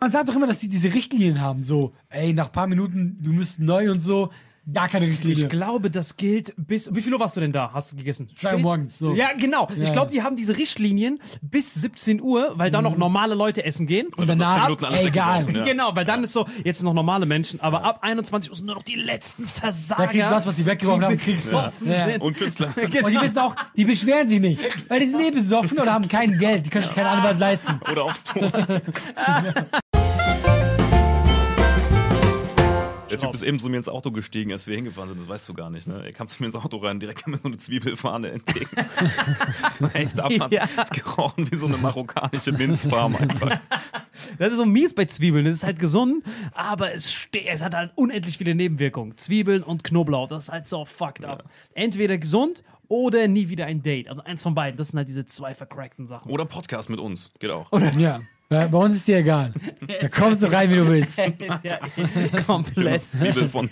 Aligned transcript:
Man 0.00 0.10
sagt 0.12 0.28
doch 0.28 0.36
immer, 0.36 0.46
dass 0.46 0.58
die 0.58 0.68
diese 0.68 0.92
Richtlinien 0.92 1.40
haben. 1.40 1.62
So, 1.62 1.94
ey, 2.10 2.32
nach 2.34 2.46
ein 2.46 2.52
paar 2.52 2.66
Minuten, 2.66 3.16
du 3.20 3.32
müsst 3.32 3.58
neu 3.58 3.90
und 3.90 4.00
so. 4.00 4.30
Gar 4.74 4.88
keine 4.88 5.06
Richtlinie. 5.06 5.44
Ich 5.44 5.48
glaube, 5.48 5.92
das 5.92 6.16
gilt 6.16 6.52
bis. 6.56 6.92
Wie 6.92 7.00
viel 7.00 7.14
Uhr 7.14 7.20
warst 7.20 7.36
du 7.36 7.40
denn 7.40 7.52
da? 7.52 7.70
Hast 7.72 7.92
du 7.92 7.96
gegessen? 7.96 8.28
Zwei 8.34 8.54
Uhr 8.54 8.60
morgens, 8.60 8.98
so. 8.98 9.14
Ja, 9.14 9.28
genau. 9.38 9.68
Ja. 9.76 9.84
Ich 9.84 9.92
glaube, 9.92 10.10
die 10.10 10.22
haben 10.24 10.34
diese 10.34 10.56
Richtlinien 10.56 11.20
bis 11.40 11.72
17 11.74 12.20
Uhr, 12.20 12.50
weil 12.56 12.72
da 12.72 12.82
noch 12.82 12.96
normale 12.96 13.36
Leute 13.36 13.64
essen 13.64 13.86
gehen. 13.86 14.08
und 14.16 14.28
danach, 14.28 14.64
Minuten 14.64 14.86
alles 14.86 15.02
egal. 15.02 15.46
ja. 15.54 15.62
Genau, 15.62 15.94
weil 15.94 16.04
dann 16.04 16.24
ist 16.24 16.32
so, 16.32 16.46
jetzt 16.64 16.82
noch 16.82 16.94
normale 16.94 17.26
Menschen, 17.26 17.60
aber 17.60 17.84
ab 17.84 18.00
21 18.02 18.50
Uhr 18.50 18.56
sind 18.56 18.66
nur 18.66 18.74
noch 18.74 18.82
die 18.82 18.96
letzten 18.96 19.46
Versager. 19.46 20.02
Da 20.02 20.08
kriegst 20.10 20.26
du 20.26 20.34
das, 20.34 20.46
was 20.48 20.56
die 20.56 20.66
weggeworfen 20.66 21.04
haben, 21.04 21.16
kriegst 21.16 21.52
Ja. 21.52 21.70
sind. 22.08 22.20
Und 22.22 22.36
Künstler. 22.36 22.74
Und 22.76 22.92
die 23.12 23.20
wissen 23.20 23.38
auch, 23.38 23.54
die 23.76 23.84
beschweren 23.84 24.26
sich 24.26 24.40
nicht. 24.40 24.60
Weil 24.90 24.98
die 24.98 25.06
sind 25.06 25.20
eh 25.20 25.30
besoffen 25.30 25.78
oder 25.78 25.92
haben 25.92 26.08
kein 26.08 26.40
Geld. 26.40 26.66
Die 26.66 26.70
können 26.70 26.82
sich 26.84 26.92
keinen 26.94 27.06
Anwalt 27.06 27.38
leisten. 27.38 27.78
Oder 27.88 28.02
auf 28.06 28.18
Tour. 28.24 28.50
Der 33.16 33.28
Typ 33.28 33.34
ist 33.34 33.42
eben 33.42 33.58
zu 33.58 33.68
mir 33.68 33.76
ins 33.78 33.88
Auto 33.88 34.10
gestiegen, 34.10 34.52
als 34.52 34.66
wir 34.66 34.74
hingefahren 34.76 35.10
sind, 35.10 35.20
das 35.20 35.28
weißt 35.28 35.48
du 35.48 35.54
gar 35.54 35.70
nicht. 35.70 35.86
Ne? 35.86 36.02
Er 36.04 36.12
kam 36.12 36.28
zu 36.28 36.42
mir 36.42 36.46
ins 36.46 36.56
Auto 36.56 36.76
rein, 36.78 36.98
direkt 37.00 37.22
kam 37.24 37.32
mir 37.32 37.38
so 37.38 37.48
eine 37.48 37.58
Zwiebelfahne 37.58 38.30
entgegen. 38.30 38.68
Echt 39.92 40.18
ab, 40.20 40.32
hat 40.40 40.52
Ja. 40.52 40.66
gerochen 40.92 41.50
wie 41.50 41.56
so 41.56 41.66
eine 41.66 41.76
marokkanische 41.76 42.52
Minzfarm 42.52 43.16
einfach. 43.20 43.60
Das 44.38 44.52
ist 44.52 44.58
so 44.58 44.64
mies 44.66 44.94
bei 44.94 45.04
Zwiebeln. 45.04 45.44
Das 45.44 45.54
ist 45.54 45.62
halt 45.64 45.78
gesund, 45.78 46.24
aber 46.52 46.94
es, 46.94 47.28
es 47.46 47.62
hat 47.62 47.74
halt 47.74 47.92
unendlich 47.96 48.38
viele 48.38 48.54
Nebenwirkungen. 48.54 49.16
Zwiebeln 49.16 49.62
und 49.62 49.84
Knoblauch, 49.84 50.28
das 50.28 50.44
ist 50.44 50.52
halt 50.52 50.66
so 50.66 50.84
fucked 50.84 51.24
up. 51.24 51.44
Entweder 51.74 52.18
gesund 52.18 52.62
oder 52.88 53.26
nie 53.28 53.48
wieder 53.48 53.66
ein 53.66 53.82
Date. 53.82 54.08
Also 54.08 54.22
eins 54.24 54.42
von 54.42 54.54
beiden. 54.54 54.76
Das 54.78 54.88
sind 54.88 54.98
halt 54.98 55.08
diese 55.08 55.26
zwei 55.26 55.54
vercrackten 55.54 56.06
Sachen. 56.06 56.30
Oder 56.30 56.44
Podcast 56.44 56.88
mit 56.88 57.00
uns, 57.00 57.32
geht 57.38 57.50
auch. 57.50 57.70
Ja. 57.98 58.20
Bei 58.48 58.68
bei 58.68 58.78
uns 58.78 58.94
ist 58.94 59.08
dir 59.08 59.18
egal. 59.18 59.52
Da 60.00 60.08
kommst 60.08 60.42
du 60.42 60.46
rein, 60.52 60.70
wie 60.70 60.76
du 60.76 60.88
willst. 60.88 61.18
ist 61.18 61.64
ja 61.64 61.78
komplett, 62.46 63.02
Zwiebel 63.12 63.48
von 63.48 63.68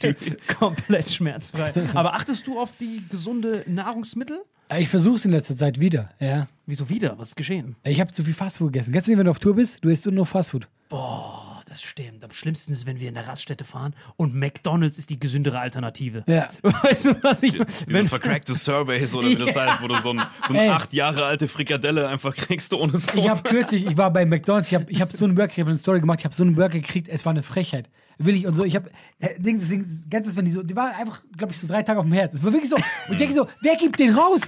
komplett 0.59 1.11
schmerzfrei. 1.11 1.73
Aber 1.95 2.15
achtest 2.15 2.47
du 2.47 2.59
auf 2.59 2.77
die 2.77 3.03
gesunde 3.09 3.65
Nahrungsmittel? 3.67 4.43
Ich 4.77 4.89
versuch's 4.89 5.25
in 5.25 5.31
letzter 5.31 5.57
Zeit 5.57 5.79
wieder, 5.79 6.11
ja. 6.19 6.49
Wieso 6.67 6.89
wieder? 6.89 7.17
Was 7.19 7.29
ist 7.29 7.37
geschehen? 7.37 7.77
Ich 7.85 8.01
habe 8.01 8.11
zu 8.13 8.25
viel 8.25 8.35
Fastfood 8.35 8.73
gegessen. 8.73 8.93
Kennst 8.93 9.07
du 9.07 9.13
nicht, 9.13 9.19
wenn 9.19 9.27
du 9.27 9.31
auf 9.31 9.39
Tour 9.39 9.55
bist? 9.55 9.85
Du 9.85 9.91
isst 9.91 10.07
nur 10.07 10.15
noch 10.15 10.27
Fastfood. 10.27 10.67
Boah, 10.89 11.54
das 11.75 11.83
stimmt. 11.83 12.23
Am 12.23 12.31
schlimmsten 12.31 12.71
ist, 12.71 12.87
wenn 12.87 13.01
wir 13.01 13.09
in 13.09 13.15
der 13.15 13.27
Raststätte 13.27 13.65
fahren 13.65 13.97
und 14.17 14.33
McDonalds 14.33 14.97
ist 14.97 15.11
die 15.11 15.19
gesündere 15.19 15.59
Alternative. 15.59 16.23
Ja. 16.29 16.49
Weißt 16.63 17.07
du, 17.07 17.23
was 17.23 17.43
ich 17.43 17.61
Dieses 17.89 18.11
vercrackte 18.11 18.55
Surveys 18.55 19.13
oder 19.13 19.29
wie 19.29 19.35
das 19.35 19.57
heißt, 19.57 19.83
wo 19.83 19.89
du 19.89 19.99
so, 19.99 20.11
ein, 20.11 20.23
so 20.47 20.55
eine 20.55 20.73
acht 20.73 20.93
Jahre 20.93 21.25
alte 21.25 21.49
Frikadelle 21.49 22.07
einfach 22.07 22.37
kriegst 22.37 22.73
ohne 22.75 22.93
Soße. 22.93 23.19
Ich 23.19 23.29
habe 23.29 23.43
kürzlich, 23.43 23.87
ich 23.87 23.99
war 23.99 24.13
bei 24.13 24.25
McDonalds, 24.25 24.69
ich 24.69 24.77
habe 24.77 24.87
ich 24.89 25.01
hab 25.01 25.11
so 25.11 25.25
einen 25.25 25.35
Burger, 25.35 25.53
ich 25.53 25.59
habe 25.59 25.71
eine 25.71 25.79
Story 25.81 25.99
gemacht, 25.99 26.21
ich 26.21 26.25
habe 26.27 26.35
so 26.35 26.45
einen 26.45 26.55
Burger 26.55 26.79
gekriegt, 26.79 27.09
es 27.09 27.27
war 27.27 27.31
eine 27.31 27.43
Frechheit. 27.43 27.91
Will 28.19 28.37
ich 28.37 28.47
und 28.47 28.55
so, 28.55 28.63
ich 28.63 28.77
habe, 28.77 28.89
äh, 29.19 29.31
Dings, 29.41 29.69
Dings, 29.69 30.07
ganzes, 30.09 30.37
wenn 30.37 30.45
die 30.45 30.53
so, 30.53 30.63
die 30.63 30.77
war 30.77 30.97
einfach, 30.97 31.25
glaube 31.37 31.53
ich, 31.53 31.59
so 31.59 31.67
drei 31.67 31.83
Tage 31.83 31.99
auf 31.99 32.07
dem 32.07 32.13
Herd. 32.13 32.35
Es 32.35 32.45
war 32.45 32.53
wirklich 32.53 32.71
so, 32.71 32.77
und 32.77 33.13
ich 33.15 33.19
denke 33.19 33.35
so, 33.35 33.49
wer 33.63 33.75
gibt 33.75 33.99
den 33.99 34.15
raus? 34.15 34.43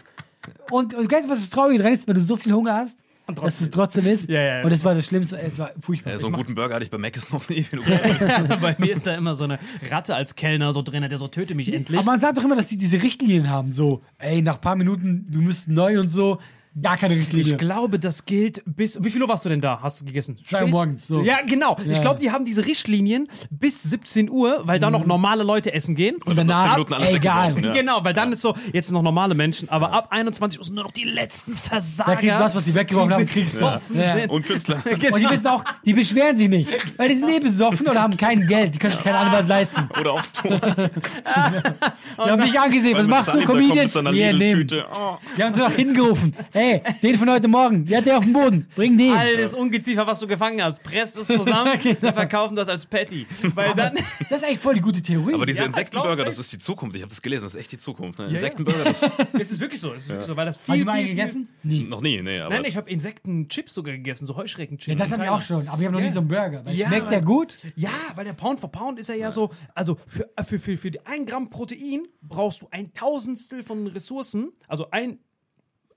Und, 0.71 0.95
und 0.95 1.11
weißt 1.11 1.25
du, 1.25 1.31
was 1.31 1.41
das 1.41 1.51
Traurige 1.51 1.83
dran 1.83 1.93
ist, 1.93 2.07
wenn 2.07 2.15
du 2.15 2.21
so 2.21 2.37
viel 2.37 2.53
Hunger 2.53 2.75
hast, 2.75 2.97
dass 3.35 3.61
es 3.61 3.71
trotzdem 3.71 4.07
ist? 4.07 4.29
Ja, 4.29 4.41
ja, 4.41 4.59
ja. 4.59 4.65
Und 4.65 4.73
es 4.73 4.85
war 4.85 4.95
das 4.95 5.07
Schlimmste, 5.07 5.39
es 5.39 5.59
war 5.59 5.73
furchtbar. 5.81 6.13
Ja, 6.13 6.19
so 6.19 6.29
einen 6.29 6.37
guten 6.37 6.55
Burger 6.55 6.75
hatte 6.75 6.85
ich 6.85 6.91
bei 6.91 6.99
Mc's 6.99 7.31
noch 7.31 7.49
nie. 7.49 7.67
Bei 8.61 8.77
mir 8.79 8.93
ist 8.93 9.07
da 9.07 9.15
immer 9.15 9.35
so 9.35 9.45
eine 9.45 9.59
Ratte 9.91 10.15
als 10.15 10.35
Kellner 10.35 10.73
so 10.73 10.83
drin, 10.83 11.05
der 11.09 11.19
so 11.19 11.29
töte 11.29 11.55
mich 11.55 11.73
endlich. 11.73 11.99
Aber 11.99 12.07
man 12.07 12.21
sagt 12.21 12.39
doch 12.39 12.45
immer, 12.45 12.57
dass 12.57 12.69
die 12.69 12.77
diese 12.77 13.03
Richtlinien 13.03 13.51
haben, 13.51 13.73
so, 13.73 14.03
ey, 14.19 14.43
nach 14.43 14.57
ein 14.57 14.61
paar 14.61 14.77
Minuten, 14.77 15.27
du 15.29 15.41
müsst 15.41 15.69
neu 15.69 15.99
und 15.99 16.09
so. 16.09 16.39
Gar 16.81 16.97
keine 16.97 17.15
Richtlinie. 17.15 17.53
Ich 17.53 17.59
glaube, 17.59 17.99
das 17.99 18.25
gilt 18.25 18.63
bis. 18.67 19.03
Wie 19.03 19.11
viel 19.11 19.23
Uhr 19.23 19.29
warst 19.29 19.45
du 19.45 19.49
denn 19.49 19.61
da? 19.61 19.81
Hast 19.83 20.01
du 20.01 20.05
gegessen? 20.05 20.39
Zwei 20.45 20.63
Uhr 20.65 20.69
morgens, 20.69 21.07
so. 21.07 21.23
Ja, 21.23 21.39
genau. 21.47 21.77
Ja. 21.85 21.93
Ich 21.93 22.01
glaube, 22.01 22.21
die 22.21 22.31
haben 22.31 22.45
diese 22.45 22.65
Richtlinien 22.67 23.29
bis 23.51 23.83
17 23.85 24.31
Uhr, 24.31 24.63
weil 24.65 24.79
da 24.79 24.91
noch 24.91 25.07
normale 25.07 25.43
Leute 25.43 25.73
essen 25.73 25.95
gehen. 25.95 26.17
Und 26.25 26.37
danach, 26.37 26.73
Minuten 26.73 26.95
alles 26.95 27.11
egal. 27.11 27.55
ja. 27.63 27.73
Genau, 27.73 28.05
weil 28.05 28.15
dann 28.15 28.33
ist 28.33 28.43
so, 28.43 28.55
jetzt 28.73 28.93
noch 28.93 29.03
normale 29.03 29.35
Menschen, 29.35 29.69
aber 29.69 29.93
ab 29.93 30.09
21 30.11 30.59
Uhr 30.59 30.65
sind 30.65 30.75
nur 30.75 30.85
noch 30.85 30.91
die 30.93 31.05
letzten 31.05 31.55
Versager. 31.55 32.13
Da 32.13 32.17
kriegst 32.17 32.37
du 32.37 32.43
das, 32.43 32.55
was 32.55 32.65
die 32.65 32.75
weggeworfen 32.75 33.13
haben, 33.15 33.27
kriegst 33.27 33.61
Ja. 33.61 33.81
sind. 33.91 34.31
Und 34.31 34.47
Künstler. 34.47 34.77
Und 35.13 35.21
die 35.21 35.31
wissen 35.31 35.47
auch, 35.47 35.65
die 35.85 35.93
beschweren 35.93 36.37
sich 36.37 36.49
nicht. 36.49 36.69
Weil 36.99 37.09
die 37.09 37.17
sind 37.17 37.31
eh 37.31 37.41
besoffen 37.41 37.89
oder 37.89 38.03
haben 38.03 38.17
kein 38.17 38.47
Geld. 38.47 38.75
Die 38.75 38.79
können 38.79 38.93
sich 38.93 39.03
keinen 39.03 39.17
Anwalt 39.17 39.49
leisten. 39.49 39.89
Oder 40.01 40.13
auf 40.13 40.27
Tour. 40.29 40.59
Die 40.59 42.31
haben 42.31 42.43
mich 42.43 42.59
angesehen. 42.59 42.97
Was 42.97 43.07
machst 43.07 43.35
du, 43.35 43.43
Comedian? 43.45 43.89
Hier, 44.13 44.33
nehmen. 44.33 44.67
Oh. 44.95 45.17
Die 45.37 45.43
haben 45.43 45.55
sie 45.55 45.61
noch 45.61 45.73
hingerufen. 45.73 46.35
Hey, 46.67 46.83
den 47.01 47.15
von 47.17 47.31
heute 47.31 47.47
Morgen. 47.47 47.87
Der 47.87 47.99
hat 47.99 48.07
der 48.07 48.19
auf 48.19 48.25
dem 48.25 48.33
Boden. 48.33 48.67
Bring 48.75 48.99
den. 48.99 49.13
Alles 49.13 49.55
Ungeziefer, 49.55 50.05
was 50.05 50.19
du 50.19 50.27
gefangen 50.27 50.61
hast, 50.61 50.83
presst 50.83 51.17
es 51.17 51.29
zusammen 51.29 51.79
Genau. 51.83 52.09
und 52.09 52.13
verkaufen 52.15 52.57
das 52.57 52.69
als 52.69 52.85
Patty. 52.87 53.25
Weil 53.55 53.73
dann. 53.77 53.95
Das 54.29 54.39
ist 54.43 54.45
eigentlich 54.45 54.59
voll 54.59 54.75
die 54.75 54.81
gute 54.81 55.01
Theorie. 55.01 55.35
Aber 55.35 55.47
diese 55.47 55.61
Ja, 55.61 55.67
Insektenburger, 55.67 56.25
das 56.25 56.41
ist 56.41 56.51
die 56.51 56.59
Zukunft. 56.59 56.97
Ich 56.97 57.03
habe 57.03 57.11
das 57.11 57.23
gelesen, 57.23 57.45
das 57.45 57.55
ist 57.55 57.61
echt 57.61 57.71
die 57.71 57.79
Zukunft. 57.79 58.19
Ne? 58.19 58.25
ja. 58.27 58.33
Insektenburger, 58.33 58.83
das 58.83 59.03
Es 59.35 59.53
ist 59.53 59.61
wirklich 59.61 59.81
so, 59.81 59.93
es 59.95 60.03
ist 60.03 60.09
wirklich 60.09 60.27
so, 60.27 60.37
weil 60.37 60.47
das 60.47 60.57
Hast 60.59 60.65
viel, 60.67 60.79
du 60.81 60.85
mal 60.87 60.97
viel, 60.97 61.05
viel 61.07 61.15
gegessen? 61.15 61.49
Nie. 61.63 61.85
noch 61.85 62.01
nie, 62.01 62.21
nee. 62.21 62.41
Aber 62.41 62.53
Nein, 62.57 62.65
ich 62.65 62.77
habe 62.77 62.91
Insektenchips 62.91 63.73
sogar 63.73 63.95
gegessen, 63.95 64.27
so 64.27 64.35
Heuschreckenchips. 64.35 64.89
Ja, 64.89 64.95
das 64.97 65.07
in 65.13 65.19
haben 65.19 65.23
wir 65.23 65.33
auch 65.35 65.41
schon. 65.43 65.69
Aber 65.69 65.79
ich 65.79 65.85
habe 65.87 65.93
noch 65.93 66.01
Ja. 66.01 66.07
nie 66.07 66.13
so 66.13 66.19
einen 66.19 66.29
Burger. 66.29 66.65
Weil 66.65 66.75
Ja, 66.75 66.89
schmeckt 66.89 67.13
der 67.13 67.23
gut? 67.23 67.55
Ja, 67.77 67.91
weil 68.17 68.25
der 68.25 68.33
Pound 68.33 68.59
for 68.59 68.73
Pound 68.73 68.99
ist 68.99 69.09
er 69.09 69.15
ja, 69.15 69.31
so, 69.31 69.51
also 69.77 69.97
für, 70.05 70.29
für, 70.45 70.59
für, 70.59 70.77
für 70.77 70.91
1 71.05 71.31
Gramm 71.31 71.49
Protein 71.49 72.09
brauchst 72.23 72.63
du 72.63 72.69
ein 72.73 72.93
Tausendstel 72.93 73.63
von 73.63 73.87
Ressourcen, 73.87 74.51
also 74.67 74.91
ein, 74.91 75.21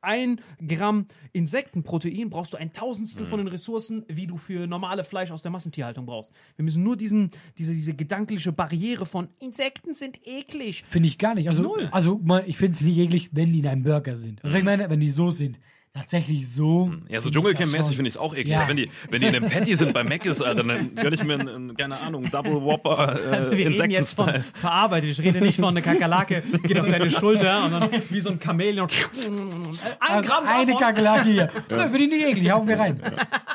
ein 0.01 0.41
Gramm 0.65 1.07
Insektenprotein 1.33 2.29
brauchst 2.29 2.53
du 2.53 2.57
ein 2.57 2.73
Tausendstel 2.73 3.25
von 3.25 3.39
den 3.39 3.47
Ressourcen, 3.47 4.05
wie 4.07 4.27
du 4.27 4.37
für 4.37 4.67
normale 4.67 5.03
Fleisch 5.03 5.31
aus 5.31 5.41
der 5.41 5.51
Massentierhaltung 5.51 6.05
brauchst. 6.05 6.31
Wir 6.55 6.63
müssen 6.63 6.83
nur 6.83 6.95
diesen, 6.95 7.31
diese, 7.57 7.73
diese 7.73 7.93
gedankliche 7.93 8.51
Barriere 8.51 9.05
von 9.05 9.29
Insekten 9.39 9.93
sind 9.93 10.19
eklig. 10.25 10.83
Finde 10.85 11.07
ich 11.07 11.17
gar 11.17 11.35
nicht. 11.35 11.47
Also, 11.47 11.63
Null. 11.63 11.89
also 11.91 12.19
ich 12.45 12.57
finde 12.57 12.75
es 12.75 12.81
nicht 12.81 12.97
eklig, 12.97 13.29
wenn 13.33 13.51
die 13.51 13.59
in 13.59 13.67
einem 13.67 13.83
Burger 13.83 14.15
sind. 14.15 14.43
Also, 14.43 14.57
ich 14.57 14.63
meine, 14.63 14.89
wenn 14.89 14.99
die 14.99 15.09
so 15.09 15.31
sind. 15.31 15.59
Tatsächlich 15.93 16.47
so. 16.49 16.91
Ja, 17.09 17.19
so 17.19 17.29
Dschungelcamp-mäßig 17.31 17.95
finde 17.95 18.09
ich 18.09 18.13
es 18.13 18.17
auch 18.17 18.33
eklig. 18.35 18.49
Ja. 18.53 18.67
Wenn, 18.67 18.77
die, 18.77 18.91
wenn 19.09 19.21
die 19.21 19.27
in 19.27 19.35
einem 19.35 19.49
Patty 19.49 19.75
sind 19.75 19.91
bei 19.93 20.03
Mc's, 20.03 20.39
Alter, 20.41 20.63
dann 20.63 20.93
gönn 20.95 21.11
ich 21.13 21.23
mir 21.23 21.33
einen, 21.33 21.49
einen, 21.49 21.77
keine 21.77 21.99
Ahnung, 21.99 22.29
Double 22.29 22.61
Whopper 22.61 23.19
äh, 23.19 23.27
Also 23.35 23.51
wir 23.51 23.57
reden 23.69 23.89
jetzt 23.91 24.15
von 24.15 24.27
Insektenstyle. 24.29 24.43
verarbeitet. 24.53 25.09
Ich 25.09 25.19
rede 25.19 25.41
nicht 25.41 25.55
von 25.55 25.65
einer 25.69 25.81
Kakerlake, 25.81 26.43
geht 26.63 26.79
auf 26.79 26.87
deine 26.87 27.09
Schulter 27.09 27.65
und 27.65 27.71
dann 27.71 27.89
wie 28.09 28.19
so 28.21 28.29
ein 28.29 28.39
Chamäleon. 28.39 28.87
Ein 29.25 29.77
Also 29.99 30.29
Gramm 30.29 30.45
eine. 30.47 30.73
Kakerlake 30.73 31.23
hier. 31.29 31.47
Nö, 31.71 31.79
finde 31.89 32.03
ich 32.03 32.11
nicht 32.11 32.25
eklig. 32.27 32.51
Hauen 32.51 32.67
wir 32.67 32.77
rein. 32.79 33.01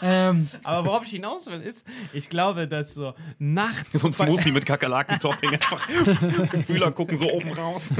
Ähm, 0.02 0.48
Aber 0.64 0.86
worauf 0.86 1.04
ich 1.04 1.10
hinaus 1.10 1.46
will, 1.46 1.60
ist, 1.60 1.86
ich 2.12 2.28
glaube, 2.28 2.66
dass 2.66 2.94
so 2.94 3.14
nachts. 3.38 3.92
So 4.00 4.08
ein 4.08 4.12
Smoothie 4.12 4.50
mit 4.50 4.66
Kakerlaken-Topping 4.66 5.52
einfach. 5.52 5.86
Die 6.52 6.62
Fühler 6.64 6.90
gucken 6.90 7.16
so 7.16 7.30
oben 7.30 7.52
raus. 7.52 7.90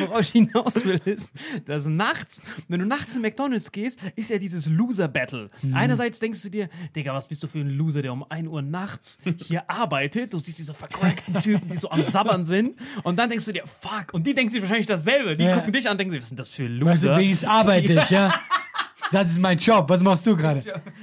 Worauf 0.00 0.20
ich 0.22 0.30
hinaus 0.30 0.84
will, 0.84 1.00
ist, 1.04 1.32
dass 1.66 1.86
nachts, 1.86 2.40
wenn 2.68 2.80
du 2.80 2.86
nachts 2.86 3.14
in 3.14 3.22
McDonalds 3.22 3.70
gehst, 3.74 4.00
ist 4.16 4.30
ja 4.30 4.38
dieses 4.38 4.66
Loser-Battle. 4.66 5.50
Einerseits 5.74 6.18
denkst 6.20 6.40
du 6.42 6.48
dir, 6.48 6.70
Digga, 6.96 7.12
was 7.12 7.28
bist 7.28 7.42
du 7.42 7.46
für 7.48 7.58
ein 7.58 7.68
Loser, 7.68 8.00
der 8.00 8.12
um 8.14 8.24
1 8.28 8.48
Uhr 8.48 8.62
nachts 8.62 9.18
hier 9.36 9.68
arbeitet? 9.70 10.32
Du 10.32 10.38
siehst 10.38 10.58
diese 10.58 10.72
vercrackten 10.72 11.38
Typen, 11.40 11.68
die 11.70 11.76
so 11.76 11.90
am 11.90 12.02
Sabbern 12.02 12.46
sind. 12.46 12.78
Und 13.02 13.16
dann 13.18 13.28
denkst 13.28 13.44
du 13.44 13.52
dir, 13.52 13.64
fuck. 13.66 14.14
Und 14.14 14.26
die 14.26 14.32
denken 14.34 14.50
sich 14.52 14.62
wahrscheinlich 14.62 14.86
dasselbe. 14.86 15.36
Die 15.36 15.44
Ja. 15.44 15.56
gucken 15.56 15.72
dich 15.74 15.88
an 15.90 15.98
denken 15.98 16.12
sich, 16.12 16.22
was 16.22 16.28
sind 16.28 16.40
das 16.40 16.48
für 16.48 16.64
weißt 16.64 17.04
du, 17.04 17.08
Loser? 17.08 17.18
wenigstens 17.18 17.48
arbeite 17.48 17.92
ich, 17.92 18.10
ja. 18.10 18.32
Das 19.12 19.30
ist 19.30 19.38
mein 19.38 19.58
Job. 19.58 19.88
Was 19.88 20.00
machst 20.02 20.26
du 20.26 20.36
gerade? 20.36 20.60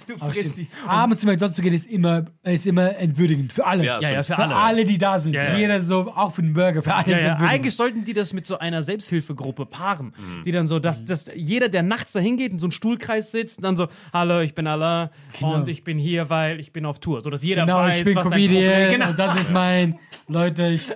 Du 0.07 0.17
frisst 0.17 0.57
dich. 0.57 0.69
Abends 0.85 1.21
zu 1.21 1.27
McDonalds 1.27 1.55
zu 1.55 1.61
gehen 1.61 1.73
ist 1.73 1.87
immer, 1.89 2.25
ist 2.43 2.67
immer 2.67 2.95
entwürdigend. 2.97 3.53
Für 3.53 3.65
alle. 3.65 3.85
Ja, 3.85 3.99
Ja, 4.01 4.11
ja, 4.11 4.23
für 4.23 4.33
für 4.35 4.39
alle. 4.43 4.55
alle. 4.55 4.85
die 4.85 4.97
da 4.97 5.19
sind. 5.19 5.33
Ja, 5.33 5.43
ja. 5.43 5.57
Jeder 5.57 5.81
so, 5.81 6.11
auch 6.15 6.33
für 6.33 6.41
den 6.41 6.53
Burger. 6.53 6.81
Für 6.81 6.95
alle. 6.95 7.37
Eigentlich 7.39 7.75
sollten 7.75 8.03
die 8.03 8.13
das 8.13 8.33
mit 8.33 8.45
so 8.45 8.57
einer 8.57 8.83
Selbsthilfegruppe 8.83 9.65
paaren, 9.65 10.13
die 10.45 10.51
dann 10.51 10.67
so, 10.67 10.79
dass, 10.79 11.05
dass 11.05 11.27
jeder, 11.35 11.69
der 11.69 11.83
nachts 11.83 12.11
da 12.11 12.19
hingeht, 12.19 12.51
in 12.51 12.59
so 12.59 12.65
einem 12.65 12.71
Stuhlkreis 12.71 13.31
sitzt, 13.31 13.59
und 13.59 13.63
dann 13.63 13.75
so, 13.77 13.87
hallo, 14.13 14.39
ich 14.41 14.55
bin 14.55 14.67
Alain 14.67 15.09
und 15.39 15.67
ich 15.67 15.83
bin 15.83 15.97
hier, 15.97 16.29
weil 16.29 16.59
ich 16.59 16.71
bin 16.73 16.85
auf 16.85 16.99
Tour, 16.99 17.21
so 17.21 17.29
dass 17.29 17.43
jeder 17.43 17.65
Genau, 17.65 17.77
weiß, 17.79 17.97
ich 17.99 18.03
bin 18.05 18.15
was 18.15 18.23
dein 18.23 18.31
Comedian 18.33 18.91
genau. 18.91 19.09
und 19.09 19.19
das 19.19 19.39
ist 19.39 19.51
mein, 19.51 19.99
Leute, 20.27 20.67
ich, 20.67 20.91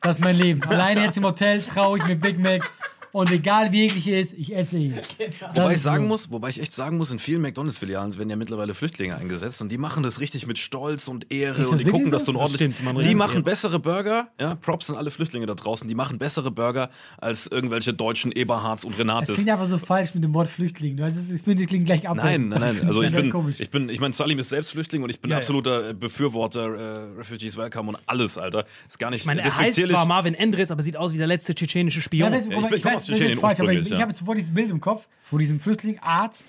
das 0.00 0.18
ist 0.18 0.24
mein 0.24 0.36
Leben. 0.36 0.62
Alleine 0.68 1.04
jetzt 1.04 1.16
im 1.18 1.24
Hotel 1.24 1.60
traue 1.62 1.98
ich 1.98 2.06
mit 2.06 2.20
Big 2.20 2.38
Mac 2.38 2.70
und 3.12 3.30
egal 3.30 3.72
wie 3.72 3.84
eklig 3.86 4.08
ist, 4.08 4.32
ich 4.34 4.54
esse 4.54 4.78
ihn. 4.78 4.94
Das 5.40 5.56
Wobei 5.56 5.72
ich 5.74 5.80
sagen 5.80 6.04
so. 6.04 6.08
muss, 6.08 6.30
wobei 6.32 6.48
ich 6.50 6.60
echt 6.60 6.72
sagen 6.72 6.96
muss, 6.96 7.10
in 7.10 7.18
vielen 7.18 7.40
McDonalds-Filialen 7.42 8.16
werden 8.18 8.30
ja 8.30 8.36
mittlerweile 8.36 8.74
Flüchtlinge 8.74 9.16
eingesetzt 9.16 9.60
und 9.62 9.70
die 9.70 9.78
machen 9.78 10.02
das 10.02 10.20
richtig 10.20 10.46
mit 10.46 10.58
Stolz 10.58 11.08
und 11.08 11.32
Ehre 11.32 11.58
das 11.58 11.68
und 11.68 11.80
die 11.80 11.84
gucken, 11.84 12.06
so? 12.06 12.10
dass 12.10 12.24
du 12.24 12.32
ein 12.32 12.34
Das 12.34 12.42
ordentlich. 12.50 12.74
stimmt, 12.74 12.94
man 12.94 13.02
die 13.02 13.14
machen 13.14 13.42
bessere 13.44 13.78
Burger, 13.78 14.28
ja, 14.40 14.54
Props 14.54 14.90
an 14.90 14.96
alle 14.96 15.10
Flüchtlinge 15.10 15.46
da 15.46 15.54
draußen, 15.54 15.86
die 15.88 15.94
machen 15.94 16.18
bessere 16.18 16.50
Burger 16.50 16.90
als 17.18 17.46
irgendwelche 17.46 17.92
deutschen 17.94 18.32
Eberhards 18.32 18.84
und 18.84 18.92
Das 18.92 19.00
Renates. 19.00 19.34
klingt 19.34 19.50
einfach 19.50 19.66
so 19.66 19.78
falsch 19.78 20.14
mit 20.14 20.24
dem 20.24 20.34
Wort 20.34 20.48
Flüchtling. 20.48 20.96
Du 20.96 21.02
weißt, 21.02 21.30
ich 21.32 21.42
finde, 21.42 21.62
das 21.62 21.68
klingt 21.68 21.86
gleich 21.86 22.08
ab. 22.08 22.16
Nein, 22.16 22.48
nein, 22.48 22.60
nein. 22.60 22.86
Also 22.86 23.02
ich 23.02 23.12
bin, 23.14 23.30
komisch. 23.30 23.56
ich 23.60 23.70
bin, 23.70 23.88
ich 23.88 24.00
meine, 24.00 24.14
Salim 24.14 24.38
ist 24.38 24.48
selbst 24.50 24.72
Flüchtling 24.72 25.02
und 25.02 25.10
ich 25.10 25.20
bin 25.20 25.30
Ja, 25.30 25.36
ja. 25.36 25.38
absoluter 25.38 25.90
äh, 25.90 25.94
Befürworter 25.94 26.74
äh, 26.74 27.18
Refugees 27.18 27.56
Welcome 27.56 27.90
und 27.90 27.98
alles, 28.06 28.38
Alter. 28.38 28.64
Ist 28.88 28.98
gar 28.98 29.10
nicht 29.10 29.20
Ich 29.20 29.26
meine, 29.26 29.42
er 29.42 29.56
heißt 29.56 29.86
zwar 29.86 30.04
Marvin 30.06 30.34
Endres, 30.34 30.70
aber 30.70 30.82
sieht 30.82 30.96
aus 30.96 31.12
wie 31.14 31.18
der 31.18 31.26
letzte 31.26 31.54
tschetschenische 31.54 32.02
Spion. 32.02 32.30
Ja, 32.32 32.36
weißt 32.36 32.50
Ja, 32.50 32.58
ich 32.58 32.64
ich 32.66 32.72
ich 32.76 32.84
weiß, 32.84 32.96
aus 32.96 32.99
das 33.06 33.18
ist 33.18 33.20
jetzt 33.28 33.40
falsch, 33.40 33.60
aber 33.60 33.72
ich, 33.72 33.90
ich 33.90 34.00
habe 34.00 34.10
jetzt 34.10 34.20
vor 34.24 34.34
diesem 34.34 34.54
Bild 34.54 34.70
im 34.70 34.80
Kopf, 34.80 35.06
vor 35.24 35.38
diesem 35.38 35.60
Flüchtling-Arzt. 35.60 36.46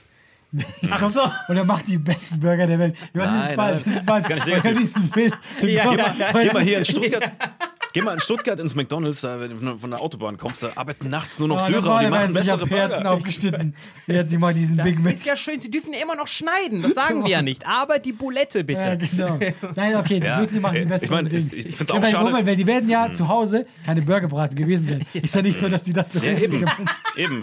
Ach 0.90 1.02
so. 1.10 1.22
Und 1.48 1.56
er 1.58 1.64
macht 1.64 1.88
die 1.88 1.98
besten 1.98 2.40
Burger 2.40 2.68
der 2.68 2.78
Welt. 2.80 2.96
Ich 3.14 3.20
weiß, 3.20 3.28
das 3.30 3.42
ist 3.44 3.48
Nein, 3.48 3.56
falsch. 3.56 3.82
nein, 3.86 3.94
Das 3.96 3.96
ist 4.04 4.10
falsch. 4.10 4.26
Aber 4.26 4.38
ich 4.38 4.46
negativ. 4.46 4.94
dieses 4.94 5.10
Bild 5.12 5.34
Ja, 5.62 5.84
Kopf. 5.86 5.98
ja, 5.98 6.16
ja. 6.20 6.32
Geh 6.42 6.52
mal 6.54 6.62
hier 6.64 6.78
in 6.80 6.86
Stuttgart. 6.86 7.32
Geh 7.94 8.02
mal 8.02 8.14
in 8.14 8.20
Stuttgart 8.22 8.58
ins 8.60 8.74
McDonalds, 8.74 9.22
da, 9.22 9.40
wenn 9.40 9.50
du 9.60 9.78
von 9.78 9.90
der 9.92 10.00
Autobahn 10.02 10.38
kommst, 10.38 10.64
da 10.64 10.70
arbeiten 10.76 11.10
nachts 11.10 11.40
nur 11.40 11.48
noch 11.50 11.62
Oh, 11.62 11.68
Syrer 11.68 11.96
und 11.96 12.04
die 12.04 12.10
machen 12.10 12.28
ich 12.30 12.34
bessere 12.34 12.62
habe 12.62 12.70
Herzen 12.70 12.96
Burger. 13.04 13.12
aufgeschnitten. 13.12 13.76
Jetzt 14.08 14.32
ich 14.32 14.40
mal 14.40 14.54
diesen 14.54 14.78
Das 14.78 14.86
Big 14.86 15.00
Mac. 15.00 15.14
ist 15.14 15.26
ja 15.26 15.36
schön, 15.36 15.60
sie 15.60 15.70
dürfen 15.70 15.92
immer 15.94 16.16
noch 16.16 16.28
schneiden, 16.28 16.82
das 16.82 16.94
sagen 16.94 17.24
wir 17.24 17.30
ja 17.30 17.42
nicht. 17.42 17.68
Aber 17.68 18.00
die 18.00 18.14
Bulette 18.14 18.64
bitte. 18.64 18.80
Ja, 18.82 18.96
genau. 18.96 19.40
Nein, 19.76 19.96
okay, 19.98 20.20
die 20.22 20.26
Ja, 20.26 20.38
machen 20.62 20.76
die 20.76 20.80
ich 20.82 20.88
besseren 20.88 21.12
meine, 21.16 21.30
Dings. 21.30 21.52
ich- 21.54 21.66
ich 21.66 21.76
find's 21.76 21.92
auch 21.92 22.04
schade. 22.06 22.24
Moment, 22.24 22.48
weil 22.48 22.56
die 22.56 22.68
werden 22.68 22.88
ja 22.90 23.12
zu 23.12 23.28
Hause 23.28 23.66
keine 23.86 24.02
Burgerbraten 24.02 24.56
gewesen 24.56 24.88
sein. 24.88 25.06
Ist 25.22 25.36
ja 25.36 25.42
nicht 25.42 25.60
so, 25.60 25.68
dass 25.68 25.84
die 25.84 25.94
das 25.94 26.14
Ja, 26.14 26.22
bekommen. 26.22 26.44
eben. 26.44 26.66
eben. 27.18 27.42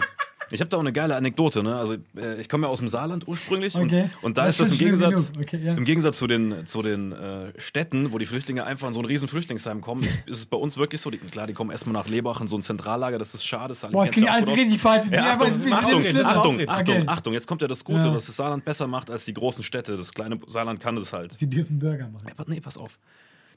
Ich 0.51 0.61
habe 0.61 0.69
da 0.69 0.77
auch 0.77 0.81
eine 0.81 0.91
geile 0.93 1.15
Anekdote, 1.15 1.61
ne? 1.63 1.75
Also 1.75 1.95
äh, 2.17 2.39
ich 2.41 2.49
komme 2.49 2.65
ja 2.67 2.71
aus 2.71 2.79
dem 2.79 2.87
Saarland 2.87 3.27
ursprünglich 3.27 3.75
Okay. 3.75 4.09
und, 4.21 4.23
und 4.23 4.37
da 4.37 4.45
Das 4.45 4.59
ist 4.59 4.71
das 4.71 4.71
im 4.71 4.77
Gegensatz, 4.85 5.31
genug. 5.33 5.45
Okay, 5.47 5.59
ja. 5.63 5.73
im 5.75 5.85
Gegensatz 5.85 6.17
zu 6.17 6.27
den, 6.27 6.65
zu 6.65 6.81
den 6.81 7.11
äh, 7.11 7.53
Städten, 7.59 8.11
wo 8.13 8.17
die 8.17 8.25
Flüchtlinge 8.25 8.65
einfach 8.65 8.87
in 8.87 8.93
so 8.93 8.99
ein 8.99 9.05
riesen 9.05 9.27
Flüchtlingsheim 9.27 9.81
kommen, 9.81 10.03
ist, 10.03 10.19
ist 10.25 10.37
es 10.39 10.45
bei 10.45 10.57
uns 10.57 10.77
wirklich 10.77 11.01
so, 11.01 11.09
die, 11.09 11.17
klar, 11.17 11.47
die 11.47 11.53
kommen 11.53 11.71
erstmal 11.71 11.93
nach 11.93 12.07
Lebach 12.07 12.41
in 12.41 12.47
so 12.47 12.57
ein 12.57 12.61
Zentrallager, 12.61 13.17
das 13.19 13.33
ist 13.33 13.45
schade. 13.45 13.73
Salim 13.73 13.93
Boah, 13.93 14.03
es 14.05 14.11
klingt 14.11 14.27
ja 14.27 14.33
alles 14.33 14.49
richtig 14.49 14.79
falsch. 14.79 15.03
Ja, 15.11 15.33
einfach 15.33 15.47
Achtung, 15.47 15.73
Achtung, 15.73 16.03
schlimm. 16.03 16.25
Achtung, 16.25 16.53
Okay. 16.55 16.67
Achtung, 16.67 17.09
Achtung, 17.09 17.33
jetzt 17.33 17.47
kommt 17.47 17.61
ja 17.61 17.67
das 17.67 17.83
Gute, 17.83 17.99
Ja. 18.07 18.13
was 18.13 18.25
das 18.25 18.35
Saarland 18.35 18.65
besser 18.65 18.87
macht 18.87 19.09
als 19.11 19.25
die 19.25 19.33
großen 19.33 19.63
Städte. 19.63 19.97
Das 19.97 20.13
kleine 20.13 20.39
Saarland 20.47 20.79
kann 20.79 20.95
das 20.95 21.13
halt. 21.13 21.31
Sie 21.37 21.47
dürfen 21.49 21.79
Burger 21.79 22.07
machen. 22.09 22.27
Ja, 22.27 22.43
nee, 22.47 22.59
pass 22.59 22.77
auf. 22.77 22.97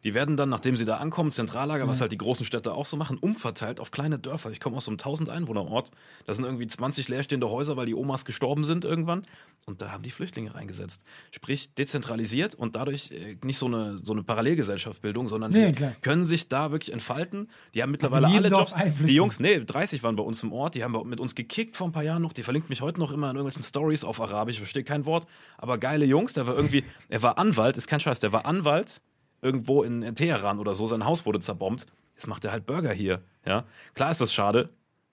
Die 0.05 0.15
werden 0.15 0.37
dann, 0.37 0.49
nachdem 0.49 0.77
sie 0.77 0.85
da 0.85 0.97
ankommen, 0.97 1.31
Zentrallager, 1.31 1.87
was 1.87 2.01
halt 2.01 2.11
die 2.11 2.19
großen 2.19 2.45
Städte 2.45 2.75
auch 2.75 2.87
so 2.87 2.97
machen, 2.97 3.19
umverteilt 3.19 3.79
auf 3.79 3.93
kleine 3.93 4.19
Dörfer. 4.19 4.51
Ich 4.51 4.59
komme 4.59 4.77
aus 4.77 4.87
so 4.87 4.91
einem 4.91 4.99
1000 4.99 5.29
Einwohnerort. 5.31 5.91
Da 6.27 6.33
sind 6.33 6.45
irgendwie 6.45 6.67
20 6.67 7.09
leerstehende 7.09 7.49
Häuser, 7.49 7.77
weil 7.77 7.87
die 7.87 7.95
Omas 7.95 8.25
gestorben 8.25 8.65
sind 8.65 8.85
irgendwann. 8.85 9.23
Und 9.67 9.81
da 9.81 9.93
haben 9.93 10.03
die 10.03 10.11
Flüchtlinge 10.11 10.55
reingesetzt. 10.57 11.05
Sprich, 11.31 11.73
dezentralisiert 11.75 12.55
und 12.57 12.75
dadurch 12.75 13.13
äh, 13.13 13.37
nicht 13.45 13.59
so 13.59 13.67
eine, 13.67 13.97
so 13.99 14.13
eine 14.13 14.25
Parallelgesellschaftbildung, 14.25 15.29
sondern 15.29 15.53
Nee, 15.53 15.69
die 15.69 15.73
klar. 15.75 15.93
können 16.03 16.25
sich 16.25 16.49
da 16.49 16.73
wirklich 16.73 16.93
entfalten. 16.93 17.49
Die 17.75 17.83
haben 17.83 17.93
mittlerweile 17.93 18.27
in 18.27 18.33
jedem 18.33 18.47
alle 18.47 18.57
Jobs. 18.57 18.75
Die 19.05 19.15
Jungs, 19.15 19.39
nee, 19.39 19.61
30 19.61 20.03
waren 20.03 20.17
bei 20.17 20.25
uns 20.25 20.43
im 20.43 20.53
Ort. 20.53 20.75
Die 20.75 20.83
haben 20.83 20.97
mit 21.09 21.21
uns 21.21 21.37
gekickt 21.37 21.77
vor 21.77 21.87
ein 21.87 21.93
paar 21.93 22.03
Jahren 22.03 22.23
noch. 22.23 22.33
Die 22.33 22.43
verlinkt 22.43 22.71
mich 22.71 22.81
heute 22.81 22.99
noch 22.99 23.13
immer 23.13 23.31
in 23.31 23.37
irgendwelchen 23.37 23.63
Stories 23.63 24.03
auf 24.03 24.21
Arabisch. 24.21 24.57
Ich 24.57 24.61
verstehe 24.61 24.85
kein 24.85 25.07
Wort. 25.07 25.27
Aber 25.59 25.79
geile 25.79 26.05
Jungs. 26.05 26.33
Der 26.33 26.47
war 26.49 26.57
irgendwie, 26.57 26.83
er 27.09 27.23
war 27.23 27.39
Anwalt, 27.39 27.77
ist 27.77 27.87
kein 27.87 28.01
Scheiß, 28.01 28.19
der 28.19 28.33
war 28.33 28.47
Anwalt 28.47 29.01
irgendwo 29.43 29.83
in, 29.83 30.15
Teheran 30.15 30.59
oder 30.59 30.75
so. 30.75 30.87
Sein 30.87 31.05
Haus 31.05 31.27
wurde 31.27 31.41
zerbombt. 31.41 31.87
Jetzt 32.15 32.29
macht 32.29 32.45
er 32.45 32.53
halt 32.53 32.65
Burger 32.65 32.93
hier. 32.93 33.19
Ja, 33.45 33.65
klar 33.95 34.11
ist 34.11 34.21
das 34.21 34.33
schade. 34.33 34.71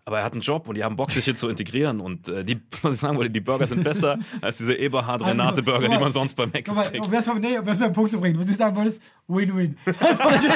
Aber 0.09 0.17
er 0.17 0.23
hat 0.25 0.33
einen 0.33 0.41
Job 0.41 0.67
und 0.67 0.73
die 0.73 0.83
haben 0.83 0.95
Bock, 0.95 1.11
sich 1.11 1.23
hier 1.23 1.35
zu 1.35 1.47
integrieren. 1.49 1.99
Und 1.99 2.29
äh, 2.29 2.43
die, 2.43 2.59
was 2.81 2.95
ich 2.95 2.99
sagen 2.99 3.15
wollte, 3.15 3.29
die 3.29 3.41
Burger 3.41 3.67
sind 3.67 3.83
besser 3.83 4.17
als 4.41 4.57
diese 4.57 4.73
Eberhard-Renate-Burger, 4.73 5.81
guck 5.85 5.91
die 5.91 5.99
man 5.99 6.11
sonst 6.11 6.33
beim 6.33 6.51
Guck 6.51 6.75
mal, 6.75 6.81
kriegt. 6.89 7.05
um 7.05 7.11
das, 7.11 7.27
mal- 7.27 7.39
nee, 7.39 7.59
um 7.59 7.65
das 7.65 7.77
mal 7.77 7.85
einen 7.85 7.93
Punkt 7.93 8.09
zu 8.09 8.19
bringen, 8.19 8.39
was 8.39 8.47
du 8.47 8.55
sagen 8.55 8.75
wolltest, 8.75 8.99
Win-Win. 9.27 9.77
Das 9.85 10.19
wolltest, 10.19 10.49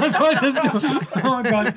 das 0.00 0.20
wolltest 0.20 0.58
du. 0.62 0.68
Oh 1.24 1.42
Gott. 1.42 1.74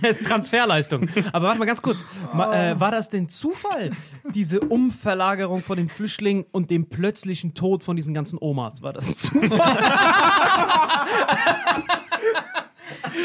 Das 0.00 0.20
ist 0.20 0.24
Transferleistung. 0.28 1.08
Aber 1.32 1.48
warte 1.48 1.58
mal 1.58 1.64
ganz 1.64 1.82
kurz. 1.82 2.04
Ma, 2.32 2.54
äh, 2.70 2.78
war 2.78 2.92
das 2.92 3.08
denn 3.08 3.28
Zufall, 3.28 3.90
diese 4.32 4.60
Umverlagerung 4.60 5.60
von 5.60 5.76
den 5.76 5.88
Flüchtlingen 5.88 6.44
und 6.52 6.70
dem 6.70 6.86
plötzlichen 6.88 7.54
Tod 7.54 7.82
von 7.82 7.96
diesen 7.96 8.14
ganzen 8.14 8.38
Omas? 8.40 8.80
War 8.82 8.92
das 8.92 9.16
Zufall? 9.16 9.58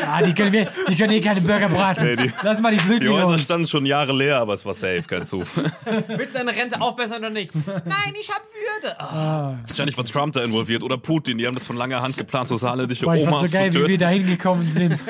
Ja, 0.01 0.21
die 0.21 0.33
können, 0.33 0.51
wir, 0.53 0.71
die 0.89 0.95
können 0.95 1.13
eh 1.13 1.21
keine 1.21 1.41
Burger 1.41 1.69
braten. 1.69 2.17
die- 2.17 2.31
Lass 2.43 2.59
mal 2.61 2.71
die 2.71 2.77
Die 2.77 2.83
Flüchtlinge 2.83 3.15
Häuser 3.15 3.27
holen. 3.27 3.39
standen 3.39 3.67
schon 3.67 3.85
Jahre 3.85 4.13
leer, 4.13 4.37
aber 4.39 4.53
es 4.53 4.65
war 4.65 4.73
safe, 4.73 5.03
kein 5.07 5.25
Zufall. 5.25 5.71
Willst 6.07 6.33
du 6.35 6.39
deine 6.39 6.55
Rente 6.55 6.79
aufbessern 6.81 7.19
oder 7.19 7.29
nicht? 7.29 7.53
Nein, 7.55 8.13
ich 8.19 8.29
hab 8.29 8.41
Würde. 8.81 8.99
Ah, 8.99 9.53
Wahrscheinlich 9.67 9.97
war 9.97 10.05
Trump 10.05 10.33
da 10.33 10.43
involviert 10.43 10.83
oder 10.83 10.97
Putin. 10.97 11.37
Die 11.37 11.45
haben 11.47 11.53
das 11.53 11.65
von 11.65 11.75
langer 11.77 12.01
Hand 12.01 12.17
geplant, 12.17 12.47
so 12.47 12.57
saarländische 12.57 13.05
Boah, 13.05 13.15
ich 13.15 13.23
Omas 13.27 13.49
so 13.49 13.57
geil, 13.57 13.71
zu 13.71 13.77
wie 13.79 13.81
wir 13.81 13.87
töten. 13.87 13.99
da 13.99 14.09
hingekommen 14.09 14.71
sind. 14.71 14.99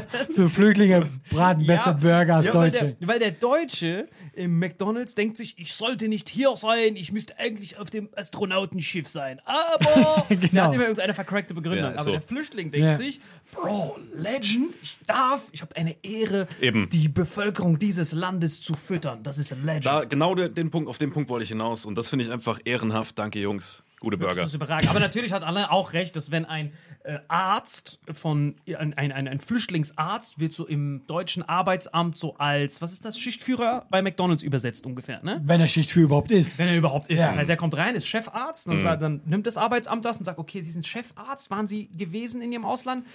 Zu 0.32 0.48
Flüchtlinge 0.48 1.10
braten 1.30 1.66
besser 1.66 1.94
Burger 1.94 2.36
als 2.36 2.46
Ja, 2.46 2.54
weil, 2.54 2.70
Deutsche. 2.70 2.96
der, 3.00 3.08
weil 3.08 3.18
der 3.18 3.30
Deutsche 3.32 4.08
im 4.34 4.58
McDonalds 4.58 5.14
denkt 5.14 5.36
sich, 5.36 5.54
ich 5.58 5.74
sollte 5.74 6.08
nicht 6.08 6.28
hier 6.28 6.54
sein, 6.56 6.96
ich 6.96 7.12
müsste 7.12 7.38
eigentlich 7.38 7.78
auf 7.78 7.90
dem 7.90 8.08
Astronautenschiff 8.16 9.08
sein. 9.08 9.40
Aber 9.44 10.24
der 10.28 10.36
Genau. 10.48 10.62
hat 10.64 10.74
immer 10.74 10.82
irgendeine 10.84 11.14
vercrackte 11.14 11.54
Begründung. 11.54 11.84
Ja, 11.84 11.90
ist 11.90 11.98
Aber 11.98 12.04
so. 12.04 12.10
der 12.12 12.20
Flüchtling 12.20 12.70
denkt 12.70 12.86
Ja. 12.86 12.92
sich, 12.94 13.20
Bro, 13.52 13.98
Legend, 14.14 14.74
ich 14.82 14.98
darf, 15.06 15.42
ich 15.52 15.62
habe 15.62 15.76
eine 15.76 15.94
Ehre, 16.02 16.48
Eben. 16.60 16.88
die 16.90 17.08
Bevölkerung 17.08 17.78
dieses 17.78 18.12
Landes 18.12 18.60
zu 18.60 18.74
füttern. 18.74 19.22
Das 19.22 19.38
ist 19.38 19.50
Legend. 19.62 19.86
Da, 19.86 20.04
genau 20.04 20.34
den, 20.34 20.52
den 20.54 20.70
Punkt, 20.70 20.88
auf 20.88 20.98
den 20.98 21.12
Punkt 21.12 21.28
wollte 21.30 21.44
ich 21.44 21.50
hinaus. 21.50 21.84
Und 21.86 21.96
das 21.96 22.08
finde 22.08 22.24
ich 22.24 22.32
einfach 22.32 22.58
ehrenhaft. 22.64 23.18
Danke, 23.18 23.38
Jungs. 23.38 23.84
Gute 24.00 24.18
Burger. 24.18 24.34
Das 24.42 24.46
ist 24.48 24.54
überragend. 24.54 24.90
Aber 24.90 24.98
natürlich 25.00 25.32
hat 25.32 25.44
alle 25.44 25.70
auch 25.70 25.92
recht, 25.92 26.16
dass 26.16 26.30
wenn 26.30 26.44
ein 26.44 26.72
äh, 27.04 27.18
Arzt 27.28 28.00
von 28.12 28.56
ein, 28.66 28.94
ein, 28.94 29.12
ein, 29.12 29.28
ein 29.28 29.40
Flüchtlingsarzt 29.40 30.40
wird 30.40 30.52
so 30.52 30.66
im 30.66 31.02
deutschen 31.06 31.42
Arbeitsamt 31.42 32.18
so 32.18 32.36
als, 32.36 32.80
was 32.82 32.92
ist 32.92 33.04
das, 33.04 33.18
Schichtführer 33.18 33.86
bei 33.90 34.02
McDonalds 34.02 34.42
übersetzt 34.42 34.86
ungefähr, 34.86 35.22
ne? 35.22 35.40
Wenn 35.44 35.60
er 35.60 35.68
Schicht 35.68 35.90
für 35.90 36.00
überhaupt 36.00 36.30
ist. 36.30 36.58
Wenn 36.58 36.68
er 36.68 36.76
überhaupt 36.76 37.10
ist. 37.10 37.20
Ja. 37.20 37.26
Das 37.26 37.36
heißt, 37.36 37.50
er 37.50 37.56
kommt 37.56 37.76
rein, 37.76 37.94
ist 37.94 38.06
Chefarzt, 38.06 38.66
und 38.66 38.82
dann, 38.82 39.00
dann 39.00 39.20
nimmt 39.26 39.46
das 39.46 39.56
Arbeitsamt 39.56 40.04
das 40.04 40.18
und 40.18 40.24
sagt, 40.24 40.38
okay, 40.38 40.62
Sie 40.62 40.70
sind 40.70 40.86
Chefarzt, 40.86 41.50
waren 41.50 41.66
Sie 41.66 41.88
gewesen 41.88 42.40
in 42.40 42.52
Ihrem 42.52 42.64
Ausland? 42.64 43.06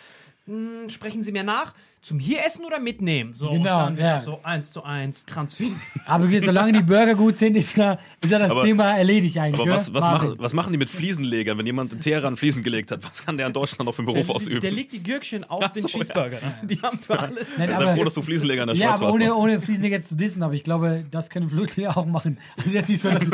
Hm, 0.45 0.89
sprechen 0.89 1.21
Sie 1.21 1.31
mir 1.31 1.43
nach. 1.43 1.73
Zum 2.01 2.17
hier 2.17 2.39
essen 2.45 2.63
oder 2.63 2.79
mitnehmen? 2.79 3.33
So, 3.33 3.49
und 3.49 3.57
Genau, 3.63 3.79
dann 3.85 3.97
ja. 3.97 4.17
so 4.17 4.39
eins 4.43 4.71
zu 4.71 4.83
eins 4.83 5.25
Transfer. 5.25 5.65
Aber 6.05 6.27
solange 6.39 6.71
die 6.71 6.81
Burger 6.81 7.13
gut 7.13 7.37
sind, 7.37 7.57
ist 7.57 7.75
ja, 7.75 7.99
ist 8.23 8.31
ja 8.31 8.39
das 8.39 8.51
Aber- 8.51 8.63
Thema 8.63 8.85
erledigt 8.97 9.37
eigentlich. 9.37 9.59
Aber 9.59 9.71
was, 9.75 9.93
was, 9.93 10.03
machen, 10.05 10.35
was 10.37 10.53
machen 10.53 10.71
die 10.71 10.77
mit 10.79 10.89
Fliesenlegern, 10.89 11.57
wenn 11.57 11.65
jemand 11.65 11.91
in 11.91 11.99
Teheran 11.99 12.37
Fliesen 12.37 12.63
gelegt 12.63 12.91
hat? 12.91 13.03
Was 13.03 13.25
kann 13.25 13.35
der 13.35 13.47
in 13.47 13.53
Deutschland 13.53 13.85
noch 13.85 13.93
für 13.93 13.99
einen 13.99 14.05
Beruf 14.13 14.27
Der, 14.27 14.35
ausüben? 14.35 14.61
der 14.61 14.71
legt 14.71 14.93
die 14.93 15.03
Gürkchen 15.03 15.43
auf 15.43 15.61
Ach 15.61 15.67
den 15.73 15.81
so, 15.83 15.89
Cheeseburger. 15.89 16.37
Die 16.63 16.81
haben 16.81 16.97
für 16.99 17.19
alles. 17.19 17.51
Nein, 17.57 17.67
Sei 17.69 17.75
aber- 17.75 17.95
froh, 17.95 18.03
dass 18.05 18.13
du 18.13 18.21
Fliesenleger 18.21 18.61
in 18.63 18.67
der 18.69 18.77
Ja, 18.77 18.87
Schweiz 18.91 19.01
warst. 19.01 19.13
ohne, 19.15 19.35
ohne 19.35 19.61
Fliesenleger 19.61 19.99
zu 19.99 20.15
dissen, 20.15 20.41
aber 20.41 20.53
ich 20.53 20.63
glaube, 20.63 21.03
das 21.11 21.29
können 21.29 21.49
Flüchtlinge 21.49 21.95
auch 21.97 22.05
machen. 22.05 22.37
Also 22.57 22.69
jetzt 22.69 22.87
nicht 22.87 23.01
so, 23.01 23.09
dass 23.09 23.23
ist, 23.23 23.31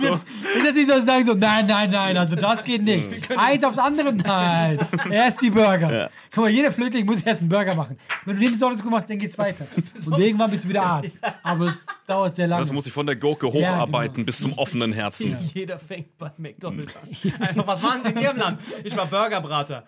jetzt, 0.00 0.24
ist 0.56 0.64
jetzt 0.64 0.74
nicht 0.76 0.86
so, 0.88 0.94
dass 0.94 1.04
sagen 1.06 1.24
so, 1.24 1.34
nein, 1.34 1.66
nein, 1.66 1.90
nein, 1.90 2.16
also 2.16 2.36
das 2.36 2.62
geht 2.62 2.84
nicht. 2.84 3.36
Eins 3.36 3.64
aufs 3.64 3.78
andere, 3.78 4.12
nein. 4.12 4.78
Erst 5.10 5.42
die 5.42 5.50
Burger. 5.50 6.08
Guck 6.32 6.44
mal, 6.44 6.50
jeder 6.50 6.70
Flüchtling 6.70 6.83
muss 7.04 7.22
erst 7.22 7.40
einen 7.40 7.48
Burger 7.48 7.74
machen. 7.74 7.98
Wenn 8.24 8.36
du 8.36 8.42
den 8.42 8.52
besonders 8.52 8.82
gut 8.82 8.90
machst, 8.90 9.10
dann 9.10 9.18
geht's 9.18 9.38
weiter. 9.38 9.66
Und 10.06 10.18
irgendwann 10.18 10.50
bist 10.50 10.64
du 10.64 10.68
wieder 10.68 10.82
Arzt. 10.82 11.20
Aber 11.42 11.66
es 11.66 11.84
dauert 12.06 12.34
sehr 12.34 12.46
lange. 12.46 12.62
Das 12.62 12.72
muss 12.72 12.86
ich 12.86 12.92
von 12.92 13.06
der 13.06 13.16
Gurke 13.16 13.46
Ja, 13.46 13.52
hocharbeiten 13.52 14.16
genau. 14.16 14.26
bis 14.26 14.38
zum 14.38 14.52
offenen 14.54 14.92
Herzen. 14.92 15.36
Jeder 15.52 15.78
fängt 15.78 16.16
bei 16.18 16.30
McDonalds 16.36 16.96
an. 16.96 17.08
Einfach, 17.40 17.66
was 17.66 17.82
machen 17.82 18.02
Sie 18.04 18.10
in 18.10 18.18
Ihrem 18.18 18.36
Land? 18.36 18.60
Ich 18.82 18.96
war 18.96 19.06
Burgerbrater. 19.06 19.84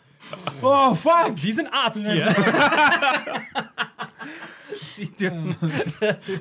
oh, 0.62 0.94
fuck! 0.94 1.30
Sie 1.32 1.52
sind 1.52 1.68
Arzt 1.68 2.06
hier. 2.06 2.26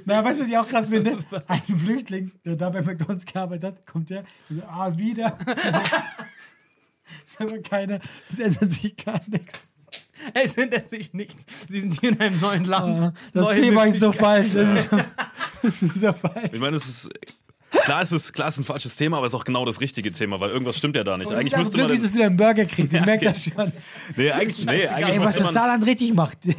Na, 0.06 0.24
weißt 0.24 0.40
du, 0.40 0.44
was 0.44 0.50
ich 0.50 0.58
auch 0.58 0.68
krass 0.68 0.90
finde? 0.90 1.18
Ein 1.48 1.62
Flüchtling, 1.62 2.32
der 2.44 2.56
da 2.56 2.70
bei 2.70 2.82
McDonalds 2.82 3.26
gearbeitet 3.26 3.64
hat, 3.76 3.86
kommt 3.86 4.10
der 4.10 4.24
ah, 4.68 4.98
wieder. 4.98 5.38
ist 7.26 7.40
aber 7.40 7.60
keiner, 7.60 8.00
es 8.30 8.40
ändert 8.40 8.72
sich 8.72 8.96
gar 8.98 9.22
nichts. 9.28 9.60
Es 10.34 10.56
ändert 10.58 10.90
sich 10.90 11.14
nichts. 11.14 11.46
Sie 11.70 11.80
sind 11.82 12.00
hier 12.00 12.10
in 12.10 12.20
einem 12.20 12.40
neuen 12.40 12.66
Land. 12.66 13.00
Ah, 13.02 13.14
Das 13.34 13.44
Neue 13.46 13.62
Thema 13.62 13.84
ist 13.86 14.00
so 14.00 14.12
falsch. 14.12 14.54
Das 14.54 14.70
ist 14.80 14.90
so, 14.90 14.98
das 15.62 15.82
ist 15.82 16.00
so 16.02 16.14
falsch. 16.14 16.50
Ich 16.54 16.60
meine, 16.60 16.78
es 16.78 16.86
ist. 16.88 17.10
Klar, 17.84 18.02
es 18.02 18.12
ist, 18.14 18.32
klar, 18.32 18.48
es 18.48 18.54
ist 18.56 18.62
ein 18.62 18.64
falsches 18.64 18.96
Thema, 18.96 19.18
aber 19.18 19.26
es 19.26 19.34
ist 19.34 19.36
auch 19.40 19.44
genau 19.44 19.66
das 19.66 19.82
richtige 19.82 20.10
Thema, 20.12 20.40
weil 20.40 20.50
irgendwas 20.50 20.78
stimmt 20.78 20.96
ja 20.96 21.04
da 21.04 21.18
nicht. 21.18 21.28
Und 21.28 21.36
Eigentlich 21.36 21.52
ich 21.52 21.58
müsste 21.60 21.78
man. 21.78 21.88
glücklich, 21.88 22.02
dass 22.04 22.12
Das, 22.12 22.18
du 22.18 22.24
deinen 22.24 22.38
Burger 22.38 22.64
kriegst. 22.66 22.94
Ich 22.94 23.02
merke 23.06 23.26
das 23.26 23.44
schon. 23.44 23.74
nee, 24.16 24.32
eigentlich, 24.32 24.66
nee, 24.66 24.88
eigentlich 24.88 25.16
Ey, 25.18 25.20
was 25.20 25.38
das. 25.38 25.52
Saarland 25.54 25.86
richtig 25.86 26.14
macht. 26.14 26.38
Die 26.46 26.56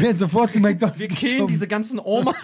werden 0.00 0.18
sofort 0.18 0.52
zu 0.52 0.58
McDonalds 0.58 0.98
Wir 0.98 1.06
killen 1.08 1.32
geschoben. 1.34 1.46
diese 1.52 1.68
ganzen 1.68 2.00
Omas 2.00 2.34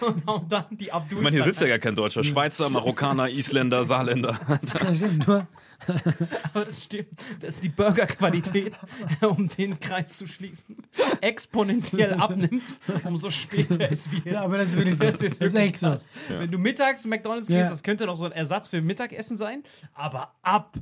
und 0.00 0.26
hauen 0.26 0.46
dann 0.48 0.64
die 0.70 0.90
Abdul. 0.90 1.18
Ich 1.18 1.22
meine, 1.24 1.34
hier 1.36 1.44
sitzt 1.44 1.60
ja 1.60 1.66
gar 1.68 1.78
kein 1.78 1.94
Deutscher. 1.94 2.24
Schweizer, 2.24 2.70
Marokkaner, 2.70 3.28
Isländer, 3.28 3.84
Saarländer. 3.84 4.40
Das 4.62 4.96
stimmt, 4.96 5.28
nur. 5.28 5.46
Aber 6.52 6.64
das 6.64 6.84
stimmt. 6.84 7.08
Das 7.40 7.56
ist 7.56 7.64
die 7.64 7.68
Burgerqualität, 7.68 8.74
um 9.20 9.48
den 9.48 9.78
Kreis 9.80 10.16
zu 10.16 10.26
schließen, 10.26 10.76
exponentiell 11.20 12.14
abnimmt, 12.14 12.76
umso 13.04 13.30
später 13.30 13.90
es 13.90 14.10
wird. 14.10 14.26
Ja, 14.26 14.42
aber 14.42 14.58
das 14.58 14.70
ist 14.70 14.76
wirklich 14.76 14.98
so. 14.98 15.04
Das 15.04 15.20
ist, 15.20 15.40
Das 15.40 15.48
ist 15.48 15.54
echt 15.54 15.78
so. 15.78 15.88
krass. 15.88 16.08
Wenn 16.28 16.50
du 16.50 16.58
mittags 16.58 17.02
zu 17.02 17.08
McDonalds 17.08 17.48
Ja. 17.48 17.58
gehst, 17.60 17.72
das 17.72 17.82
könnte 17.82 18.06
noch 18.06 18.16
so 18.16 18.24
ein 18.24 18.32
Ersatz 18.32 18.68
für 18.68 18.80
Mittagessen 18.80 19.36
sein, 19.36 19.62
aber 19.94 20.32
ab 20.42 20.76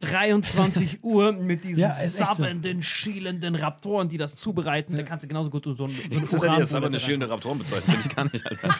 23 0.00 1.00
Uhr 1.04 1.32
mit 1.32 1.64
diesen 1.64 1.80
Ja, 1.80 1.90
echt 1.90 2.12
so. 2.12 2.24
sabbenden, 2.24 2.82
schielenden 2.82 3.54
Raptoren, 3.54 4.08
die 4.08 4.16
das 4.16 4.36
zubereiten, 4.36 4.96
da 4.96 5.02
kannst 5.02 5.24
du 5.24 5.28
genauso 5.28 5.50
gut 5.50 5.64
so 5.64 5.74
so 5.74 5.84
ein 5.84 5.90
Jetzt 6.10 6.32
hat 6.32 6.42
er 6.42 6.50
die 6.54 6.60
jetzt 6.60 6.74
aber 6.74 6.86
eine 6.86 7.00
schälende 7.00 7.28
Raptoren 7.28 7.58
bezeichnet. 7.58 7.84
Finde 7.96 8.08
ich 8.08 8.16
gar 8.16 8.24
nicht, 8.24 8.46
Alter. 8.46 8.76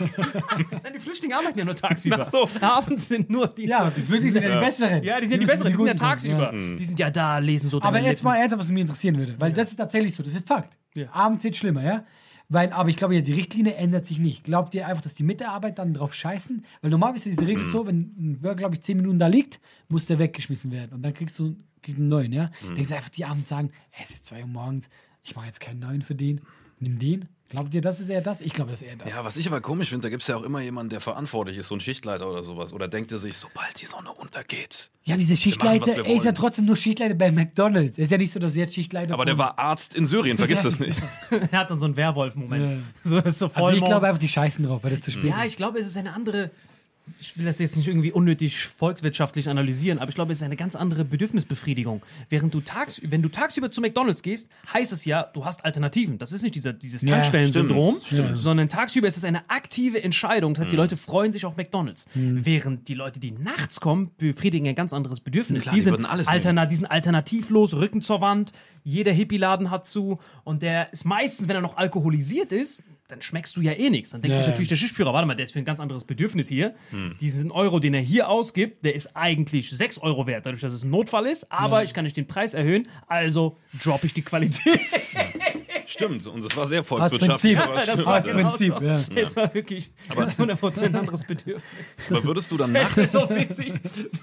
Nein, 0.82 0.92
die 0.94 0.98
Flüchtlinge 1.00 1.36
arbeiten 1.36 1.58
ja 1.58 1.64
nur 1.64 1.76
tagsüber. 1.76 2.18
Ach 2.20 2.30
so. 2.30 2.48
Abends 2.60 3.08
sind 3.08 3.28
nur 3.30 3.48
die. 3.48 3.66
Ja, 3.66 3.90
die 3.90 4.00
Flüchtlinge 4.02 4.32
sind 4.32 4.42
ja 4.44 4.60
die 4.60 4.64
besseren. 4.66 5.02
Ja, 5.04 5.20
die 5.20 5.26
sind 5.26 5.35
die, 5.38 5.46
müssen 5.46 5.62
besseren, 5.62 5.72
die 5.72 5.76
sind 5.76 5.86
ja 5.86 5.94
tagsüber. 5.94 6.50
tun, 6.50 6.76
Die 6.76 6.84
sind 6.84 6.98
ja 6.98 7.10
da, 7.10 7.38
lesen 7.38 7.70
so 7.70 7.80
Aber 7.82 8.00
jetzt 8.00 8.22
mal 8.24 8.36
ernsthaft, 8.36 8.60
was 8.60 8.68
mich 8.70 8.80
interessieren 8.80 9.16
würde. 9.16 9.34
Weil 9.38 9.52
das 9.52 9.70
ist 9.70 9.76
tatsächlich 9.76 10.14
so. 10.14 10.22
Das 10.22 10.34
ist 10.34 10.46
Fakt. 10.46 10.76
Ja. 10.94 11.12
Abends 11.12 11.44
wird 11.44 11.56
schlimmer, 11.56 11.84
ja? 11.84 12.04
Weil, 12.48 12.72
aber 12.72 12.88
ich 12.88 12.96
glaube 12.96 13.14
ja, 13.16 13.20
die 13.20 13.32
Richtlinie 13.32 13.74
ändert 13.74 14.06
sich 14.06 14.18
nicht. 14.18 14.44
Glaubt 14.44 14.74
ihr 14.74 14.86
einfach, 14.86 15.02
dass 15.02 15.14
die 15.14 15.24
Mitarbeiter 15.24 15.76
dann 15.82 15.94
drauf 15.94 16.14
scheißen? 16.14 16.64
Weil 16.80 16.90
normalerweise 16.90 17.28
ist 17.28 17.40
diese 17.40 17.48
Regel 17.48 17.66
so, 17.66 17.86
wenn 17.86 18.14
ein 18.18 18.38
Burger, 18.40 18.54
glaube 18.54 18.74
ich, 18.76 18.82
10 18.82 18.96
Minuten 18.98 19.18
da 19.18 19.26
liegt, 19.26 19.60
muss 19.88 20.06
der 20.06 20.18
weggeschmissen 20.18 20.70
werden. 20.70 20.92
Und 20.92 21.02
dann 21.02 21.12
kriegst 21.12 21.38
du 21.38 21.56
kriegst 21.82 22.00
einen 22.00 22.08
neuen, 22.08 22.32
ja? 22.32 22.50
Dann 22.64 22.76
ist 22.76 22.92
einfach 22.92 23.10
die 23.10 23.24
abends 23.24 23.48
sagen, 23.48 23.70
"Ey, 23.92 24.04
es 24.04 24.10
ist 24.10 24.26
2 24.26 24.42
Uhr 24.42 24.46
morgens, 24.48 24.88
ich 25.22 25.34
mache 25.36 25.46
jetzt 25.46 25.60
keinen 25.60 25.80
neuen 25.80 26.02
für 26.02 26.14
den. 26.14 26.40
Nimm 26.78 26.98
den. 26.98 27.28
Glaubt 27.48 27.72
ihr, 27.74 27.80
das 27.80 28.00
ist 28.00 28.08
eher 28.08 28.20
das? 28.20 28.40
Ich 28.40 28.52
glaube, 28.52 28.70
das 28.70 28.82
ist 28.82 28.88
eher 28.88 28.96
das. 28.96 29.08
Ja, 29.08 29.24
was 29.24 29.36
ich 29.36 29.46
aber 29.46 29.60
komisch 29.60 29.90
finde, 29.90 30.02
da 30.02 30.08
gibt 30.08 30.22
es 30.22 30.28
ja 30.28 30.36
auch 30.36 30.42
immer 30.42 30.60
jemanden, 30.60 30.90
der 30.90 31.00
verantwortlich 31.00 31.56
ist, 31.56 31.68
so 31.68 31.76
ein 31.76 31.80
Schichtleiter 31.80 32.28
oder 32.28 32.42
sowas. 32.42 32.72
Oder 32.72 32.88
denkt 32.88 33.12
er 33.12 33.18
sich, 33.18 33.36
sobald 33.36 33.80
die 33.80 33.86
Sonne 33.86 34.10
untergeht. 34.12 34.90
Ja, 35.04 35.14
aber 35.14 35.20
dieser 35.20 35.36
Schichtleiter, 35.36 35.86
wir 35.86 36.06
er 36.06 36.14
ist 36.16 36.24
ja 36.24 36.32
trotzdem 36.32 36.64
nur 36.64 36.76
Schichtleiter 36.76 37.14
bei 37.14 37.30
McDonalds. 37.30 37.98
Ist 37.98 38.10
ja 38.10 38.18
nicht 38.18 38.32
so, 38.32 38.40
dass 38.40 38.56
er 38.56 38.64
jetzt 38.64 38.74
Schichtleiter 38.74 39.14
Aber 39.14 39.24
der 39.24 39.38
war 39.38 39.56
Arzt 39.58 39.94
in 39.94 40.06
Syrien, 40.06 40.38
vergiss 40.38 40.62
das 40.62 40.80
nicht. 40.80 41.00
Er 41.52 41.60
hat 41.60 41.70
dann 41.70 41.78
so 41.78 41.84
einen 41.84 41.96
Werwolf-Moment. 41.96 42.82
So, 43.04 43.20
das 43.20 43.26
ist 43.26 43.38
so 43.38 43.50
Also 43.54 43.70
ich 43.70 43.84
glaube 43.84 44.08
einfach, 44.08 44.18
die 44.18 44.28
scheißen 44.28 44.64
drauf, 44.64 44.82
weil 44.82 44.90
das 44.90 45.02
zu 45.02 45.12
spät 45.12 45.30
Ja, 45.30 45.44
ich 45.44 45.56
glaube, 45.56 45.78
es 45.78 45.86
ist 45.86 45.96
eine 45.96 46.12
andere. 46.12 46.50
Ich 47.20 47.38
will 47.38 47.44
das 47.44 47.58
jetzt 47.58 47.76
nicht 47.76 47.88
irgendwie 47.88 48.12
unnötig 48.12 48.66
volkswirtschaftlich 48.66 49.48
analysieren, 49.48 49.98
aber 49.98 50.08
ich 50.08 50.14
glaube, 50.14 50.32
es 50.32 50.38
ist 50.38 50.42
eine 50.42 50.56
ganz 50.56 50.74
andere 50.74 51.04
Bedürfnisbefriedigung. 51.04 52.02
Während 52.28 52.52
du 52.52 52.60
tags, 52.60 53.00
wenn 53.04 53.22
du 53.22 53.28
tagsüber 53.28 53.70
zu 53.70 53.80
McDonalds 53.80 54.22
gehst, 54.22 54.50
heißt 54.72 54.92
es 54.92 55.04
ja, 55.04 55.22
du 55.22 55.44
hast 55.44 55.64
Alternativen. 55.64 56.18
Das 56.18 56.32
ist 56.32 56.42
nicht 56.42 56.54
dieser, 56.54 56.72
dieses 56.72 57.02
Ja, 57.02 57.10
Tankstellen-Syndrom, 57.10 57.96
sondern 58.34 58.68
tagsüber 58.68 59.08
ist 59.08 59.16
es 59.16 59.24
eine 59.24 59.48
aktive 59.48 60.02
Entscheidung. 60.02 60.54
Das 60.54 60.62
heißt, 60.62 60.72
die 60.72 60.76
Leute 60.76 60.96
freuen 60.96 61.32
sich 61.32 61.44
auf 61.44 61.56
McDonalds. 61.56 62.06
Während 62.14 62.88
die 62.88 62.94
Leute, 62.94 63.20
die 63.20 63.32
nachts 63.32 63.80
kommen, 63.80 64.10
befriedigen 64.18 64.68
ein 64.68 64.74
ganz 64.74 64.92
anderes 64.92 65.20
Bedürfnis. 65.20 65.62
Klar, 65.62 65.74
die 65.74 65.80
sind 65.80 66.04
alles 66.04 66.28
alterna 66.28 66.66
die 66.66 66.76
sind 66.76 66.86
alternativlos, 66.86 67.74
Rücken 67.74 68.02
zur 68.02 68.20
Wand, 68.20 68.52
jeder 68.84 69.12
Hippie-Laden 69.12 69.70
hat 69.70 69.86
zu 69.86 70.18
und 70.44 70.62
der 70.62 70.92
ist 70.92 71.04
meistens, 71.04 71.48
wenn 71.48 71.56
er 71.56 71.62
noch 71.62 71.76
alkoholisiert 71.76 72.52
ist, 72.52 72.82
dann 73.08 73.22
schmeckst 73.22 73.56
du 73.56 73.60
ja 73.60 73.72
eh 73.72 73.90
nichts. 73.90 74.10
Dann 74.10 74.20
denkt 74.20 74.32
Ja, 74.32 74.38
sich 74.38 74.46
ja. 74.46 74.50
natürlich 74.50 74.68
der 74.68 74.76
Schichtführer, 74.76 75.12
warte 75.12 75.26
mal, 75.26 75.34
der 75.34 75.44
ist 75.44 75.52
für 75.52 75.58
ein 75.58 75.64
ganz 75.64 75.80
anderes 75.80 76.04
Bedürfnis 76.04 76.48
hier. 76.48 76.74
Diesen 77.20 77.50
Euro, 77.50 77.78
den 77.78 77.94
er 77.94 78.00
hier 78.00 78.28
ausgibt, 78.28 78.84
der 78.84 78.94
ist 78.94 79.16
eigentlich 79.16 79.70
6 79.70 79.98
Euro 79.98 80.26
wert, 80.26 80.46
dadurch, 80.46 80.62
dass 80.62 80.72
es 80.72 80.84
ein 80.84 80.90
Notfall 80.90 81.26
ist, 81.26 81.50
aber 81.52 81.84
ich 81.84 81.94
kann 81.94 82.04
nicht 82.04 82.16
den 82.16 82.26
Preis 82.26 82.54
erhöhen, 82.54 82.88
also 83.06 83.56
droppe 83.82 84.06
ich 84.06 84.14
die 84.14 84.22
Qualität. 84.22 84.80
Stimmt, 85.86 86.26
und 86.26 86.44
es 86.44 86.56
war 86.56 86.66
sehr 86.66 86.82
volkswirtschaftlich. 86.82 87.56
Prinzip. 87.56 87.68
aber 87.68 87.86
das 87.86 88.04
war 88.04 88.20
genau 88.20 88.48
Prinzip, 88.50 88.74
so. 88.76 88.84
ja. 88.84 89.00
Es 89.14 89.36
war 89.36 89.54
wirklich 89.54 89.90
das 90.14 90.28
ist 90.30 90.40
100% 90.40 90.82
ein 90.82 90.96
anderes 90.96 91.24
Bedürfnis. 91.24 91.62
Aber 92.10 92.24
würdest 92.24 92.50
du 92.50 92.56
dann 92.56 92.74
Das 92.74 92.82
nachts 92.82 92.96
ist 92.96 93.12
so 93.12 93.30
witzig, 93.30 93.72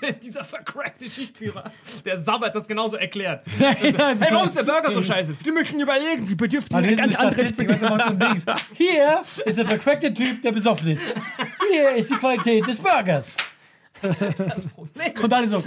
wenn 0.02 0.20
dieser 0.20 0.44
vercrackte 0.44 1.10
Schichtführer, 1.10 1.72
der 2.04 2.20
Sabbat 2.20 2.54
das 2.56 2.68
genauso 2.68 2.98
erklärt. 2.98 3.46
Ja, 3.60 3.74
Hey, 3.76 3.94
warum 3.98 4.48
ist 4.48 4.58
der 4.58 4.64
Burger 4.64 4.92
so 4.92 5.02
scheiße? 5.02 5.36
Sie 5.42 5.52
möchten 5.52 5.80
überlegen, 5.80 6.26
die 6.26 6.36
bedürften 6.36 6.76
Aber 6.76 6.86
ein 6.86 6.98
das 6.98 7.08
ist 7.08 7.18
ganz 7.68 7.84
anderes 7.84 8.18
Dings. 8.18 8.46
Hier 8.74 9.22
ist 9.46 9.58
der 9.58 9.66
vercrackte 9.68 10.14
Typ, 10.14 10.42
der 10.42 10.52
besoffen 10.52 10.90
ist. 10.90 11.02
Hier 11.72 11.96
ist 11.96 12.10
die 12.10 12.16
Qualität 12.16 12.68
des 12.68 12.80
Burgers. 12.80 13.38
Problem. 14.76 15.14
Und 15.24 15.34
alle 15.34 15.48
so, 15.48 15.64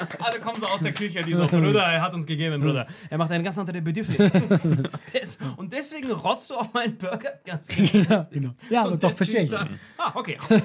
Alle 0.20 0.38
kommen 0.40 0.60
so 0.60 0.66
aus 0.66 0.80
der 0.80 0.92
Küche, 0.92 1.22
die 1.22 1.32
so, 1.34 1.46
Bruder, 1.46 1.82
er 1.82 2.02
hat 2.02 2.14
uns 2.14 2.26
gegeben, 2.26 2.60
Bruder. 2.60 2.86
Er 3.08 3.18
macht 3.18 3.30
eine 3.30 3.42
ganz 3.44 3.58
andere 3.58 3.80
Bedürfnis. 3.82 4.18
Und 5.56 5.72
deswegen 5.72 6.10
rotzt 6.12 6.50
du 6.50 6.54
auf 6.54 6.72
meinen 6.72 6.96
Burger? 6.96 7.30
Ganz 7.44 7.68
Ja, 7.92 8.26
genau. 8.30 8.50
Ja, 8.68 8.82
aber 8.82 8.92
Und 8.92 9.04
doch, 9.04 9.12
verstehe 9.12 9.42
ich. 9.44 9.50
Dann, 9.50 9.78
Ah, 9.98 10.12
okay. 10.14 10.38
Gut, 10.48 10.60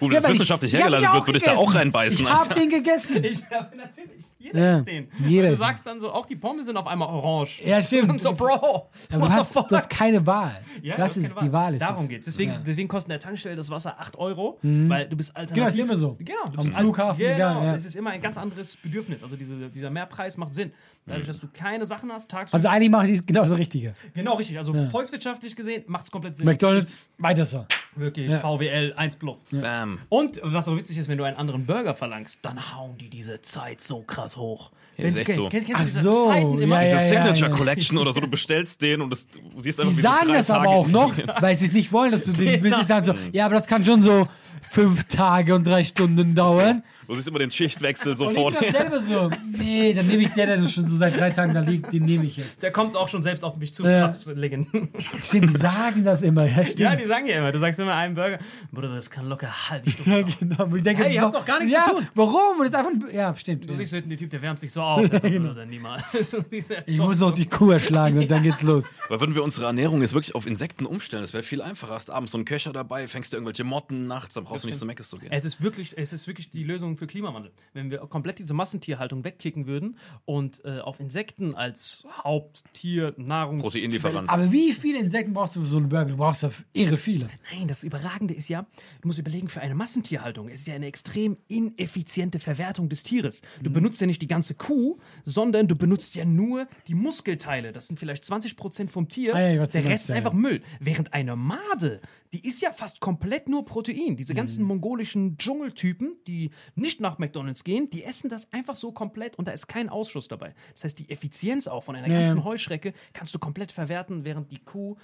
wenn 0.00 0.12
Ja, 0.12 0.18
es 0.18 0.28
wissenschaftlich 0.28 0.72
ich- 0.74 0.78
ich 0.78 0.84
hab 0.84 0.90
hergeleitet 0.92 1.14
wird, 1.14 1.26
würde 1.28 1.38
ich 1.38 1.44
da 1.44 1.56
auch 1.56 1.74
reinbeißen. 1.74 2.24
Ich 2.26 2.30
hab 2.32 2.40
Alter. 2.42 2.54
den 2.54 2.70
gegessen. 2.70 3.24
Ich 3.24 3.42
habe 3.50 3.74
natürlich, 3.76 4.24
jeder 4.38 4.58
Ja, 4.60 4.76
isst 4.78 4.88
den. 4.88 5.08
jeder 5.26 5.44
und 5.48 5.50
du 5.52 5.56
sagst 5.56 5.86
dann 5.86 6.00
so, 6.00 6.12
auch 6.12 6.26
die 6.26 6.36
Pommes 6.36 6.66
sind 6.66 6.76
auf 6.76 6.86
einmal 6.86 7.08
orange. 7.08 7.62
Ja, 7.64 7.80
stimmt. 7.80 8.10
Und 8.10 8.20
so, 8.20 8.32
Bro, 8.34 8.90
du 9.10 9.28
hast, 9.28 9.54
du 9.56 9.62
hast 9.70 9.88
keine 9.88 10.24
Wahl. 10.26 10.60
Ja, 10.82 10.96
das 10.96 11.16
ist 11.16 11.34
keine 11.34 11.48
die 11.48 11.52
Wahl. 11.54 11.74
Ist 11.74 11.80
Darum 11.82 12.04
es. 12.04 12.08
geht's. 12.10 12.24
Deswegen, 12.26 12.52
Ja. 12.52 12.58
deswegen 12.66 12.88
kostet 12.88 13.10
der 13.12 13.20
Tankstelle 13.20 13.56
das 13.56 13.70
Wasser 13.70 13.96
8 13.98 14.16
Euro, 14.18 14.58
weil 14.62 15.08
du 15.08 15.16
bist 15.16 15.34
alternativ. 15.36 15.54
Genau, 15.54 15.68
ist 15.68 15.78
immer 15.78 15.96
so. 15.96 16.16
Genau, 16.18 16.44
du 16.52 16.58
Am 16.58 16.66
bist 16.66 16.76
Flughafen, 16.78 17.18
Genau, 17.18 17.34
egal, 17.34 17.64
ja. 17.64 17.74
es 17.74 17.84
ist 17.86 17.96
immer 17.96 18.10
ein 18.10 18.20
ganz 18.20 18.36
anderes 18.36 18.49
Bedürfnis. 18.76 19.22
Also 19.22 19.36
diese, 19.36 19.68
dieser 19.68 19.90
Mehrpreis 19.90 20.36
macht 20.36 20.54
Sinn. 20.54 20.72
Dadurch, 21.06 21.26
dass 21.26 21.38
du 21.38 21.48
keine 21.52 21.86
Sachen 21.86 22.12
hast, 22.12 22.30
tagsüber. 22.30 22.54
Also 22.54 22.68
eigentlich 22.68 22.90
mache 22.90 23.08
ich 23.08 23.24
genau 23.26 23.42
das 23.42 23.56
Richtige. 23.56 23.94
genau, 24.14 24.34
richtig. 24.34 24.58
Also 24.58 24.72
volkswirtschaftlich 24.90 25.56
gesehen 25.56 25.84
macht 25.86 26.04
es 26.04 26.10
komplett 26.10 26.36
Sinn. 26.36 26.46
McDonalds, 26.46 27.00
weiter 27.18 27.44
so. 27.44 27.66
Wirklich, 27.96 28.30
Ja. 28.30 28.38
VWL 28.40 28.94
1 28.96 29.16
plus. 29.16 29.46
Bam. 29.50 29.98
Und 30.08 30.40
was 30.44 30.64
so 30.66 30.76
witzig 30.76 30.96
ist, 30.98 31.08
wenn 31.08 31.18
du 31.18 31.24
einen 31.24 31.36
anderen 31.36 31.66
Burger 31.66 31.94
verlangst, 31.94 32.38
dann 32.42 32.74
hauen 32.76 32.96
die 32.98 33.08
diese 33.10 33.42
Zeit 33.42 33.80
so 33.80 34.02
krass 34.02 34.36
hoch. 34.36 34.70
Ja, 34.96 35.04
Wenn 35.04 35.08
ist 35.08 35.16
du- 35.16 35.20
echt 35.22 35.32
so. 35.34 35.48
Kennst, 35.48 35.66
kennst 35.66 35.74
Ach 35.74 35.84
du 35.84 35.86
diese 35.86 36.02
so, 36.02 36.26
Zeiten 36.28 36.58
immer? 36.62 36.76
ja, 36.84 36.98
Diese 36.98 37.14
ja, 37.14 37.24
Signature 37.24 37.50
ja. 37.50 37.56
Collection 37.56 37.98
oder 37.98 38.12
so, 38.12 38.20
du 38.20 38.28
bestellst 38.28 38.80
den 38.82 39.00
und 39.00 39.10
das, 39.10 39.26
du 39.28 39.40
siehst 39.62 39.80
einfach, 39.80 39.92
Die 39.92 39.98
wie 39.98 40.02
so 40.02 40.08
sagen 40.08 40.26
drei 40.28 40.36
das 40.36 40.50
aber 40.50 40.64
Tage 40.64 40.76
auch 40.76 40.86
in- 40.86 40.92
noch, 40.92 41.14
weil 41.42 41.56
sie 41.56 41.66
es 41.66 41.72
nicht 41.72 41.92
wollen, 41.92 42.12
dass 42.12 42.24
du 42.24 42.32
den 42.32 42.44
Genau. 42.46 42.62
Business 42.76 42.86
sagst 42.88 43.06
so, 43.06 43.14
ja, 43.32 43.46
aber 43.46 43.54
das 43.54 43.66
kann 43.66 43.84
schon 43.84 44.02
so 44.02 44.28
fünf 44.62 45.04
Tage 45.04 45.54
und 45.54 45.66
drei 45.66 45.82
Stunden 45.84 46.34
dauern. 46.34 46.82
Du 47.08 47.16
siehst 47.16 47.26
immer 47.26 47.40
den 47.40 47.50
Schichtwechsel 47.50 48.12
Und 48.12 48.18
sofort. 48.18 48.54
ich 48.54 48.60
bin 48.60 48.70
selber 48.70 49.00
so, 49.00 49.30
nee, 49.58 49.92
dann 49.94 50.06
nehme 50.06 50.22
ich 50.22 50.28
der, 50.28 50.46
der 50.46 50.68
schon 50.68 50.86
so 50.86 50.96
seit 50.96 51.18
drei 51.18 51.30
Tagen 51.30 51.54
da 51.54 51.60
liegt, 51.60 51.92
den 51.92 52.04
nehme 52.04 52.24
ich 52.24 52.36
jetzt. 52.36 52.62
Der 52.62 52.70
kommt 52.70 52.94
auch 52.94 53.08
schon 53.08 53.22
selbst 53.24 53.42
auf 53.42 53.56
mich 53.56 53.74
zu. 53.74 53.84
Ja. 53.84 54.02
Krass, 54.06 54.26
Legenden. 54.26 54.90
Stimmt, 55.20 55.54
die 55.54 55.58
sagen 55.58 56.04
das 56.04 56.22
immer, 56.22 56.44
ja, 56.46 56.62
stimmt. 56.62 56.78
Ja, 56.80 56.94
die 56.94 57.06
sagen 57.06 57.26
ja 57.26 57.38
immer. 57.38 57.50
Du 57.50 57.58
sagst 57.58 57.79
immer 57.80 57.94
einen 57.94 58.14
Burger. 58.14 58.38
Bruder, 58.70 58.94
das 58.94 59.10
kann 59.10 59.26
locker 59.26 59.70
halbe 59.70 59.90
Stunde 59.90 60.10
Ja, 60.10 60.20
dauern. 60.22 60.34
genau. 60.38 60.64
Und 60.64 60.76
Ich 60.76 60.82
denke, 60.82 61.04
Hey, 61.04 61.14
ihr 61.14 61.22
habt 61.22 61.34
doch 61.34 61.44
gar 61.44 61.58
nichts 61.58 61.72
ja, 61.74 61.84
zu 61.86 61.94
tun. 61.96 62.08
Warum? 62.14 62.60
Und 62.60 62.66
ist 62.66 62.74
einfach 62.74 62.90
ein, 62.90 63.04
ja, 63.12 63.34
stimmt. 63.36 63.64
Du 63.64 63.72
Ja. 63.72 63.76
siehst 63.78 63.92
hinten, 63.92 64.08
der 64.10 64.18
Typ, 64.18 64.30
der 64.30 64.42
wärmt 64.42 64.60
sich 64.60 64.72
so 64.72 64.82
auf. 64.82 65.06
Sagt, 65.08 65.22
Bruder, 65.22 65.66
niemals. 65.66 66.02
Du 66.30 66.40
siehst, 66.48 66.70
der 66.70 66.86
Ich 66.86 66.98
muss 66.98 67.18
noch 67.18 67.32
die 67.32 67.46
Kuh 67.46 67.70
erschlagen 67.70 68.18
und 68.18 68.30
dann 68.30 68.42
geht's 68.42 68.62
los. 68.62 68.84
Weil 69.08 69.20
würden 69.20 69.34
wir 69.34 69.42
unsere 69.42 69.66
Ernährung 69.66 70.00
jetzt 70.02 70.14
wirklich 70.14 70.34
auf 70.34 70.46
Insekten 70.46 70.86
umstellen, 70.86 71.22
das 71.22 71.32
wäre 71.32 71.42
viel 71.42 71.62
einfacher. 71.62 71.94
Hast 71.94 72.10
abends 72.10 72.32
so 72.32 72.38
einen 72.38 72.44
Köcher 72.44 72.72
dabei, 72.72 73.08
fängst 73.08 73.32
du 73.32 73.36
irgendwelche 73.36 73.64
Motten 73.64 74.06
nachts, 74.06 74.34
dann 74.34 74.44
brauchst 74.44 74.64
du 74.64 74.68
nicht 74.68 74.78
zu 74.78 74.86
Meckes 74.86 75.08
zu 75.08 75.18
gehen. 75.18 75.30
Es 75.32 75.44
ist 75.44 75.62
wirklich, 75.62 75.94
es 75.96 76.12
ist 76.12 76.26
wirklich 76.26 76.50
die 76.50 76.62
Lösung 76.64 76.96
für 76.96 77.06
Klimawandel. 77.06 77.50
Wenn 77.72 77.90
wir 77.90 77.98
komplett 78.00 78.38
diese 78.38 78.54
Massentierhaltung 78.54 79.24
wegkicken 79.24 79.66
würden 79.66 79.96
und 80.24 80.64
äh, 80.64 80.80
auf 80.80 81.00
Insekten 81.00 81.54
als 81.54 82.04
Haupttier, 82.24 83.14
Nahrung. 83.16 83.58
Proteinlieferant. 83.58 84.28
Aber 84.30 84.50
wie 84.52 84.72
viele 84.72 84.98
Insekten 84.98 85.32
brauchst 85.32 85.56
du 85.56 85.60
für 85.60 85.66
so 85.66 85.76
einen 85.78 85.88
Burger? 85.88 86.06
Du 86.10 86.16
brauchst 86.16 86.42
ja 86.42 86.50
irre 86.72 86.96
viele. 86.96 87.28
Nein, 87.54 87.68
das 87.70 87.84
Überragende 87.84 88.34
ist 88.34 88.48
ja, 88.48 88.66
du 89.00 89.08
musst 89.08 89.18
überlegen, 89.18 89.48
für 89.48 89.60
eine 89.60 89.74
Massentierhaltung 89.74 90.48
es 90.48 90.60
ist 90.60 90.66
ja 90.66 90.74
eine 90.74 90.86
extrem 90.86 91.36
ineffiziente 91.48 92.38
Verwertung 92.38 92.88
des 92.88 93.02
Tieres. 93.02 93.42
Du 93.62 93.70
benutzt 93.70 94.00
ja 94.00 94.06
nicht 94.06 94.20
die 94.20 94.26
ganze 94.26 94.54
Kuh, 94.54 94.98
sondern 95.24 95.68
du 95.68 95.76
benutzt 95.76 96.14
ja 96.14 96.24
nur 96.24 96.66
die 96.88 96.94
Muskelteile. 96.94 97.72
Das 97.72 97.86
sind 97.86 97.98
vielleicht 97.98 98.24
20% 98.24 98.88
vom 98.88 99.08
Tier. 99.08 99.34
Ah, 99.34 99.40
ja, 99.50 99.64
Der 99.64 99.84
Rest 99.84 100.04
ist 100.04 100.10
einfach. 100.10 100.32
Müll. 100.32 100.62
Während 100.80 101.12
eine 101.12 101.36
Made, 101.36 102.00
die 102.32 102.46
ist 102.46 102.60
ja 102.60 102.72
fast 102.72 103.00
komplett 103.00 103.48
nur 103.48 103.64
Protein. 103.64 104.16
Diese 104.16 104.34
ganzen 104.34 104.64
mongolischen 104.64 105.38
Dschungeltypen, 105.38 106.16
die 106.26 106.50
nicht 106.74 107.00
nach 107.00 107.18
McDonalds 107.18 107.64
gehen, 107.64 107.88
die 107.90 108.04
essen 108.04 108.30
das 108.30 108.52
einfach 108.52 108.76
so 108.76 108.92
komplett 108.92 109.36
und 109.36 109.46
da 109.46 109.52
ist 109.52 109.66
kein 109.68 109.88
Ausschuss 109.88 110.28
dabei. 110.28 110.54
Das 110.72 110.84
heißt, 110.84 110.98
die 110.98 111.10
Effizienz 111.10 111.68
auch 111.68 111.84
von 111.84 111.94
einer 111.96 112.08
Ja, 112.08 112.18
ganzen 112.18 112.38
ja. 112.38 112.44
Heuschrecke 112.44 112.92
kannst 113.12 113.34
du 113.34 113.38
komplett 113.38 113.72
verwerten, 113.72 114.24
während 114.24 114.50
die 114.50 114.58
Kuh 114.58 114.96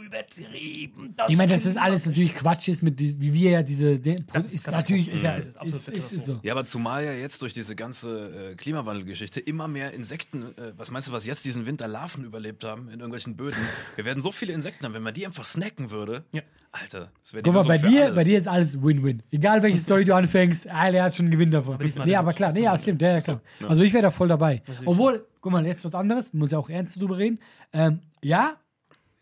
übertrieben. 0.00 1.14
Das 1.16 1.30
Ich 1.30 1.36
meine, 1.36 1.52
dass 1.52 1.64
das 1.64 1.72
Klima- 1.74 1.84
alles 1.86 2.06
natürlich 2.06 2.34
Quatsch 2.34 2.68
ist, 2.68 2.82
mit 2.82 2.98
die, 2.98 3.20
wie 3.20 3.32
wir 3.32 3.50
ja 3.50 3.62
diese. 3.62 3.98
Das 3.98 4.46
ist, 4.46 4.54
ist 4.54 4.70
natürlich 4.70 5.08
ist 5.08 5.22
ja 5.22 5.34
ist 5.36 5.56
ist, 5.62 5.88
ist, 5.88 6.12
ist 6.12 6.26
so. 6.26 6.40
Ja, 6.42 6.52
aber 6.52 6.64
zumal 6.64 7.04
ja 7.04 7.12
jetzt 7.12 7.42
durch 7.42 7.52
diese 7.52 7.76
ganze 7.76 8.50
äh, 8.52 8.54
Klimawandelgeschichte 8.54 9.40
immer 9.40 9.68
mehr 9.68 9.92
Insekten, 9.92 10.42
äh, 10.56 10.72
was 10.76 10.90
meinst 10.90 11.08
du, 11.08 11.12
was 11.12 11.26
jetzt 11.26 11.44
diesen 11.44 11.66
Winter 11.66 11.88
Larven 11.88 12.24
überlebt 12.24 12.64
haben 12.64 12.86
in 12.88 13.00
irgendwelchen 13.00 13.36
Böden? 13.36 13.58
Wir 13.96 14.04
werden 14.04 14.22
so 14.22 14.32
viele 14.32 14.52
Insekten 14.52 14.84
haben, 14.84 14.94
wenn 14.94 15.02
man 15.02 15.14
die 15.14 15.26
einfach 15.26 15.44
snacken 15.44 15.90
würde. 15.90 16.24
Ja. 16.32 16.42
Alter, 16.72 17.10
das 17.22 17.34
wäre 17.34 17.42
Guck 17.42 17.52
mal, 17.52 17.64
bei 17.64 17.78
für 17.78 17.88
dir, 17.88 18.04
alles. 18.04 18.14
bei 18.14 18.24
dir 18.24 18.38
ist 18.38 18.48
alles 18.48 18.82
Win-Win. 18.82 19.22
Egal 19.30 19.62
welche 19.62 19.76
Story 19.78 20.06
du 20.06 20.14
anfängst, 20.14 20.66
ah, 20.70 20.90
der 20.90 21.04
hat 21.04 21.14
schon 21.14 21.26
einen 21.26 21.32
Gewinn 21.32 21.50
davon. 21.50 21.78
diesmal 21.78 22.06
Nee, 22.06 22.16
aber 22.16 22.32
klar, 22.32 22.50
nee, 22.52 22.60
ist 22.60 22.64
ja, 22.64 22.78
stimmt, 22.78 23.02
ja, 23.02 23.12
ja, 23.12 23.20
klar. 23.20 23.42
Also 23.68 23.82
ich 23.82 23.92
wäre 23.92 24.04
da 24.04 24.10
voll 24.10 24.28
dabei. 24.28 24.62
Obwohl, 24.86 25.26
guck 25.42 25.52
mal, 25.52 25.66
jetzt 25.66 25.84
was 25.84 25.94
anderes, 25.94 26.32
muss 26.32 26.50
ja 26.50 26.58
auch 26.58 26.70
ernst 26.70 26.98
drüber 26.98 27.18
reden. 27.18 27.40
Ähm, 27.74 28.00
ja, 28.22 28.54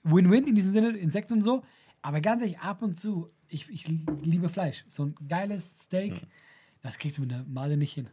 Win-Win 0.03 0.47
in 0.47 0.55
diesem 0.55 0.73
Sinne, 0.73 0.97
Insekten 0.97 1.35
und 1.35 1.43
so. 1.43 1.63
Aber 2.03 2.21
ganz 2.21 2.43
ehrlich, 2.43 2.59
ab 2.61 2.83
und 2.83 2.99
zu, 2.99 3.31
ich, 3.49 3.69
ich 3.69 3.87
liebe 4.23 4.49
Fleisch. 4.49 4.85
So 4.89 5.05
ein 5.05 5.15
geiles 5.29 5.81
Steak, 5.81 6.27
das 6.83 6.99
kriegst 6.99 7.19
du 7.19 7.23
mit 7.23 7.31
der 7.31 7.45
Made 7.45 7.77
nicht 7.77 7.93
hin. 7.93 8.09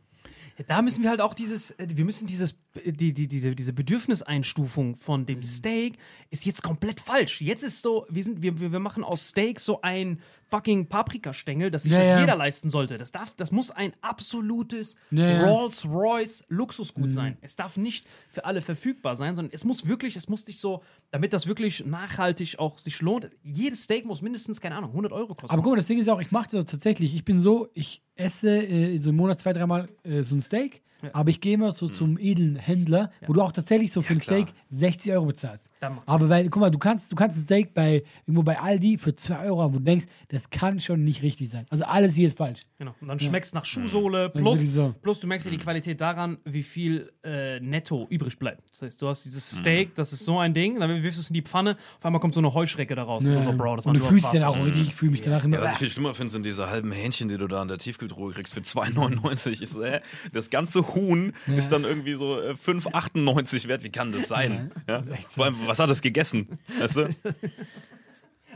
Ja, 0.58 0.66
Da 0.68 0.82
müssen 0.82 1.04
wir 1.04 1.10
halt 1.10 1.22
auch 1.22 1.34
dieses, 1.34 1.72
äh, 1.72 1.88
wir 1.90 2.06
müssen 2.06 2.28
dieses, 2.28 2.56
die, 2.86 3.14
die, 3.14 3.28
diese, 3.28 3.56
diese 3.56 3.74
Bedürfniseinstufung 3.74 4.96
von 4.96 5.22
Mhm. 5.22 5.26
dem 5.26 5.44
Steak 5.44 5.98
ist 6.30 6.46
jetzt 6.46 6.64
komplett 6.64 7.00
falsch. 7.00 7.42
Jetzt 7.42 7.64
ist 7.64 7.82
so, 7.82 8.06
wir 8.10 8.24
sind, 8.24 8.42
wir, 8.42 8.60
wir 8.60 8.80
machen 8.80 9.04
aus 9.04 9.30
Steak 9.30 9.60
so 9.60 9.82
ein 9.82 10.20
fucking 10.50 10.88
Paprikastängel, 10.88 11.70
dass 11.72 11.84
sich 11.84 11.92
Ja, 11.92 12.00
das 12.00 12.08
ja. 12.08 12.20
jeder 12.22 12.36
leisten 12.36 12.70
sollte. 12.70 12.98
Das 12.98 13.12
darf, 13.12 13.34
das 13.36 13.52
muss 13.52 13.70
ein 13.72 13.92
absolutes 14.02 14.96
Ja, 15.12 15.30
ja. 15.30 15.46
Rolls-Royce 15.46 16.46
Luxusgut 16.48 17.12
sein. 17.12 17.38
Es 17.42 17.56
darf 17.56 17.76
nicht 17.78 18.06
für 18.30 18.46
alle 18.46 18.62
verfügbar 18.62 19.16
sein, 19.16 19.36
sondern 19.36 19.54
es 19.54 19.64
muss 19.66 19.88
wirklich, 19.88 20.16
es 20.16 20.30
muss 20.30 20.44
dich 20.46 20.60
so, 20.60 20.84
damit 21.12 21.34
das 21.34 21.48
wirklich 21.48 21.86
nachhaltig 21.86 22.60
auch 22.60 22.80
sich 22.80 23.02
lohnt. 23.02 23.30
Jedes 23.44 23.84
Steak 23.84 24.06
muss 24.06 24.22
mindestens, 24.22 24.62
keine 24.62 24.76
Ahnung, 24.76 24.92
100 24.92 25.12
Euro 25.12 25.36
kosten. 25.36 25.52
Aber 25.54 25.62
guck 25.62 25.72
mal, 25.74 25.78
das 25.78 25.88
Ding 25.88 26.00
ist 26.00 26.08
auch, 26.10 26.22
ich 26.22 26.32
mache 26.32 26.50
das 26.52 26.66
tatsächlich. 26.66 27.14
Ich 27.14 27.26
bin 27.26 27.40
so, 27.40 27.68
ich 27.74 28.02
esse 28.16 28.66
äh, 28.66 28.98
so 29.00 29.10
im 29.10 29.16
Monat 29.18 29.40
zwei, 29.40 29.52
dreimal 29.54 29.90
äh, 30.04 30.24
so 30.24 30.36
ein 30.36 30.42
Steak, 30.42 30.82
aber 31.14 31.30
ich 31.30 31.42
gehe 31.42 31.54
immer 31.54 31.74
so 31.74 31.88
zum 31.88 32.18
edlen 32.18 32.56
Händler, 32.56 33.12
wo 33.26 33.34
du 33.34 33.42
auch 33.42 33.52
tatsächlich 33.52 33.92
so 33.92 34.02
für 34.02 34.14
ein. 34.14 34.22
Steak 34.22 34.48
60 34.70 35.12
Euro 35.14 35.26
bezahlst. 35.26 35.67
Aber 36.06 36.30
weil, 36.30 36.50
guck 36.50 36.62
mal, 36.62 36.72
du 36.72 36.80
kannst, 36.80 37.12
du 37.12 37.16
kannst 37.16 37.38
ein 37.38 37.44
Steak 37.44 37.74
bei 37.74 38.04
irgendwo 38.26 38.44
bei 38.44 38.60
Aldi 38.60 38.98
für 38.98 39.16
2 39.16 39.46
Euro 39.46 39.62
haben, 39.62 39.74
wo 39.74 39.80
du 39.80 39.84
denkst, 39.84 40.06
das 40.30 40.50
kann 40.50 40.80
schon 40.80 41.04
nicht 41.04 41.22
richtig 41.22 41.50
sein. 41.50 41.66
Also 41.70 41.86
alles 41.86 42.16
hier 42.16 42.28
ist 42.28 42.38
falsch. 42.38 42.62
Genau. 42.80 42.96
Und 43.02 43.08
dann 43.08 43.20
schmeckst 43.20 43.54
nach 43.54 43.66
Schuhsohle, 43.66 44.30
plus, 44.30 44.62
so. 44.62 44.94
plus 45.02 45.20
du 45.20 45.28
merkst 45.28 45.46
ja 45.46 45.52
die 45.52 45.58
Qualität 45.58 46.00
daran, 46.02 46.38
wie 46.46 46.64
viel 46.64 47.12
äh, 47.24 47.60
netto 47.60 48.08
übrig 48.10 48.38
bleibt. 48.38 48.70
Das 48.72 48.82
heißt, 48.82 49.02
du 49.02 49.08
hast 49.08 49.26
dieses 49.26 49.50
Steak, 49.50 49.96
das 49.96 50.14
ist 50.14 50.26
so 50.26 50.40
ein 50.40 50.54
Ding, 50.54 50.80
dann 50.80 50.90
wirfst 51.04 51.20
du 51.20 51.22
es 51.22 51.30
in 51.30 51.34
die 51.34 51.42
Pfanne, 51.42 51.78
auf 51.98 52.06
einmal 52.06 52.20
kommt 52.20 52.34
so 52.34 52.40
eine 52.40 52.54
Heuschrecke 52.54 52.96
da 52.96 53.04
raus. 53.04 53.26
Und 53.26 53.34
du 53.34 53.42
so, 53.42 53.54
Bro, 53.54 53.74
und 53.74 53.94
du 53.94 54.00
fühlst 54.00 54.28
Spaß. 54.28 54.40
dann 54.40 54.44
auch 54.44 54.64
richtig, 54.64 54.88
ich 54.88 54.96
fühle 54.96 55.12
mich 55.12 55.22
danach 55.22 55.44
immer. 55.44 55.58
Ja, 55.58 55.64
was 55.64 55.74
ich 55.74 55.80
viel 55.80 55.90
schlimmer 55.90 56.14
finde, 56.14 56.32
sind 56.32 56.46
diese 56.46 56.70
halben 56.70 56.92
Hähnchen, 56.92 57.30
die 57.30 57.38
du 57.38 57.48
da 57.48 57.62
in 57.62 57.68
der 57.68 57.78
Tiefkühltruhe 57.78 58.34
kriegst 58.34 58.54
für 58.54 58.62
2,99. 58.62 59.62
Ich 59.62 59.70
so, 59.70 59.84
hä? 59.84 60.02
Das 60.34 60.50
ganze 60.50 60.96
Huhn 60.96 61.34
ist 61.48 61.72
dann 61.72 61.84
irgendwie 61.84 62.14
so 62.14 62.40
äh, 62.40 62.52
5,98 62.54 63.68
wert. 63.68 63.84
Wie 63.84 63.90
kann 63.90 64.12
das 64.12 64.28
sein? 64.28 64.72
Ja? 64.88 65.04
Vor 65.30 65.46
allem, 65.46 65.67
was 65.68 65.80
hat 65.80 65.90
es 65.90 66.02
gegessen? 66.02 66.60
Weißt 66.80 66.96
du? 66.98 67.10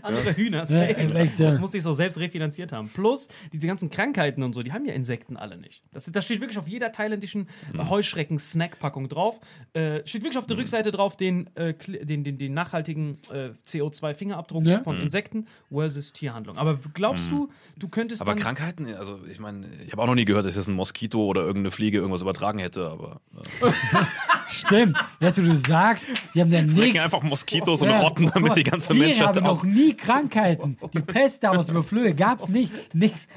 Andere 0.04 0.36
Hühner, 0.36 0.60
Ja, 0.60 0.66
safe. 0.66 0.94
ist 0.94 1.14
echt, 1.14 1.40
ja. 1.40 1.50
Das 1.50 1.60
muss 1.60 1.76
ich 1.76 1.84
so 1.84 1.94
selbst 1.94 2.18
refinanziert 2.18 2.72
haben. 2.72 2.90
Plus, 2.90 3.28
diese 3.54 3.68
ganzen 3.68 3.92
Krankheiten 3.92 4.42
und 4.42 4.54
so, 4.56 4.64
die 4.64 4.74
haben 4.74 4.84
ja 4.84 4.94
Insekten 4.96 5.38
alle 5.38 5.58
nicht. 5.58 5.84
Das, 5.92 6.06
das 6.06 6.26
steht 6.26 6.42
wirklich 6.42 6.58
auf 6.58 6.68
jeder 6.68 6.92
thailändischen 6.92 7.48
äh, 7.78 7.88
Heuschrecken-Snack-Packung 7.88 9.10
drauf. 9.10 9.40
Äh, 9.74 10.00
steht 10.08 10.24
wirklich 10.24 10.40
auf 10.40 10.48
der 10.48 10.58
Rückseite 10.58 10.90
drauf 10.92 11.18
den, 11.18 11.56
äh, 11.56 11.76
den, 11.76 12.24
den, 12.24 12.40
den 12.40 12.54
nachhaltigen 12.56 13.20
äh, 13.32 13.50
CO2-Fingerabdruck 13.68 14.66
Ja. 14.66 14.80
von 14.80 15.00
Insekten 15.00 15.46
versus 15.72 16.14
Tierhandlung. 16.14 16.58
Aber 16.58 16.80
glaubst 16.96 17.30
du, 17.30 17.52
du 17.78 17.88
könntest 17.88 18.24
Aber. 18.24 18.34
Krankheiten, 18.34 18.92
also 18.96 19.20
ich 19.30 19.40
meine, 19.40 19.68
ich 19.86 19.92
habe 19.92 20.02
auch 20.02 20.08
noch 20.08 20.16
nie 20.16 20.26
gehört, 20.26 20.48
dass 20.48 20.56
jetzt 20.56 20.68
ein 20.68 20.74
Moskito 20.74 21.24
oder 21.24 21.42
irgendeine 21.42 21.70
Fliege 21.70 22.00
irgendwas 22.00 22.22
übertragen 22.24 22.58
hätte, 22.58 22.90
aber 22.90 23.22
äh, 23.62 23.68
Stimmt. 24.52 24.98
Jetzt, 25.20 25.38
wo 25.42 25.46
du 25.46 25.56
sagst, 25.56 26.10
die 26.34 26.42
haben 26.42 26.52
ja 26.52 26.60
es 26.60 26.74
nichts. 26.76 27.04
einfach 27.04 27.22
Moskitos 27.24 27.82
und 27.82 27.90
Ja, 27.90 28.02
Rotten, 28.02 28.30
damit 28.34 28.56
die 28.56 28.64
ganze 28.64 28.94
Menschheit 28.94 29.36
haben 29.36 29.44
noch 29.44 29.64
nie 29.64 29.94
Krankheiten. 29.96 30.78
Die 30.94 31.00
Pest 31.02 31.44
damals 31.44 31.70
über 31.70 31.84
Flöhe 31.84 32.14
gab's 32.14 32.48
nicht. 32.48 32.72
Nichts. 32.94 33.28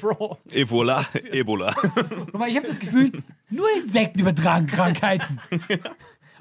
Bro, 0.00 0.38
Ebola, 0.50 1.06
Ebola. 1.30 1.72
Guck 1.74 2.34
mal, 2.34 2.48
ich 2.48 2.56
habe 2.56 2.66
das 2.66 2.80
Gefühl, 2.80 3.22
nur 3.48 3.66
Insekten 3.76 4.20
übertragen 4.20 4.66
Krankheiten. 4.66 5.38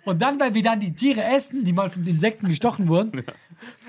Und 0.04 0.22
dann, 0.22 0.40
weil 0.40 0.54
wir 0.54 0.64
dann 0.64 0.80
die 0.80 0.94
Tiere 0.94 1.24
essen, 1.24 1.64
die 1.64 1.74
mal 1.74 1.90
von 1.90 2.06
Insekten 2.06 2.48
gestochen 2.48 2.88
wurden, 2.88 3.24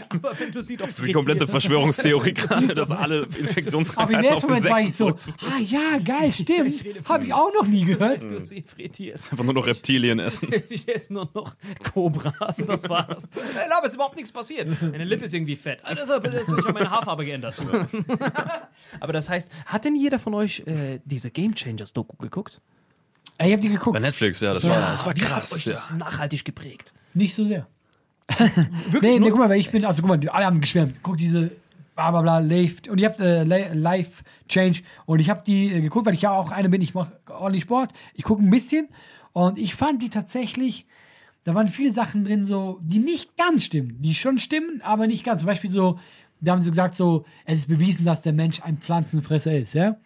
Aber 0.09 0.39
wenn 0.39 0.53
du 0.53 0.63
sie 0.63 0.77
doch 0.77 0.89
Die 1.05 1.13
komplette 1.13 1.47
Verschwörungstheorie 1.47 2.33
gerade, 2.35 2.75
dass 2.75 2.91
alle 2.91 3.23
aber 3.23 3.39
Infektionskrankheiten 3.39 4.25
im 4.25 4.31
ersten 4.31 4.45
auf 4.45 4.51
Moment 4.51 4.65
war 4.71 4.81
Insekten 4.81 5.19
ich 5.19 5.27
so, 5.27 5.47
ah 5.47 5.59
ja, 5.61 5.99
geil, 6.05 6.33
stimmt. 6.33 6.85
Habe 7.09 7.27
ich 7.27 7.33
auch 7.33 7.53
noch 7.55 7.67
nie 7.67 7.85
gehört. 7.85 8.23
Du 8.23 8.45
sie 8.45 8.63
frittierst. 8.63 9.33
Einfach 9.33 9.45
nur 9.45 9.55
noch 9.55 9.67
Reptilien 9.67 10.19
essen. 10.19 10.51
Ich 10.69 10.89
esse 10.89 11.13
nur 11.13 11.29
noch 11.35 11.55
Cobras, 11.93 12.57
das 12.67 12.89
war's. 12.89 13.29
Hey, 13.55 13.69
Lab, 13.69 13.85
ist 13.85 13.95
überhaupt 13.95 14.17
nichts 14.17 14.33
passiert. 14.33 14.69
Meine 14.81 15.05
Lippe 15.05 15.25
ist 15.25 15.35
irgendwie 15.35 15.57
fett. 15.57 15.81
Ah, 15.83 15.95
Deshalb 15.95 16.27
ist 16.27 16.49
ich 16.49 16.65
habe 16.65 16.73
meine 16.73 16.91
Haarfarbe 16.91 17.25
geändert. 17.25 17.55
Aber 19.01 19.13
das 19.13 19.29
heißt, 19.29 19.51
hat 19.67 19.85
denn 19.85 19.97
jeder 19.97 20.19
von 20.19 20.35
euch 20.35 20.61
äh, 20.67 21.01
diese 21.05 21.31
Game 21.31 21.55
Changers 21.55 21.93
Doku 21.93 22.17
geguckt? 22.17 22.61
Ich 23.41 23.53
hab 23.53 23.61
die 23.61 23.69
geguckt. 23.69 23.95
Bei 23.95 24.01
Netflix, 24.01 24.41
ja, 24.41 24.55
das 24.55 24.69
war, 24.69 24.79
das 24.81 25.05
war 25.07 25.15
krass. 25.15 25.53
euch 25.55 25.67
Ja. 25.67 25.73
das 25.73 25.91
nachhaltig 25.91 26.45
geprägt? 26.45 26.93
Nicht 27.15 27.35
so 27.35 27.45
sehr. 27.45 27.67
nee, 29.03 29.19
nee, 29.19 29.31
guck 29.31 29.39
mal, 29.39 29.49
weil 29.49 29.59
ich 29.59 29.71
bin, 29.71 29.85
also 29.85 30.01
guck 30.03 30.09
mal, 30.09 30.17
die- 30.17 30.31
alle 30.31 30.47
haben 30.47 30.61
geschwärmt. 30.61 31.03
Guck 31.03 31.17
diese 31.17 31.51
bla 31.95 32.11
bla 32.11 32.23
bla, 32.23 32.39
Life, 32.39 32.77
und 32.91 32.99
ich 32.99 33.05
hab 33.05 33.21
äh, 33.21 33.43
Li- 33.45 33.75
Life 33.75 34.23
Change 34.49 34.81
und 35.07 35.19
ich 35.19 35.29
habe 35.29 35.43
die 35.47 35.73
äh, 35.73 35.81
geguckt, 35.81 36.07
weil 36.07 36.15
ich 36.15 36.23
ja 36.23 36.31
auch 36.31 36.51
eine 36.51 36.69
bin, 36.69 36.81
ich 36.81 36.95
mache 36.95 37.13
ordentlich 37.29 37.65
Sport. 37.65 37.91
Ich 38.15 38.25
gucke 38.25 38.43
ein 38.43 38.51
bisschen 38.51 38.89
und 39.33 39.59
ich 39.59 39.75
fand 39.75 40.03
die 40.03 40.09
tatsächlich, 40.09 40.87
da 41.45 41.55
waren 41.55 41.69
viele 41.69 41.91
Sachen 41.91 42.25
drin, 42.25 42.45
so, 42.45 42.79
die 42.83 42.99
nicht 42.99 43.37
ganz 43.37 43.65
stimmen. 43.65 43.97
Die 44.01 44.15
schon 44.15 44.39
stimmen, 44.39 44.81
aber 44.85 45.07
nicht 45.07 45.25
ganz. 45.25 45.41
Zum 45.43 45.49
Beispiel 45.49 45.71
so, 45.71 45.99
da 46.41 46.53
haben 46.53 46.63
sie 46.63 46.71
gesagt, 46.71 46.95
so, 46.95 47.25
es 47.45 47.59
ist 47.61 47.69
bewiesen, 47.69 48.07
dass 48.07 48.23
der 48.23 48.33
Mensch 48.33 48.63
ein 48.63 48.79
Pflanzenfresser 48.79 49.55
ist, 49.55 49.75
ja. 49.75 49.97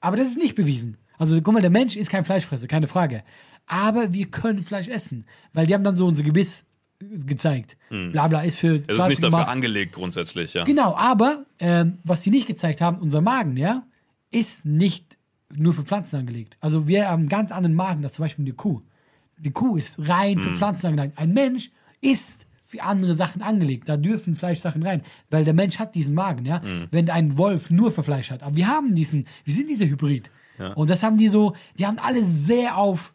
Aber 0.00 0.16
das 0.16 0.28
ist 0.28 0.38
nicht 0.38 0.54
bewiesen. 0.56 0.96
Also 1.18 1.40
guck 1.40 1.54
mal, 1.54 1.60
der 1.60 1.70
Mensch 1.70 1.96
ist 1.96 2.10
kein 2.10 2.24
Fleischfresser, 2.24 2.66
keine 2.66 2.86
Frage. 2.86 3.22
Aber 3.66 4.12
wir 4.12 4.26
können 4.26 4.62
Fleisch 4.62 4.88
essen, 4.88 5.24
weil 5.52 5.66
die 5.66 5.74
haben 5.74 5.84
dann 5.84 5.96
so 5.96 6.06
unser 6.06 6.22
Gebiss 6.22 6.64
gezeigt. 6.98 7.76
Bla 7.90 8.28
bla 8.28 8.40
ist 8.42 8.58
für 8.58 8.82
Es 8.86 8.98
ist 8.98 9.08
nicht 9.08 9.22
dafür 9.22 9.38
gemacht. 9.38 9.48
angelegt 9.48 9.92
grundsätzlich, 9.92 10.54
ja. 10.54 10.64
Genau, 10.64 10.94
aber 10.96 11.44
ähm, 11.58 11.98
was 12.04 12.22
sie 12.22 12.30
nicht 12.30 12.46
gezeigt 12.46 12.80
haben, 12.80 12.98
unser 12.98 13.20
Magen, 13.20 13.56
ja, 13.56 13.82
ist 14.30 14.64
nicht 14.64 15.18
nur 15.54 15.72
für 15.74 15.82
Pflanzen 15.82 16.16
angelegt. 16.16 16.56
Also 16.60 16.86
wir 16.86 17.08
haben 17.08 17.20
einen 17.20 17.28
ganz 17.28 17.52
anderen 17.52 17.74
Magen, 17.74 18.02
als 18.04 18.14
zum 18.14 18.24
Beispiel 18.24 18.44
die 18.44 18.52
Kuh. 18.52 18.82
Die 19.38 19.50
Kuh 19.50 19.76
ist 19.76 19.96
rein 20.08 20.38
für 20.38 20.52
Pflanzen 20.52 20.86
angelegt. 20.86 21.18
Ein 21.18 21.32
Mensch 21.32 21.70
ist 22.00 22.46
für 22.64 22.82
andere 22.82 23.14
Sachen 23.14 23.42
angelegt. 23.42 23.88
Da 23.88 23.96
dürfen 23.96 24.34
Fleischsachen 24.34 24.82
rein, 24.82 25.02
weil 25.30 25.44
der 25.44 25.54
Mensch 25.54 25.78
hat 25.78 25.94
diesen 25.94 26.14
Magen, 26.14 26.46
ja. 26.46 26.62
Wenn 26.90 27.10
ein 27.10 27.36
Wolf 27.36 27.70
nur 27.70 27.92
für 27.92 28.02
Fleisch 28.02 28.30
hat, 28.30 28.42
aber 28.42 28.56
wir 28.56 28.68
haben 28.68 28.94
diesen, 28.94 29.26
wir 29.44 29.52
sind 29.52 29.68
dieser 29.68 29.86
Hybrid. 29.86 30.30
Und 30.74 30.90
das 30.90 31.02
haben 31.02 31.16
die 31.16 31.28
so, 31.28 31.54
die 31.78 31.86
haben 31.86 31.98
alle 31.98 32.22
sehr 32.22 32.76
auf 32.76 33.14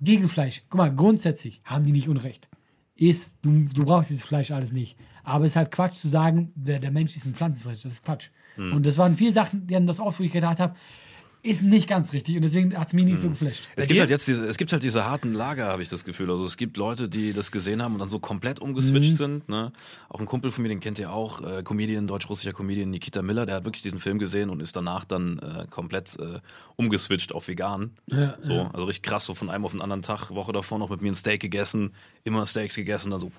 Gegenfleisch. 0.00 0.62
Guck 0.68 0.78
mal, 0.78 0.94
grundsätzlich 0.94 1.60
haben 1.64 1.84
die 1.84 1.92
nicht 1.92 2.08
Unrecht. 2.08 2.48
Ist, 2.94 3.36
du, 3.42 3.66
du 3.74 3.84
brauchst 3.84 4.10
dieses 4.10 4.24
Fleisch 4.24 4.50
alles 4.50 4.72
nicht. 4.72 4.96
Aber 5.22 5.44
es 5.44 5.52
ist 5.52 5.56
halt 5.56 5.70
Quatsch 5.70 5.94
zu 5.94 6.08
sagen, 6.08 6.52
der, 6.54 6.78
der 6.78 6.90
Mensch 6.90 7.14
ist 7.14 7.26
ein 7.26 7.34
Pflanzenfresser. 7.34 7.82
Das 7.84 7.92
ist 7.92 8.04
Quatsch. 8.04 8.30
Und 8.72 8.86
das 8.86 8.98
waren 8.98 9.16
viele 9.16 9.32
Sachen, 9.32 9.66
die 9.66 9.76
haben 9.76 9.86
das 9.86 10.00
ich 10.18 10.32
gedacht 10.32 10.58
habe, 10.58 10.74
ist 11.42 11.62
nicht 11.62 11.88
ganz 11.88 12.12
richtig. 12.12 12.36
Und 12.36 12.42
deswegen 12.42 12.76
hat 12.76 12.88
es 12.88 12.92
mich 12.92 13.04
nicht 13.04 13.18
so 13.18 13.28
geflasht. 13.28 13.68
Es 13.76 13.86
gibt 13.86 14.00
halt 14.00 14.10
jetzt 14.10 14.26
diese, 14.26 14.44
es 14.46 14.56
gibt 14.56 14.72
halt 14.72 14.82
diese 14.82 15.04
harten 15.04 15.32
Lager, 15.32 15.66
habe 15.66 15.82
ich 15.82 15.88
das 15.88 16.04
Gefühl. 16.04 16.30
Also 16.30 16.44
es 16.44 16.56
gibt 16.56 16.76
Leute, 16.76 17.08
die 17.08 17.32
das 17.32 17.52
gesehen 17.52 17.82
haben 17.82 17.94
und 17.94 18.00
dann 18.00 18.08
so 18.08 18.18
komplett 18.18 18.58
umgeswitcht 18.60 19.16
sind. 19.16 19.48
Ne? 19.48 19.72
Auch 20.08 20.20
ein 20.20 20.26
Kumpel 20.26 20.50
von 20.50 20.62
mir, 20.62 20.68
den 20.68 20.80
kennt 20.80 20.98
ihr 20.98 21.12
auch, 21.12 21.40
äh, 21.40 21.62
Comedian, 21.62 22.06
deutsch-russischer 22.06 22.52
Comedian 22.52 22.90
Nikita 22.90 23.22
Miller, 23.22 23.46
der 23.46 23.56
hat 23.56 23.64
wirklich 23.64 23.82
diesen 23.82 24.00
Film 24.00 24.18
gesehen 24.18 24.50
und 24.50 24.60
ist 24.60 24.74
danach 24.74 25.04
dann 25.04 25.38
äh, 25.38 25.66
komplett 25.70 26.18
äh, 26.18 26.40
umgeswitcht 26.76 27.32
auf 27.32 27.48
vegan. 27.48 27.92
Ja, 28.06 28.36
so, 28.40 28.70
also 28.72 28.84
richtig 28.84 29.02
krass, 29.02 29.24
so 29.24 29.34
von 29.34 29.48
einem 29.48 29.64
auf 29.64 29.72
den 29.72 29.80
anderen 29.80 30.02
Tag, 30.02 30.30
Woche 30.30 30.52
davor 30.52 30.78
noch 30.78 30.90
mit 30.90 31.02
mir 31.02 31.12
ein 31.12 31.14
Steak 31.14 31.40
gegessen, 31.40 31.92
immer 32.24 32.44
Steaks 32.46 32.74
gegessen, 32.74 33.10
dann 33.10 33.20
so 33.20 33.30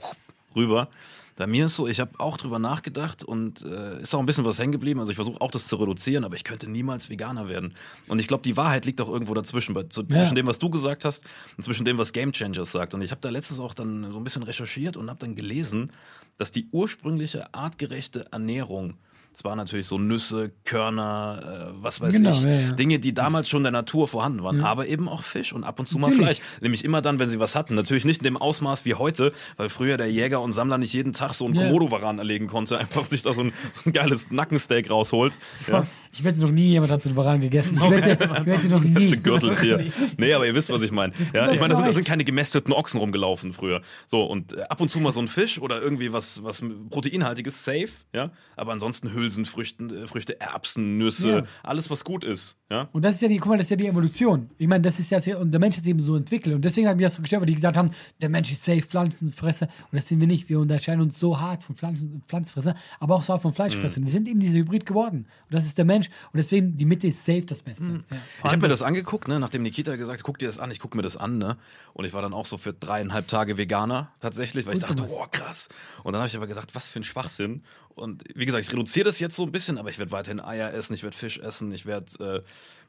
rüber. 0.56 0.90
Bei 1.40 1.48
mir 1.48 1.68
ist 1.68 1.78
so, 1.78 1.88
ich 1.88 2.02
habe 2.02 2.20
auch 2.20 2.36
drüber 2.36 2.60
nachgedacht 2.60 3.24
und 3.24 3.62
äh, 3.62 4.02
ist 4.02 4.14
auch 4.14 4.20
ein 4.20 4.26
bisschen 4.26 4.44
was 4.44 4.60
hängen 4.60 4.74
geblieben. 4.74 5.00
Also 5.00 5.12
ich 5.12 5.16
versuche 5.16 5.40
auch 5.40 5.52
das 5.52 5.70
zu 5.70 5.78
reduzieren, 5.78 6.26
aber 6.26 6.36
ich 6.36 6.44
könnte 6.44 6.70
niemals 6.70 7.10
Veganer 7.10 7.48
werden. 7.48 7.76
Und 8.10 8.20
ich 8.20 8.28
glaube, 8.28 8.44
die 8.44 8.58
Wahrheit 8.58 8.86
liegt 8.86 9.00
auch 9.00 9.08
irgendwo 9.08 9.34
dazwischen, 9.34 9.74
bei, 9.74 9.84
zu, 9.84 10.04
zwischen 10.04 10.36
dem, 10.36 10.48
was 10.48 10.60
du 10.60 10.70
gesagt 10.70 11.06
hast 11.06 11.24
und 11.56 11.64
zwischen 11.64 11.86
dem, 11.86 11.98
was 11.98 12.12
Game 12.12 12.34
Changers 12.34 12.74
sagt. 12.74 12.94
Und 12.94 13.02
ich 13.04 13.12
habe 13.12 13.22
da 13.22 13.30
letztens 13.30 13.62
auch 13.62 13.74
dann 13.74 14.12
so 14.12 14.20
ein 14.20 14.24
bisschen 14.26 14.44
recherchiert 14.44 14.98
und 14.98 15.10
habe 15.10 15.20
dann 15.20 15.36
gelesen, 15.36 15.94
dass 16.38 16.52
die 16.52 16.68
ursprüngliche 16.74 17.54
artgerechte 17.54 18.26
Ernährung 18.34 18.96
zwar 19.40 19.56
natürlich 19.56 19.88
so 19.88 19.98
Nüsse, 19.98 20.52
Körner, 20.66 21.72
äh, 21.72 21.84
was 21.84 22.00
weiß 22.02 22.16
Genau, 22.16 22.30
ich, 22.32 22.42
ja, 22.44 22.50
ja. 22.50 22.72
Dinge, 22.74 23.00
die 23.00 23.14
damals 23.14 23.50
schon 23.50 23.60
in 23.62 23.64
der 23.64 23.72
Natur 23.72 24.08
vorhanden 24.08 24.44
waren, 24.44 24.62
aber 24.64 24.88
eben 24.88 25.10
auch 25.10 25.24
Fisch 25.24 25.54
und 25.54 25.64
ab 25.64 25.80
und 25.80 25.88
zu 25.88 25.98
mal 25.98 26.10
Natürlich. 26.10 26.38
Fleisch. 26.40 26.62
Nämlich 26.62 26.84
immer 26.86 27.02
dann, 27.02 27.20
wenn 27.20 27.30
sie 27.30 27.40
was 27.40 27.56
hatten. 27.56 27.76
Natürlich 27.76 28.06
nicht 28.06 28.20
in 28.20 28.26
dem 28.26 28.38
Ausmaß 28.38 28.86
wie 28.86 28.94
heute, 28.96 29.32
weil 29.58 29.70
früher 29.70 29.98
der 29.98 30.12
Jäger 30.12 30.42
und 30.42 30.52
Sammler 30.54 30.78
nicht 30.78 30.94
jeden 30.94 31.14
Tag 31.14 31.34
so 31.34 31.46
einen 31.46 31.56
Ja. 31.56 31.64
Komodo-Varan 31.68 32.20
erlegen 32.20 32.48
konnte, 32.48 32.78
einfach 32.80 33.10
sich 33.10 33.22
da 33.24 33.34
so 33.34 33.42
ein, 33.44 33.54
so 33.74 33.90
ein 33.90 33.94
geiles 33.94 34.30
Nackensteak 34.32 34.90
rausholt. 34.90 35.38
Ja. 35.68 35.86
Ich 36.12 36.24
wette 36.24 36.40
noch 36.42 36.50
nie 36.52 36.70
jemand 36.70 36.92
hat 36.92 37.04
so 37.04 37.10
einen 37.10 37.16
Varan 37.18 37.40
gegessen. 37.42 37.76
Ich 37.76 37.90
wette, 37.90 38.12
ich 38.40 38.46
wette 38.46 38.68
noch 38.68 38.82
Das 38.82 38.90
nie. 38.90 39.06
ist 39.06 39.14
ein 39.14 39.24
Gürteltier. 39.24 39.86
Nee, 40.18 40.34
aber 40.34 40.46
ihr 40.48 40.56
wisst, 40.56 40.70
was 40.70 40.82
ich 40.82 40.92
meine. 40.92 41.14
Ja, 41.34 41.46
das 41.46 41.56
ich 41.56 41.60
meine, 41.62 41.72
da 41.74 41.78
sind, 41.78 41.88
da 41.88 41.92
sind 41.94 42.06
keine 42.06 42.26
gemästeten 42.26 42.74
Ochsen 42.74 43.00
rumgelaufen 43.00 43.54
früher. 43.54 43.82
So, 44.08 44.24
und 44.24 44.54
äh, 44.54 44.62
ab 44.64 44.82
und 44.82 44.90
zu 44.90 45.00
mal 45.00 45.12
so 45.12 45.22
ein 45.22 45.28
Fisch 45.28 45.60
oder 45.62 45.82
irgendwie 45.82 46.12
was, 46.12 46.44
was 46.44 46.64
proteinhaltiges, 46.90 47.64
safe, 47.64 47.90
ja. 48.14 48.32
Aber 48.56 48.72
ansonsten 48.74 49.14
Hülsenfrüchten, 49.30 49.96
äh, 49.96 50.08
Früchte, 50.08 50.40
Erbsen, 50.42 50.98
Nüsse, 50.98 51.30
Ja. 51.30 51.44
alles, 51.64 51.90
was 51.90 52.04
gut 52.04 52.24
ist, 52.24 52.56
ja. 52.72 52.88
Und 52.92 53.04
das 53.04 53.16
ist 53.16 53.22
ja 53.22 53.28
die, 53.28 53.38
guck 53.38 53.50
mal, 53.50 53.58
das 53.58 53.66
ist 53.66 53.72
ja 53.72 53.78
die 53.78 53.88
Evolution. 53.88 54.50
Ich 54.60 54.68
meine, 54.68 54.84
das 54.84 55.00
ist 55.00 55.10
ja, 55.10 55.20
sehr- 55.20 55.40
und 55.40 55.52
der 55.52 55.60
Mensch 55.60 55.76
hat 55.78 55.84
sich 55.84 55.90
eben 55.90 56.00
so 56.00 56.16
entwickelt. 56.16 56.56
Und 56.56 56.64
deswegen 56.64 56.88
hat 56.88 56.98
mich 56.98 57.06
das 57.06 57.16
so 57.16 57.24
gestört, 57.24 57.42
weil 57.42 57.48
die 57.48 57.56
gesagt 57.56 57.76
haben, 57.76 57.90
der 58.22 58.30
Mensch 58.30 58.52
ist 58.52 58.64
safe 58.64 58.84
Pflanzenfresser. 58.84 59.66
Und 59.66 59.96
das 59.98 60.08
sind 60.08 60.20
wir 60.20 60.28
nicht. 60.28 60.50
Wir 60.50 60.60
unterscheiden 60.60 61.02
uns 61.02 61.20
so 61.20 61.40
hart 61.40 61.64
von 61.64 61.76
Pflanzen, 61.76 62.22
Pflanzenfresser, 62.28 62.76
aber 63.00 63.16
auch 63.16 63.24
so 63.24 63.34
hart 63.34 63.42
von 63.42 63.54
Fleischfressern. 63.54 64.04
Wir 64.04 64.12
sind 64.12 64.28
eben 64.28 64.40
dieser 64.40 64.60
Hybrid 64.60 64.86
geworden. 64.86 65.26
Und 65.50 65.54
das 65.54 65.66
ist 65.66 65.80
der 65.80 65.86
Mensch. 65.86 66.10
Und 66.32 66.38
deswegen, 66.38 66.78
die 66.78 66.86
Mitte 66.86 67.08
ist 67.08 67.26
safe 67.26 67.42
das 67.42 67.64
Beste. 67.64 68.04
Ja. 68.12 68.18
Ich 68.38 68.44
habe 68.44 68.58
mir 68.58 68.68
das 68.68 68.84
angeguckt, 68.84 69.28
ne, 69.28 69.40
nachdem 69.40 69.64
Nikita 69.64 69.96
gesagt 69.96 70.20
hat, 70.20 70.24
guck 70.24 70.38
dir 70.38 70.46
das 70.46 70.60
an, 70.60 70.70
ich 70.70 70.80
guck 70.80 70.94
mir 70.94 71.02
das 71.02 71.18
an, 71.18 71.40
ne? 71.40 71.58
Und 71.94 72.06
ich 72.06 72.14
war 72.14 72.22
dann 72.22 72.34
auch 72.34 72.46
so 72.46 72.58
für 72.58 72.72
dreieinhalb 72.72 73.28
Tage 73.28 73.58
Veganer 73.58 74.12
tatsächlich, 74.22 74.68
weil 74.68 74.76
ich 74.76 74.80
dachte, 74.80 75.04
oh 75.10 75.26
krass. 75.32 75.70
Und 76.04 76.14
dann 76.14 76.22
habe 76.22 76.28
ich 76.28 76.36
aber 76.38 76.48
gedacht, 76.48 76.76
was 76.76 76.88
für 76.88 77.00
ein 77.00 77.04
Schwachsinn. 77.04 77.64
Und 77.96 78.24
wie 78.34 78.46
gesagt, 78.46 78.64
ich 78.64 78.72
reduziere 78.72 79.06
das 79.06 79.20
jetzt 79.20 79.36
so 79.36 79.44
ein 79.44 79.52
bisschen, 79.52 79.78
aber 79.78 79.90
ich 79.90 80.00
werde 80.00 80.12
weiterhin 80.12 80.40
Eier 80.40 80.74
essen, 80.74 80.94
ich 80.94 81.04
werde 81.04 81.18
Fisch 81.18 81.40
essen, 81.40 81.72
ich 81.74 81.86
werde 81.86 82.06
äh, 82.24 82.42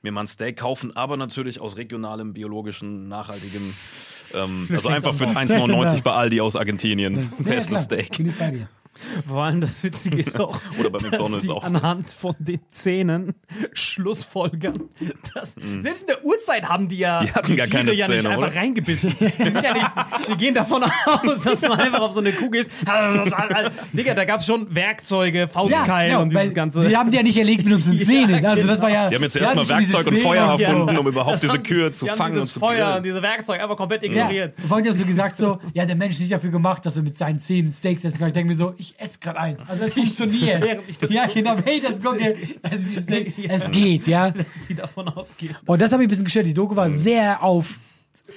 mir 0.02 0.12
mal 0.12 0.22
ein 0.22 0.26
Steak 0.26 0.59
kaufen, 0.59 0.96
aber 0.96 1.16
natürlich 1.16 1.61
aus 1.61 1.76
regionalem, 1.76 2.33
biologischen, 2.33 3.09
nachhaltigem, 3.09 3.74
ähm, 4.35 4.68
also 4.70 4.88
einfach 4.88 5.14
für 5.14 5.26
1,99 5.26 6.02
bei 6.04 6.12
Aldi 6.12 6.40
aus 6.40 6.56
Argentinien. 6.56 7.30
Ja, 7.38 7.44
Bestes 7.44 7.68
klar. 7.68 7.83
Steak. 7.83 8.16
Bin 8.16 8.28
ich 8.28 8.38
bei 8.38 8.50
dir. 8.50 8.68
Vor 9.26 9.42
allem 9.44 9.60
das 9.60 9.82
Witzige 9.82 10.18
ist 10.18 10.38
auch, 10.38 10.60
Oder 10.78 10.90
bei 10.90 10.98
dass 10.98 11.10
McDonald's 11.10 11.44
die 11.46 11.50
auch. 11.50 11.64
anhand 11.64 12.10
von 12.10 12.34
den 12.38 12.60
Zähnen 12.70 13.34
Schlussfolgern, 13.72 14.80
dass 15.34 15.54
selbst 15.82 16.02
in 16.02 16.06
der 16.08 16.24
Urzeit 16.24 16.68
haben 16.68 16.88
die 16.88 16.98
ja. 16.98 17.22
Die 17.24 17.32
hatten 17.32 17.56
gar 17.56 17.66
Tiere 17.66 17.78
keine 17.78 17.92
ja 17.92 18.08
nicht 18.08 18.16
Zähne, 18.22 18.30
einfach 18.34 18.48
oder? 18.48 18.56
reingebissen. 18.56 19.14
Die, 19.20 19.50
sind 19.50 19.64
ja 19.64 19.72
nicht, 19.74 19.86
die 20.30 20.36
gehen 20.36 20.54
davon 20.54 20.82
aus, 21.06 21.42
dass 21.42 21.60
man 21.62 21.72
einfach 21.80 22.00
auf 22.00 22.12
so 22.12 22.20
eine 22.20 22.32
Kuh 22.32 22.50
ist. 22.52 22.70
Digga, 23.92 24.14
da 24.14 24.24
gab 24.24 24.40
es 24.40 24.46
schon 24.46 24.72
Werkzeuge, 24.74 25.48
Faustkeil 25.48 26.16
und 26.16 26.32
weil 26.34 26.42
dieses 26.44 26.54
ganze. 26.54 26.86
Die 26.88 26.96
haben 26.96 27.10
die 27.10 27.16
ja 27.16 27.22
nicht 27.22 27.36
erlegt 27.38 27.64
mit 27.64 27.74
unseren 27.74 27.98
Ja, 27.98 28.04
Zähnen. 28.04 28.44
Also 28.46 28.66
das 28.66 28.80
war 28.82 28.90
ja. 28.90 29.08
Die 29.08 29.16
haben 29.16 29.22
jetzt 29.22 29.32
zuerst 29.34 29.54
mal 29.54 29.68
Werkzeug 29.68 30.06
und 30.06 30.18
Feuer 30.18 30.52
und- 30.54 30.60
erfunden, 30.60 30.94
Ja. 30.94 30.98
um 31.00 31.06
überhaupt 31.08 31.42
diese 31.42 31.58
Kühe 31.58 31.92
zu 31.92 32.04
die 32.04 32.10
haben 32.10 32.18
fangen 32.18 32.38
und 32.38 32.46
zu 32.46 32.58
Feuer 32.60 32.74
grillen. 32.84 32.96
und 32.98 33.02
diese 33.04 33.22
Werkzeuge 33.22 33.62
einfach 33.62 33.76
komplett 33.76 34.02
Ja, 34.02 34.08
ignoriert. 34.10 34.54
vorhin 34.66 34.86
haben 34.88 34.96
so 34.96 35.04
gesagt 35.04 35.36
so, 35.36 35.58
ja, 35.74 35.84
der 35.86 35.96
Mensch 35.96 36.14
ist 36.14 36.20
nicht 36.20 36.32
dafür 36.32 36.50
gemacht, 36.50 36.84
dass 36.86 36.96
er 36.96 37.02
mit 37.02 37.16
seinen 37.16 37.38
Zähnen 37.38 37.72
Steaks 37.72 38.04
essen 38.04 38.18
kann. 38.18 38.28
Ich 38.28 38.34
denke 38.34 38.48
mir 38.48 38.54
so, 38.56 38.74
ich 38.78 38.89
esse 38.98 39.18
gerade 39.18 39.38
eins. 39.38 39.61
Also 39.68 39.85
es 39.85 39.94
funktioniert. 39.94 40.62
Während 40.62 40.88
ich 40.88 40.98
das 40.98 41.12
ja, 41.12 41.22
gucke. 41.26 41.35
genau, 41.42 41.57
hey, 41.64 41.81
das 41.81 42.03
gucke. 42.03 42.37
Also 42.62 42.85
dieses 42.87 43.05
Steak, 43.05 43.35
Ja. 43.38 43.50
es 43.55 43.70
geht, 43.70 44.07
ja. 44.07 44.31
Dass 44.31 44.46
sie 44.66 44.74
davon 44.74 45.09
ausgehen. 45.09 45.57
Und 45.66 45.81
das 45.81 45.92
habe 45.92 46.03
ich 46.03 46.07
ein 46.07 46.11
bisschen 46.11 46.24
gestört. 46.24 46.46
Die 46.46 46.55
Doku 46.55 46.76
war 46.76 46.88
sehr 46.90 47.42
auf 47.42 47.79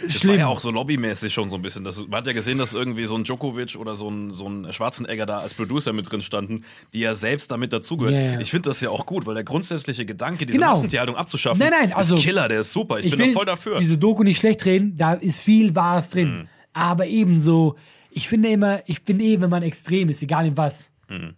Das 0.01 0.13
schlimm. 0.13 0.31
war 0.33 0.39
ja 0.39 0.47
auch 0.47 0.59
so 0.59 0.71
lobbymäßig 0.71 1.33
schon 1.33 1.49
so 1.49 1.55
ein 1.55 1.61
bisschen. 1.61 1.83
Das, 1.83 1.99
man 1.99 2.13
hat 2.19 2.27
ja 2.27 2.33
gesehen, 2.33 2.57
dass 2.57 2.73
irgendwie 2.73 3.05
so 3.05 3.15
ein 3.15 3.23
Djokovic 3.23 3.75
oder 3.77 3.95
so 3.95 4.09
ein, 4.09 4.31
so 4.31 4.47
ein 4.47 4.71
Schwarzenegger 4.73 5.25
da 5.25 5.39
als 5.39 5.53
Producer 5.53 5.93
mit 5.93 6.11
drin 6.11 6.21
standen, 6.21 6.63
die 6.93 6.99
ja 6.99 7.13
selbst 7.15 7.51
damit 7.51 7.73
dazugehören. 7.73 8.33
Ja. 8.33 8.39
Ich 8.39 8.49
finde 8.51 8.69
das 8.69 8.81
ja 8.81 8.89
auch 8.89 9.05
gut, 9.05 9.25
weil 9.25 9.35
der 9.35 9.43
grundsätzliche 9.43 10.05
Gedanke, 10.05 10.45
diese 10.45 10.57
Genau. 10.57 10.71
Massentierhaltung 10.71 11.15
abzuschaffen, 11.15 11.59
Nein, 11.59 11.71
nein, 11.71 11.93
also- 11.93 12.15
ist 12.15 12.23
Killer, 12.23 12.47
der 12.47 12.61
ist 12.61 12.71
super. 12.71 12.99
Ich, 12.99 13.05
ich 13.07 13.17
bin 13.17 13.27
da 13.27 13.33
voll 13.33 13.45
dafür. 13.45 13.77
diese 13.77 13.97
Doku 13.97 14.23
nicht 14.23 14.37
schlecht 14.39 14.65
reden, 14.65 14.97
da 14.97 15.13
ist 15.13 15.43
viel 15.43 15.75
Wahres 15.75 16.09
drin. 16.09 16.29
Mhm. 16.39 16.47
Aber 16.73 17.05
ebenso, 17.05 17.75
ich 18.13 18.27
finde 18.29 18.49
immer, 18.49 18.81
ich 18.87 18.99
finde 19.01 19.23
eh, 19.25 19.41
wenn 19.41 19.49
man 19.49 19.63
extrem 19.63 20.09
ist, 20.09 20.21
egal 20.21 20.45
in 20.47 20.57
was, 20.57 20.89
Mhm. 21.09 21.35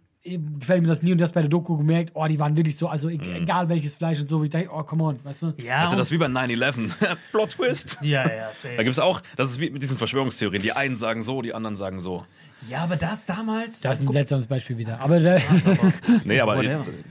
gefällt 0.59 0.81
mir 0.81 0.87
das 0.87 1.03
nie 1.03 1.11
und 1.11 1.21
das 1.21 1.31
bei 1.31 1.41
der 1.41 1.49
Doku 1.49 1.77
gemerkt, 1.77 2.11
oh, 2.15 2.25
die 2.27 2.39
waren 2.39 2.55
wirklich 2.55 2.75
so, 2.77 2.87
also 2.87 3.09
e- 3.09 3.17
Mhm. 3.17 3.35
egal 3.43 3.69
welches 3.69 3.95
Fleisch 3.95 4.19
und 4.19 4.27
so, 4.29 4.43
ich 4.43 4.49
dachte, 4.49 4.69
oh, 4.73 4.81
come 4.83 5.03
on, 5.03 5.19
weißt 5.23 5.41
du? 5.43 5.53
Ja, 5.63 5.81
also 5.81 5.95
das 5.95 6.07
ist 6.07 6.11
wie 6.13 6.17
bei 6.17 6.27
9-11. 6.27 6.91
Plot 7.31 7.51
Twist. 7.51 7.97
ja, 8.01 8.27
ja, 8.27 8.47
safe. 8.53 8.75
Da 8.75 8.83
gibt 8.83 8.93
es 8.93 8.99
auch, 8.99 9.21
das 9.37 9.51
ist 9.51 9.59
wie 9.61 9.69
mit 9.69 9.81
diesen 9.83 9.97
Verschwörungstheorien. 9.97 10.61
Die 10.63 10.71
einen 10.73 10.95
sagen 10.95 11.21
so, 11.23 11.41
die 11.41 11.53
anderen 11.53 11.75
sagen 11.75 11.99
so. 11.99 12.25
Ja, 12.69 12.79
aber 12.83 12.95
das 12.95 13.25
damals. 13.25 13.81
Das 13.81 13.99
ist 13.99 14.07
ein 14.07 14.11
seltsames 14.11 14.47
Beispiel 14.47 14.77
wieder. 14.77 14.99
Aber 14.99 15.19
da, 15.19 15.37
Nee, 16.25 16.39
aber 16.39 16.61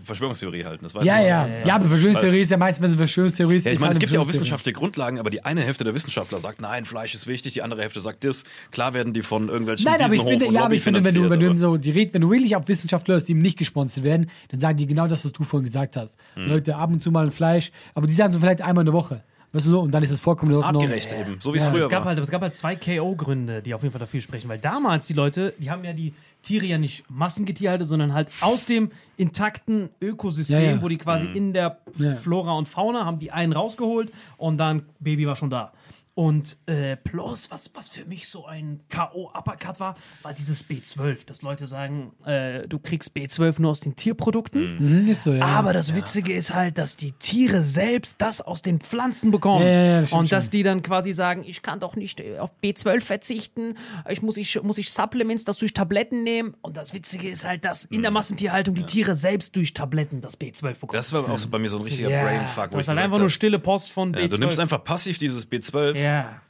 Verschwörungstheorie 0.03 0.65
halten, 0.65 0.85
das 0.85 0.95
weiß 0.95 1.05
ja, 1.05 1.15
man. 1.15 1.25
ja, 1.25 1.49
ja, 1.65 1.75
aber 1.75 1.87
Verschwörungstheorie 1.87 2.41
ist 2.41 2.51
ja 2.51 2.57
meistens, 2.57 2.83
wenn 2.83 2.91
es 2.91 2.97
Verschwörungstheorie 2.97 3.57
ist. 3.57 3.67
Ja, 3.67 3.73
ich 3.73 3.79
meine, 3.79 3.91
eine 3.91 3.95
es 3.95 4.01
gibt 4.01 4.13
ja 4.13 4.21
auch 4.21 4.29
wissenschaftliche 4.29 4.75
Grundlagen, 4.77 5.19
aber 5.19 5.31
die 5.31 5.45
eine 5.45 5.63
Hälfte 5.63 5.85
der 5.85 5.95
Wissenschaftler 5.95 6.41
sagt, 6.41 6.61
nein, 6.61 6.85
Fleisch 6.85 7.15
ist 7.15 7.27
wichtig, 7.27 7.53
die 7.53 7.63
andere 7.63 7.83
Hälfte 7.83 8.01
sagt 8.01 8.25
das. 8.25 8.45
Klar 8.71 8.95
werden 8.95 9.13
die 9.13 9.23
von 9.23 9.49
irgendwelchen 9.49 9.85
Nein, 9.85 10.01
aber 10.03 10.15
ich 10.15 10.23
finde, 10.23 10.47
und 10.47 10.55
ja, 10.55 10.65
aber 10.65 10.75
ich 10.75 10.83
finde, 10.83 11.05
wenn 11.05 11.15
du, 11.15 11.31
wenn 11.31 11.41
du 11.41 11.57
so 11.57 11.77
die 11.77 11.91
Red, 11.91 12.15
wenn 12.15 12.23
du 12.23 12.31
wirklich 12.31 12.57
auf 12.57 12.67
Wissenschaftler 12.67 13.15
hörst, 13.15 13.29
die 13.29 13.33
ihm 13.33 13.43
nicht 13.43 13.59
gesponsert 13.59 14.05
werden, 14.05 14.31
dann 14.49 14.61
sagen 14.61 14.77
die 14.77 14.87
genau 14.87 15.07
das, 15.07 15.25
was 15.25 15.33
du 15.33 15.45
vorhin 15.45 15.65
gesagt 15.65 15.97
hast. 15.97 16.19
Hm. 16.35 16.47
Leute, 16.47 16.77
ab 16.77 16.91
und 16.91 17.03
zu 17.03 17.11
mal 17.11 17.27
ein 17.27 17.31
Fleisch, 17.31 17.71
aber 17.95 18.07
die 18.07 18.13
sagen 18.13 18.33
so 18.33 18.41
vielleicht 18.41 18.63
einmal 18.63 18.83
in 18.83 18.87
der 18.87 18.95
Woche. 18.95 19.23
Weißt 19.55 19.67
du 19.67 19.71
so, 19.71 19.81
und 19.83 19.93
dann 19.95 20.03
ist 20.03 20.11
es 20.11 20.21
vollkommen 20.21 20.63
artgerecht 20.63 21.13
eben, 21.13 21.37
so 21.41 21.55
wie 21.55 21.59
es 21.59 21.65
Ja, 21.65 21.71
früher 21.71 21.85
Es 21.85 21.89
gab, 21.89 22.01
war. 22.01 22.09
halt, 22.11 22.19
es 22.19 22.31
gab 22.31 22.43
halt 22.43 22.57
zwei 22.57 22.75
KO-Gründe, 22.75 23.63
die 23.63 23.73
auf 23.73 23.83
jeden 23.83 23.93
Fall 23.93 24.01
dafür 24.01 24.21
sprechen, 24.21 24.49
weil 24.49 24.59
damals 24.59 25.07
die 25.07 25.13
Leute, 25.13 25.55
die 25.61 25.71
haben 25.71 25.85
ja 25.85 25.93
die 25.93 26.13
Tiere 26.43 26.67
ja 26.67 26.77
nicht 26.77 27.05
Massengetier 27.09 27.79
sondern 27.87 28.13
halt 28.13 28.29
aus 28.41 28.67
dem 28.67 28.91
intakten 29.17 29.89
Ökosystem, 30.03 30.57
Ja, 30.63 30.71
ja. 30.73 30.83
wo 30.83 30.89
die 30.89 30.99
quasi 30.99 31.27
in 31.33 31.53
der. 31.53 31.79
Flora 32.21 32.53
und 32.53 32.69
Fauna 32.69 33.05
haben 33.05 33.19
die 33.21 33.31
einen 33.31 33.53
rausgeholt 33.53 34.11
und 34.37 34.59
dann 34.59 34.83
Baby 34.99 35.27
war 35.27 35.37
schon 35.37 35.51
da. 35.51 35.73
Und 36.17 36.57
äh, 36.67 36.97
plus, 36.97 37.51
was, 37.51 37.73
was 37.75 37.89
für 37.89 38.05
mich 38.05 38.29
so 38.29 38.47
ein 38.47 38.79
K.O.-Uppercut 38.89 39.81
war, 39.81 39.97
war 40.23 40.33
dieses 40.33 40.65
B12, 40.65 41.27
dass 41.27 41.43
Leute 41.43 41.67
sagen, 41.67 42.13
äh, 42.25 42.69
du 42.69 42.79
kriegst 42.79 43.17
B12 43.17 43.61
nur 43.61 43.73
aus 43.73 43.81
den 43.81 43.97
Tierprodukten. 43.97 45.03
Mhm, 45.03 45.09
ist 45.09 45.25
so, 45.25 45.33
ja. 45.33 45.45
Aber 45.45 45.73
das 45.73 45.93
Witzige 45.93 46.33
ist 46.33 46.55
halt, 46.55 46.79
dass 46.79 46.97
die 46.97 47.11
Tiere 47.13 47.65
selbst 47.65 48.21
das 48.21 48.41
aus 48.41 48.63
den 48.63 48.79
Pflanzen 48.79 49.33
bekommen. 49.33 49.67
Ja, 49.67 49.73
ja, 49.73 49.85
ja, 49.85 50.01
das 50.03 50.13
und 50.13 50.31
dass 50.31 50.51
die 50.51 50.63
dann 50.63 50.83
quasi 50.83 51.13
sagen, 51.13 51.43
ich 51.45 51.63
kann 51.63 51.81
doch 51.81 51.97
nicht 51.97 52.21
äh, 52.21 52.39
auf 52.39 52.53
B12 52.63 53.01
verzichten, 53.01 53.77
ich 54.09 54.23
muss 54.23 54.37
ich, 54.37 54.63
muss 54.63 54.79
ich 54.79 54.93
Supplements, 54.93 55.43
das 55.43 55.57
durch 55.57 55.75
Tabletten 55.75 56.23
nehmen. 56.23 56.55
Und 56.63 56.77
das 56.77 56.95
Witzige 56.95 57.29
ist 57.29 57.45
halt, 57.45 57.65
dass 57.65 57.87
in 57.87 58.03
der 58.03 58.13
Massentierhaltung 58.13 58.77
die 58.77 58.85
Tiere 58.85 59.17
selbst 59.17 59.57
durch 59.57 59.75
Tabletten 59.75 60.21
das 60.21 60.41
B12 60.41 60.75
bekommen. 60.75 60.93
Das 60.93 61.13
war 61.13 61.29
auch 61.29 61.41
so 61.41 61.49
bei 61.49 61.59
mir 61.59 61.71
so 61.71 61.79
ein 61.79 61.83
richtiger 61.83 62.09
ja, 62.09 62.23
Brainfuck. 62.23 62.71
das 62.71 62.83
ist 62.83 62.89
halt 62.89 63.01
einfach 63.01 63.19
nur 63.19 63.31
stille 63.31 63.59
Post 63.59 63.91
von 63.91 64.15
ja, 64.15 64.21
B12. 64.21 64.29
Du 64.29 64.39
nimmst 64.39 64.61
einfach 64.61 64.85
passiv 64.85 65.19
dieses 65.19 65.51
B12. 65.51 66.04
Ja. 66.05 66.41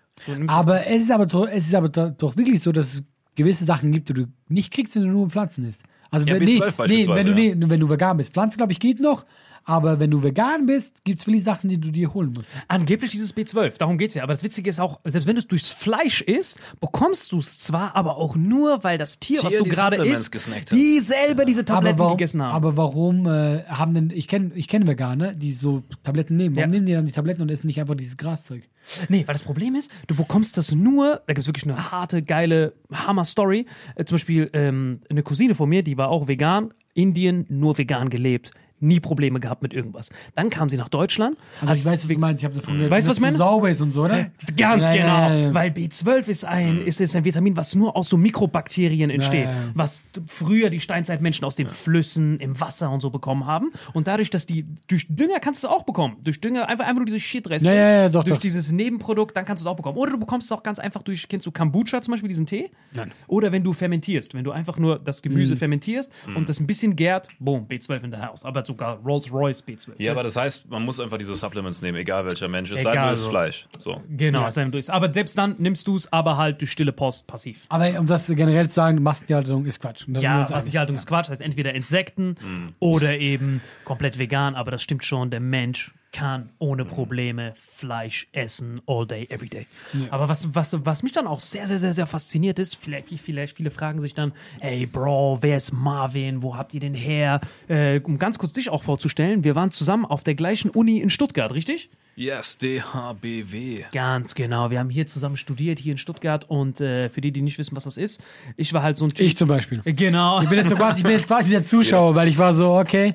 Aber 0.47 0.87
es 0.87 1.03
ist 1.03 1.11
aber, 1.11 1.27
doch- 1.27 1.49
es 1.49 1.67
ist 1.67 1.75
aber 1.75 1.89
doch, 1.89 2.37
wirklich 2.37 2.61
so, 2.61 2.73
dass 2.73 2.95
es 2.95 3.03
gewisse 3.35 3.65
Sachen 3.65 3.91
gibt, 3.93 4.09
die 4.09 4.15
du 4.15 4.27
nicht 4.49 4.73
kriegst, 4.73 4.95
wenn 4.95 5.03
du 5.03 5.09
nur 5.09 5.29
Pflanzen 5.31 5.65
isst. 5.65 5.85
Also 6.11 6.27
Ja, 6.29 6.35
wenn, 6.39 6.49
B12 6.49 6.87
nee, 6.89 7.07
nee, 7.07 7.09
wenn 7.09 7.27
du, 7.27 7.33
ja. 7.33 7.55
nee, 7.55 7.71
wenn 7.71 7.81
du 7.81 7.91
vegan 7.91 8.17
bist. 8.17 8.33
Pflanzen, 8.33 8.57
glaube 8.59 8.73
ich, 8.73 8.79
geht 8.81 9.01
noch. 9.01 9.25
Aber 9.67 9.99
wenn 9.99 10.11
du 10.11 10.23
vegan 10.23 10.67
bist, 10.67 11.05
gibt 11.05 11.21
es 11.21 11.25
viele 11.25 11.41
Sachen, 11.41 11.71
die 11.71 11.79
du 11.81 11.91
dir 11.91 12.13
holen 12.13 12.33
musst. 12.35 12.51
Angeblich 12.69 13.11
dieses 13.11 13.35
B12, 13.35 13.79
darum 13.79 13.97
geht's 13.97 14.15
ja. 14.15 14.23
Aber 14.23 14.33
das 14.35 14.43
Witzige 14.45 14.69
ist 14.69 14.79
auch, 14.79 15.01
selbst 15.05 15.27
wenn 15.27 15.37
du 15.37 15.41
es 15.41 15.47
durchs 15.49 15.71
Fleisch 15.71 16.21
isst, 16.21 16.61
bekommst 16.81 17.33
du 17.33 17.39
es 17.39 17.59
zwar, 17.59 17.97
aber 17.97 18.17
auch 18.19 18.37
nur, 18.37 18.85
weil 18.85 18.99
das 18.99 19.19
Tier, 19.19 19.43
was 19.43 19.51
Tier 19.53 19.59
du 19.61 19.65
die 19.65 19.71
gerade 19.71 19.97
isst, 20.05 20.31
gesnackt 20.33 20.71
hat. 20.71 20.79
die 20.79 21.01
selber 21.01 21.45
diese 21.47 21.65
Tabletten 21.65 21.99
warum, 21.99 22.17
gegessen 22.17 22.43
haben. 22.43 22.55
aber 22.55 22.77
warum 22.77 23.27
äh, 23.27 23.65
haben 23.65 23.95
denn, 23.95 24.11
ich 24.15 24.29
kenne 24.29 24.53
ich 24.55 24.69
kenn 24.69 24.87
Veganer, 24.87 25.33
die 25.33 25.53
so 25.53 25.83
Tabletten 26.03 26.37
nehmen. 26.37 26.57
Warum 26.57 26.69
Ja. 26.69 26.73
nehmen 26.75 26.87
die 26.87 26.93
dann 26.93 27.07
die 27.07 27.13
Tabletten 27.13 27.41
und 27.43 27.51
essen 27.51 27.67
nicht 27.67 27.81
einfach 27.81 27.95
dieses 27.95 28.17
Graszeug? 28.17 28.65
Nee, 29.09 29.25
weil 29.27 29.33
das 29.35 29.43
Problem 29.45 29.75
ist, 29.75 29.91
du 30.09 30.15
bekommst 30.15 30.59
das 30.59 30.75
nur, 30.75 31.23
da 31.27 31.33
gibt 31.33 31.39
es 31.39 31.47
wirklich 31.47 31.65
eine 31.65 31.91
harte, 31.91 32.23
geile 32.23 32.75
Hammer-Story. 32.93 33.67
Äh, 33.95 34.05
zum 34.05 34.17
Beispiel 34.17 34.51
ähm, 34.53 35.01
eine 35.09 35.23
Cousine 35.23 35.55
von 35.55 35.69
mir, 35.71 35.83
die 35.83 35.97
war 35.97 36.11
auch 36.11 36.29
vegan, 36.29 36.73
Indien, 36.93 37.47
nur 37.49 37.79
vegan 37.79 38.11
gelebt. 38.11 38.51
Nie 38.85 39.01
Probleme 39.01 39.41
gehabt 39.41 39.63
mit 39.63 39.73
irgendwas. 39.75 40.11
Dann 40.35 40.51
kam 40.51 40.69
sie 40.69 40.77
nach 40.77 40.89
Deutschland. 40.89 41.37
Also 41.61 41.75
ich 41.75 41.85
weiß, 41.85 42.03
was 42.03 42.09
du 42.09 42.19
meinst. 42.19 42.43
Ich 42.43 42.45
habe 42.45 42.55
das 42.55 42.65
von 42.65 42.75
gehört, 42.75 42.91
Weißt 42.93 43.07
du, 43.07 43.11
was 43.11 43.17
ich 43.17 43.23
meine? 43.23 43.37
so 43.37 43.45
sauber 43.45 43.71
ist 43.71 43.81
und 43.81 43.93
so, 43.93 44.05
oder? 44.05 44.31
Ganz 44.57 44.85
Ja, 44.85 44.93
genau. 44.93 45.07
ja, 45.07 45.35
ja. 45.37 45.55
Weil 45.55 45.71
B12 45.71 46.29
ist 46.29 46.45
ein, 46.45 46.83
ist, 46.83 47.01
ist 47.01 47.17
ein 47.17 47.25
Vitamin, 47.25 47.57
was 47.57 47.75
nur 47.75 47.97
aus 47.97 48.09
so 48.09 48.17
Mikrobakterien 48.17 49.11
entsteht. 49.11 49.49
Was 49.75 50.03
früher 50.27 50.71
die 50.71 50.81
Steinzeitmenschen 50.81 51.45
aus 51.45 51.55
den 51.57 51.69
Flüssen, 51.69 52.39
im 52.41 52.61
Wasser 52.61 52.91
und 52.91 53.01
so 53.01 53.11
bekommen 53.11 53.47
haben. 53.47 53.73
Und 53.93 54.07
dadurch, 54.07 54.31
dass 54.31 54.47
die, 54.47 54.65
durch 54.87 55.07
Dünger 55.09 55.41
kannst 55.41 55.63
du 55.63 55.67
es 55.67 55.73
auch 55.73 55.83
bekommen. 55.83 56.17
Durch 56.23 56.41
Dünger, 56.41 56.69
einfach, 56.69 56.85
einfach 56.85 56.97
nur 56.99 57.07
diese 57.07 57.21
Shitreste. 57.21 57.67
Ja, 57.69 57.75
ja, 57.75 57.91
ja, 58.03 58.09
doch, 58.09 58.23
Durch 58.25 58.37
doch. 58.37 58.41
dieses 58.43 58.71
Nebenprodukt, 58.71 59.37
dann 59.37 59.45
kannst 59.45 59.65
du 59.65 59.69
es 59.69 59.73
auch 59.73 59.77
bekommen. 59.77 59.99
Oder 59.99 60.13
du 60.13 60.19
bekommst 60.19 60.47
es 60.51 60.53
auch 60.53 60.63
ganz 60.63 60.79
einfach 60.79 61.03
durch, 61.03 61.27
kennst 61.29 61.47
du 61.47 61.51
Kombucha 61.51 62.01
zum 62.03 62.13
Beispiel, 62.13 62.29
diesen 62.29 62.47
Tee? 62.47 62.71
Nein. 62.93 63.13
Oder 63.27 63.51
wenn 63.51 63.65
du 63.65 63.73
fermentierst. 63.73 64.35
Wenn 64.35 64.45
du 64.45 64.53
einfach 64.53 64.79
nur 64.79 64.99
das. 64.99 65.25
Gemüse 65.25 65.57
fermentierst 65.57 66.13
und 66.37 66.49
das 66.51 66.61
ein 66.61 66.67
bisschen 66.67 66.97
gärt, 66.97 67.29
boom, 67.39 67.67
B12 67.67 68.05
in 68.05 68.11
der 68.11 68.29
Haus. 68.29 68.45
Aber 68.45 68.63
sogar 68.75 68.99
Rolls-Royce 69.05 69.65
B12. 69.65 69.93
Ja, 69.99 70.13
aber 70.13 70.23
das 70.23 70.37
heißt, 70.37 70.69
man 70.69 70.85
muss 70.85 71.01
einfach 71.01 71.19
diese 71.19 71.35
Supplements 71.37 71.81
nehmen, 71.81 71.99
egal 71.99 72.27
welcher 72.27 72.49
Mensch. 72.49 72.71
Es 72.73 72.83
sei 72.83 72.91
Egal, 72.93 73.07
denn, 73.07 73.13
es 73.13 73.23
ist. 73.23 73.29
Fleisch. 73.29 73.67
So. 73.79 74.03
Genau, 74.09 74.47
ist 74.47 74.57
dann 74.57 74.71
durch. 74.73 74.91
Aber 74.91 75.13
selbst 75.13 75.39
dann 75.39 75.57
nimmst 75.59 75.87
du 75.87 75.97
es, 75.97 76.13
aber 76.13 76.37
halt 76.37 76.61
durch 76.61 76.73
stille 76.73 76.93
Post 76.93 77.27
passiv. 77.27 77.61
Aber 77.69 77.89
um 77.99 78.07
das 78.07 78.27
generell 78.27 78.69
zu 78.69 78.75
sagen, 78.75 79.03
Massentierhaltung 79.03 79.65
ist 79.65 79.81
Quatsch. 79.81 80.05
Ja. 80.09 80.47
Massentierhaltung 80.51 80.97
ist 80.97 81.07
Quatsch, 81.07 81.31
heißt 81.31 81.41
entweder 81.41 81.75
Insekten 81.75 82.37
oder 82.81 83.17
eben 83.19 83.61
komplett 83.85 84.19
vegan, 84.19 84.55
aber 84.55 84.71
das 84.71 84.83
stimmt 84.83 85.05
schon, 85.05 85.31
der 85.31 85.41
Mensch 85.41 85.93
kann 86.15 86.49
ohne 86.61 86.85
Probleme 86.85 87.55
Fleisch 87.57 88.29
essen, 88.31 88.81
all 88.87 89.05
day, 89.05 89.27
every 89.31 89.49
day. 89.49 89.67
Aber 90.11 90.29
was, 90.29 90.55
was, 90.55 90.77
was 90.87 91.03
mich 91.03 91.11
dann 91.11 91.27
auch 91.27 91.41
sehr, 91.41 91.67
sehr, 91.67 91.81
sehr, 91.81 91.93
sehr 91.93 92.07
fasziniert 92.07 92.61
ist, 92.61 92.77
vielleicht, 92.77 93.09
vielleicht 93.19 93.57
viele 93.57 93.73
fragen 93.73 94.01
sich 94.01 94.15
dann, 94.15 94.33
hey 94.61 94.87
Bro, 94.87 95.39
wer 95.41 95.57
ist 95.57 95.73
Marvin, 95.73 96.45
wo 96.45 96.57
habt 96.57 96.73
ihr 96.73 96.79
den 96.79 96.95
her? 96.95 97.41
Äh, 97.67 98.01
um 98.05 98.19
ganz 98.19 98.39
kurz 98.39 98.53
dich 98.53 98.71
auch 98.71 98.85
vorzustellen, 98.85 99.43
wir 99.43 99.57
waren 99.57 99.73
zusammen 99.73 100.05
auf 100.05 100.23
der 100.23 100.37
gleichen 100.37 100.71
Uni 100.71 100.99
in 101.01 101.11
Stuttgart, 101.11 101.53
richtig? 101.53 101.91
Yes, 102.17 102.59
DHBW. 102.59 103.85
Ganz 103.93 104.35
genau. 104.37 104.71
Wir 104.71 104.79
haben 104.79 104.91
hier 104.91 105.07
zusammen 105.07 105.37
studiert, 105.37 105.81
hier 105.81 105.93
in 105.93 105.99
Stuttgart. 105.99 106.45
Und 106.49 106.81
äh, 106.81 107.09
für 107.09 107.21
die, 107.21 107.33
die 107.33 107.43
nicht 107.43 107.59
wissen, 107.59 107.75
was 107.75 107.85
das 107.85 107.97
ist, 107.97 108.23
ich 108.57 108.73
war 108.73 108.83
halt 108.83 108.97
so 108.97 109.05
ein 109.07 109.13
Typ. 109.13 109.27
Ich 109.27 109.37
zum 109.37 109.49
Beispiel. 109.49 109.83
Genau. 109.85 110.41
Ich 110.41 110.49
bin 110.49 110.59
jetzt, 110.59 110.69
so 110.69 110.77
quasi, 110.77 110.99
ich 110.99 111.03
bin 111.03 111.13
jetzt 111.13 111.27
quasi 111.27 111.51
der 111.51 111.65
Zuschauer, 111.65 112.15
weil 112.15 112.29
ich 112.29 112.39
war 112.39 112.55
so, 112.55 112.75
okay, 112.75 113.15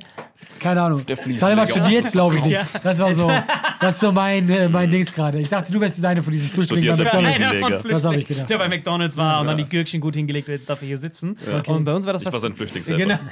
keine 0.59 0.81
Ahnung. 0.81 1.01
Salma 1.31 1.65
studiert, 1.65 2.11
glaube 2.11 2.37
ich 2.37 2.43
nicht. 2.43 2.73
Ja. 2.73 2.79
Das 2.83 2.99
war 2.99 3.13
so, 3.13 3.31
das 3.79 3.95
ist 3.95 4.01
so 4.01 4.11
mein, 4.11 4.49
äh, 4.49 4.67
mein 4.67 4.91
Dings 4.91 5.13
gerade. 5.13 5.39
Ich 5.39 5.47
dachte, 5.49 5.71
du 5.71 5.79
wärst 5.79 6.03
eine 6.03 6.21
von 6.21 6.33
diesen 6.33 6.49
Flüchtlingen. 6.49 6.93
Studierte 6.93 7.15
bei 7.15 7.21
McDonald's. 7.21 7.85
Einer 7.85 7.93
Das 7.93 8.03
hab 8.03 8.13
ich 8.15 8.27
gedacht. 8.27 8.49
Der 8.49 8.57
bei 8.57 8.67
McDonalds 8.67 9.15
war 9.15 9.39
und 9.41 9.47
dann 9.47 9.57
die 9.57 9.65
Gürkchen 9.67 10.01
gut 10.01 10.15
hingelegt 10.15 10.49
und 10.49 10.55
jetzt 10.55 10.69
darf 10.69 10.81
er 10.81 10.87
hier 10.87 10.97
sitzen. 10.97 11.37
Und 11.67 11.85
bei 11.85 11.93
uns 11.93 12.05
war 12.05 12.13
das 12.13 12.21
Ich 12.21 12.25
war 12.25 12.33
was- 12.33 12.41
sein 12.41 12.53
Flüchtlingshelfer. 12.55 13.01
Genau. 13.01 13.19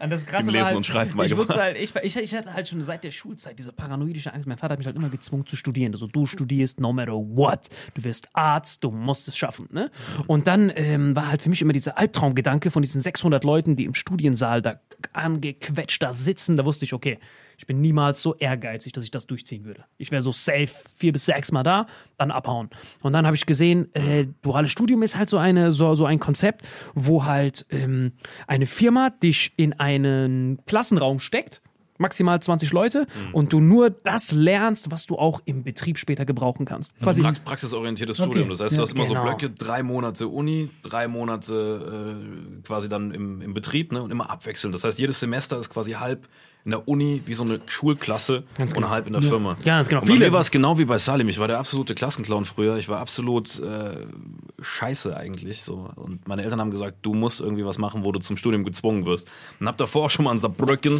Und 0.00 0.10
das 0.10 0.24
Krasse 0.24 0.46
war 0.46 0.52
Lesen 0.52 0.66
halt, 0.66 0.76
und 0.76 0.86
Schreiben 0.86 1.20
ich 1.22 1.36
wusste 1.36 1.54
halt, 1.54 1.76
ich, 1.76 1.94
ich, 1.94 2.16
ich 2.16 2.34
hatte 2.34 2.54
halt 2.54 2.66
schon 2.66 2.82
seit 2.82 3.04
der 3.04 3.10
Schulzeit 3.10 3.58
diese 3.58 3.72
paranoidische 3.72 4.32
Angst. 4.32 4.48
Mein 4.48 4.56
Vater 4.56 4.72
hat 4.72 4.78
mich 4.78 4.86
halt 4.86 4.96
immer 4.96 5.10
gezwungen 5.10 5.46
zu 5.46 5.56
studieren. 5.56 5.92
Also 5.92 6.06
du 6.06 6.24
studierst 6.24 6.80
no 6.80 6.92
matter 6.92 7.12
what. 7.12 7.68
Du 7.94 8.04
wirst 8.04 8.28
Arzt, 8.32 8.82
du 8.82 8.90
musst 8.90 9.28
es 9.28 9.36
schaffen. 9.36 9.68
Ne? 9.70 9.90
Und 10.26 10.46
dann 10.46 10.72
ähm, 10.74 11.14
war 11.14 11.28
halt 11.28 11.42
für 11.42 11.50
mich 11.50 11.60
immer 11.60 11.74
dieser 11.74 11.98
Albtraumgedanke 11.98 12.70
von 12.70 12.82
diesen 12.82 13.00
600 13.00 13.44
Leuten, 13.44 13.76
die 13.76 13.84
im 13.84 13.94
Studiensaal 13.94 14.62
da 14.62 14.80
angequetscht 15.12 16.02
da 16.02 16.14
sitzen. 16.14 16.56
Da 16.56 16.64
wusste 16.64 16.86
ich, 16.86 16.94
okay, 16.94 17.18
ich 17.60 17.66
bin 17.66 17.82
niemals 17.82 18.22
so 18.22 18.34
ehrgeizig, 18.36 18.94
dass 18.94 19.04
ich 19.04 19.10
das 19.10 19.26
durchziehen 19.26 19.66
würde. 19.66 19.84
Ich 19.98 20.10
wäre 20.10 20.22
so 20.22 20.32
safe 20.32 20.70
vier 20.96 21.12
bis 21.12 21.26
sechs 21.26 21.52
Mal 21.52 21.62
da, 21.62 21.84
dann 22.16 22.30
abhauen. 22.30 22.70
Und 23.02 23.12
dann 23.12 23.26
habe 23.26 23.36
ich 23.36 23.44
gesehen, 23.44 23.94
äh, 23.94 24.28
duales 24.40 24.72
Studium 24.72 25.02
ist 25.02 25.18
halt 25.18 25.28
so 25.28 25.36
eine 25.36 25.70
so, 25.70 25.94
so 25.94 26.06
ein 26.06 26.18
Konzept, 26.18 26.66
wo 26.94 27.26
halt 27.26 27.66
ähm, 27.68 28.12
eine 28.46 28.64
Firma 28.64 29.10
dich 29.10 29.52
in 29.56 29.74
einen 29.74 30.64
Klassenraum 30.64 31.18
steckt. 31.18 31.60
Maximal 31.98 32.40
20 32.40 32.72
Leute 32.72 33.06
und 33.34 33.52
du 33.52 33.60
nur 33.60 33.90
das 33.90 34.32
lernst, 34.32 34.90
was 34.90 35.04
du 35.04 35.18
auch 35.18 35.42
im 35.44 35.64
Betrieb 35.64 35.98
später 35.98 36.24
gebrauchen 36.24 36.64
kannst. 36.64 36.96
Quasi 36.96 37.20
Prax 37.20 37.40
praxisorientiertes 37.40 38.16
Studium. 38.16 38.48
Das 38.48 38.60
heißt, 38.60 38.78
du 38.78 38.80
hast 38.80 38.92
immer 38.92 39.06
genau. 39.06 39.20
so 39.20 39.26
Blöcke, 39.26 39.50
drei 39.50 39.82
Monate 39.82 40.28
Uni, 40.28 40.70
drei 40.82 41.08
Monate 41.08 42.22
äh, 42.24 42.62
quasi 42.62 42.88
dann 42.88 43.10
im, 43.10 43.42
im 43.42 43.52
Betrieb 43.52 43.92
ne, 43.92 44.02
und 44.02 44.10
immer 44.10 44.30
abwechselnd. 44.30 44.74
Das 44.74 44.82
heißt, 44.82 44.98
jedes 44.98 45.20
Semester 45.20 45.60
ist 45.60 45.68
quasi 45.68 45.92
halb 45.92 46.26
in 46.64 46.72
der 46.72 46.86
Uni 46.88 47.22
wie 47.26 47.34
so 47.34 47.42
eine 47.42 47.60
Schulklasse 47.66 48.44
und 48.58 48.88
halb 48.90 49.06
in 49.06 49.12
der 49.12 49.22
Firma. 49.22 49.56
Ganz 49.64 49.88
genau. 49.88 50.00
Und 50.02 50.08
bei 50.08 50.14
Viele- 50.14 50.26
mir 50.26 50.32
war 50.32 50.40
es 50.40 50.50
genau 50.50 50.78
wie 50.78 50.84
bei 50.84 50.98
Salim. 50.98 51.28
Ich 51.28 51.38
war 51.38 51.48
der 51.48 51.58
absolute 51.58 51.94
Klassenclown 51.94 52.44
früher. 52.44 52.76
Ich 52.76 52.88
war 52.88 53.00
absolut 53.00 53.58
äh, 53.60 54.06
scheiße 54.60 55.16
eigentlich. 55.16 55.62
So. 55.62 55.90
Und 55.96 56.26
meine 56.28 56.42
Eltern 56.42 56.60
haben 56.60 56.70
gesagt, 56.70 56.98
du 57.02 57.14
musst 57.14 57.40
irgendwie 57.40 57.64
was 57.64 57.78
machen, 57.78 58.04
wo 58.04 58.12
du 58.12 58.20
zum 58.20 58.36
Studium 58.36 58.64
gezwungen 58.64 59.06
wirst. 59.06 59.26
Und 59.58 59.68
hab 59.68 59.78
davor 59.78 60.06
auch 60.06 60.10
schon 60.10 60.24
mal 60.24 60.32
in 60.32 60.38
Saarbrücken 60.38 60.92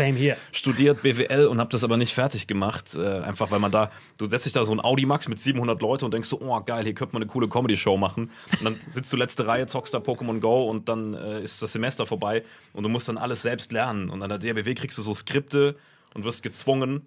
studiert 0.52 1.02
BWL 1.02 1.46
und 1.46 1.58
habe 1.58 1.70
das 1.70 1.84
aber 1.84 1.96
nicht 1.96 2.14
fertig 2.14 2.46
gemacht, 2.46 2.96
äh, 2.96 3.20
einfach 3.20 3.50
weil 3.50 3.58
man 3.58 3.70
da, 3.70 3.90
du 4.18 4.26
setzt 4.26 4.46
dich 4.46 4.52
da 4.52 4.64
so 4.64 4.72
ein 4.72 4.80
Audi 4.80 5.06
Max 5.06 5.28
mit 5.28 5.38
700 5.40 5.80
Leute 5.82 6.04
und 6.04 6.14
denkst 6.14 6.28
so, 6.28 6.40
oh 6.40 6.60
geil, 6.60 6.84
hier 6.84 6.94
könnte 6.94 7.14
man 7.14 7.22
eine 7.22 7.30
coole 7.30 7.48
Comedy-Show 7.48 7.96
machen 7.96 8.30
und 8.58 8.64
dann 8.64 8.76
sitzt 8.88 9.12
du 9.12 9.16
letzte 9.16 9.46
Reihe, 9.46 9.66
zockst 9.66 9.92
da 9.92 9.98
Pokémon 9.98 10.40
Go 10.40 10.68
und 10.68 10.88
dann 10.88 11.14
äh, 11.14 11.42
ist 11.42 11.62
das 11.62 11.72
Semester 11.72 12.06
vorbei 12.06 12.42
und 12.72 12.82
du 12.82 12.88
musst 12.88 13.08
dann 13.08 13.18
alles 13.18 13.42
selbst 13.42 13.72
lernen 13.72 14.10
und 14.10 14.22
an 14.22 14.28
der 14.28 14.38
DRBW 14.38 14.74
kriegst 14.74 14.98
du 14.98 15.02
so 15.02 15.14
Skripte 15.50 15.76
und 16.14 16.24
wirst 16.24 16.42
gezwungen, 16.42 17.02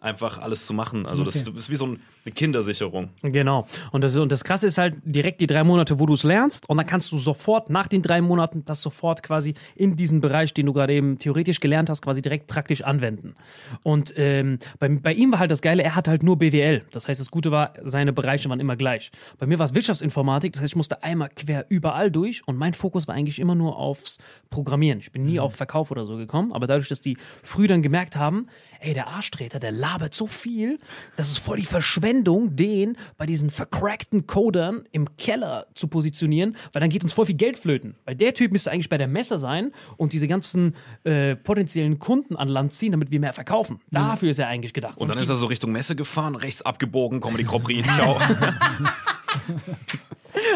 einfach 0.00 0.38
alles 0.38 0.66
zu 0.66 0.74
machen. 0.74 1.06
Also 1.06 1.24
das, 1.24 1.36
Okay. 1.36 1.44
das 1.46 1.54
ist 1.64 1.70
wie 1.70 1.76
so 1.76 1.86
ein 1.86 2.00
Eine 2.24 2.32
Kindersicherung. 2.32 3.10
Genau. 3.20 3.66
Und 3.92 4.02
das, 4.02 4.16
und 4.16 4.32
das 4.32 4.44
Krasse 4.44 4.66
ist 4.66 4.78
halt 4.78 4.94
direkt 5.04 5.42
die 5.42 5.46
drei 5.46 5.62
Monate, 5.62 6.00
wo 6.00 6.06
du 6.06 6.14
es 6.14 6.22
lernst. 6.22 6.66
Und 6.70 6.78
dann 6.78 6.86
kannst 6.86 7.12
du 7.12 7.18
sofort 7.18 7.68
nach 7.68 7.86
den 7.86 8.00
drei 8.00 8.22
Monaten 8.22 8.64
das 8.64 8.80
sofort 8.80 9.22
quasi 9.22 9.52
in 9.74 9.96
diesen 9.96 10.22
Bereich, 10.22 10.54
den 10.54 10.64
du 10.64 10.72
gerade 10.72 10.94
eben 10.94 11.18
theoretisch 11.18 11.60
gelernt 11.60 11.90
hast, 11.90 12.00
quasi 12.00 12.22
direkt 12.22 12.46
praktisch 12.46 12.80
anwenden. 12.82 13.34
Und 13.82 14.14
ähm, 14.16 14.58
bei, 14.78 14.88
bei 14.88 15.12
ihm 15.12 15.32
war 15.32 15.38
halt 15.38 15.50
das 15.50 15.60
Geile, 15.60 15.82
er 15.82 15.94
hat 15.94 16.08
halt 16.08 16.22
nur 16.22 16.38
BWL. 16.38 16.84
Das 16.92 17.08
heißt, 17.08 17.20
das 17.20 17.30
Gute 17.30 17.50
war, 17.50 17.74
seine 17.82 18.14
Bereiche 18.14 18.48
waren 18.48 18.60
immer 18.60 18.76
gleich. 18.76 19.10
Bei 19.38 19.44
mir 19.44 19.58
war 19.58 19.66
es 19.66 19.74
Wirtschaftsinformatik. 19.74 20.54
Das 20.54 20.62
heißt, 20.62 20.72
ich 20.72 20.76
musste 20.76 21.02
einmal 21.02 21.28
quer 21.28 21.66
überall 21.68 22.10
durch. 22.10 22.48
Und 22.48 22.56
mein 22.56 22.72
Fokus 22.72 23.06
war 23.06 23.14
eigentlich 23.14 23.38
immer 23.38 23.54
nur 23.54 23.76
aufs 23.76 24.16
Programmieren. 24.48 25.00
Ich 25.00 25.12
bin 25.12 25.26
nie 25.26 25.40
auf 25.40 25.54
Verkauf 25.54 25.90
oder 25.90 26.06
so 26.06 26.16
gekommen. 26.16 26.54
Aber 26.54 26.66
dadurch, 26.66 26.88
dass 26.88 27.02
die 27.02 27.18
früh 27.42 27.66
dann 27.66 27.82
gemerkt 27.82 28.16
haben, 28.16 28.46
ey, 28.80 28.94
der 28.94 29.08
Arschtreter, 29.08 29.58
der 29.58 29.72
labert 29.72 30.14
so 30.14 30.26
viel, 30.26 30.78
das 31.16 31.30
ist 31.30 31.38
voll 31.38 31.58
die 31.58 31.66
Verschwendung, 31.66 32.13
den 32.22 32.96
bei 33.16 33.26
diesen 33.26 33.50
vercrackten 33.50 34.26
Codern 34.26 34.84
im 34.92 35.16
Keller 35.16 35.66
zu 35.74 35.88
positionieren, 35.88 36.56
weil 36.72 36.80
dann 36.80 36.90
geht 36.90 37.02
uns 37.02 37.12
voll 37.12 37.26
viel 37.26 37.34
Geld 37.34 37.56
flöten. 37.56 37.96
Weil 38.04 38.14
der 38.14 38.34
Typ 38.34 38.52
müsste 38.52 38.70
eigentlich 38.70 38.88
bei 38.88 38.98
der 38.98 39.08
Messe 39.08 39.38
sein 39.38 39.72
und 39.96 40.12
diese 40.12 40.28
ganzen 40.28 40.76
äh, 41.02 41.34
potenziellen 41.34 41.98
Kunden 41.98 42.36
an 42.36 42.48
Land 42.48 42.72
ziehen, 42.72 42.92
damit 42.92 43.10
wir 43.10 43.18
mehr 43.18 43.32
verkaufen. 43.32 43.80
Dafür 43.90 44.30
ist 44.30 44.38
er 44.38 44.48
eigentlich 44.48 44.72
gedacht. 44.74 44.98
Und 44.98 45.08
dann 45.08 45.18
ist 45.18 45.28
er 45.28 45.36
so 45.36 45.46
Richtung 45.46 45.72
Messe 45.72 45.96
gefahren, 45.96 46.36
rechts 46.36 46.62
abgebogen, 46.62 47.20
Comedy 47.20 47.44
Grand 47.44 47.64
Prix, 47.64 47.88
ciao. 47.96 48.20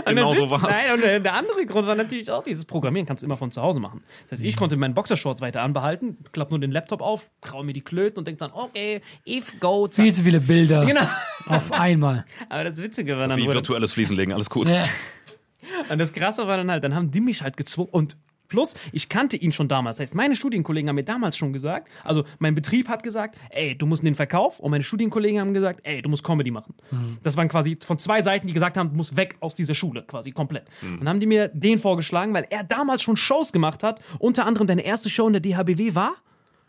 genau 0.08 0.34
so 0.34 0.50
war's. 0.50 0.62
Nein, 0.62 0.94
und 0.94 1.00
der, 1.02 1.20
der 1.20 1.34
andere 1.34 1.64
Grund 1.66 1.86
war 1.86 1.94
natürlich 1.94 2.30
auch, 2.30 2.44
dieses 2.44 2.64
Programmieren 2.64 3.06
kannst 3.06 3.22
du 3.22 3.26
immer 3.26 3.36
von 3.36 3.50
zu 3.50 3.62
Hause 3.62 3.80
machen. 3.80 4.02
Das 4.28 4.38
heißt, 4.38 4.46
ich 4.48 4.56
konnte 4.56 4.76
meinen 4.76 4.94
Boxershorts 4.94 5.40
weiter 5.40 5.62
anbehalten, 5.62 6.18
klapp 6.32 6.50
nur 6.50 6.58
den 6.60 6.70
Laptop 6.72 7.00
auf, 7.00 7.28
krau 7.40 7.62
mir 7.62 7.72
die 7.72 7.80
Klöten 7.82 8.18
und 8.18 8.26
denk 8.26 8.38
dann, 8.38 8.50
okay, 8.52 9.00
if 9.26 9.58
go, 9.60 9.86
zack. 9.88 10.04
Viel 10.04 10.14
zu 10.14 10.22
viele 10.22 10.40
Bilder 10.40 10.84
Genau. 10.86 11.06
auf 11.46 11.72
einmal. 11.72 12.24
Aber 12.48 12.64
das 12.64 12.76
Witzige 12.82 13.16
war 13.18 13.28
dann, 13.28 13.36
Wie 13.36 13.42
wurde- 13.44 13.54
virtuelles 13.56 13.92
Fliesenlegen, 13.92 14.32
alles 14.34 14.50
gut. 14.50 14.68
Ja. 14.70 14.82
Und 15.90 15.98
das 15.98 16.12
Krasse 16.12 16.46
war 16.46 16.56
dann 16.56 16.70
halt, 16.70 16.82
dann 16.84 16.94
haben 16.94 17.10
die 17.10 17.20
mich 17.20 17.42
halt 17.42 17.56
gezwungen 17.56 17.88
und 17.90 18.16
plus, 18.48 18.74
ich 18.92 19.08
kannte 19.08 19.36
ihn 19.36 19.52
schon 19.52 19.68
damals. 19.68 19.96
Das 19.98 20.04
heißt, 20.08 20.14
meine 20.14 20.36
Studienkollegen 20.36 20.88
haben 20.88 20.96
mir 20.96 21.04
damals 21.04 21.36
schon 21.36 21.52
gesagt, 21.52 21.88
also 22.04 22.24
mein 22.38 22.54
Betrieb 22.54 22.88
hat 22.88 23.02
gesagt, 23.02 23.38
ey, 23.50 23.76
du 23.76 23.86
musst 23.86 24.02
in 24.02 24.06
den 24.06 24.14
Verkauf 24.14 24.58
und 24.58 24.70
meine 24.70 24.84
Studienkollegen 24.84 25.40
haben 25.40 25.54
gesagt, 25.54 25.80
ey, 25.82 26.02
du 26.02 26.08
musst 26.08 26.24
Comedy 26.24 26.50
machen. 26.50 26.74
Das 27.22 27.36
waren 27.36 27.48
quasi 27.48 27.76
von 27.84 27.98
zwei 27.98 28.22
Seiten, 28.22 28.46
die 28.46 28.52
gesagt 28.52 28.76
haben, 28.76 28.90
du 28.90 28.96
musst 28.96 29.16
weg 29.16 29.36
aus 29.40 29.54
dieser 29.54 29.74
Schule, 29.74 30.02
quasi 30.02 30.32
komplett. 30.32 30.66
Und 30.82 31.00
dann 31.00 31.08
haben 31.08 31.20
die 31.20 31.26
mir 31.26 31.48
den 31.48 31.78
vorgeschlagen, 31.78 32.32
weil 32.34 32.46
er 32.50 32.64
damals 32.64 33.02
schon 33.02 33.16
Shows 33.16 33.52
gemacht 33.52 33.82
hat, 33.82 34.00
unter 34.18 34.46
anderem 34.46 34.66
deine 34.66 34.84
erste 34.84 35.10
Show 35.10 35.26
in 35.26 35.34
der 35.34 35.42
DHBW 35.42 35.94
war 35.94 36.14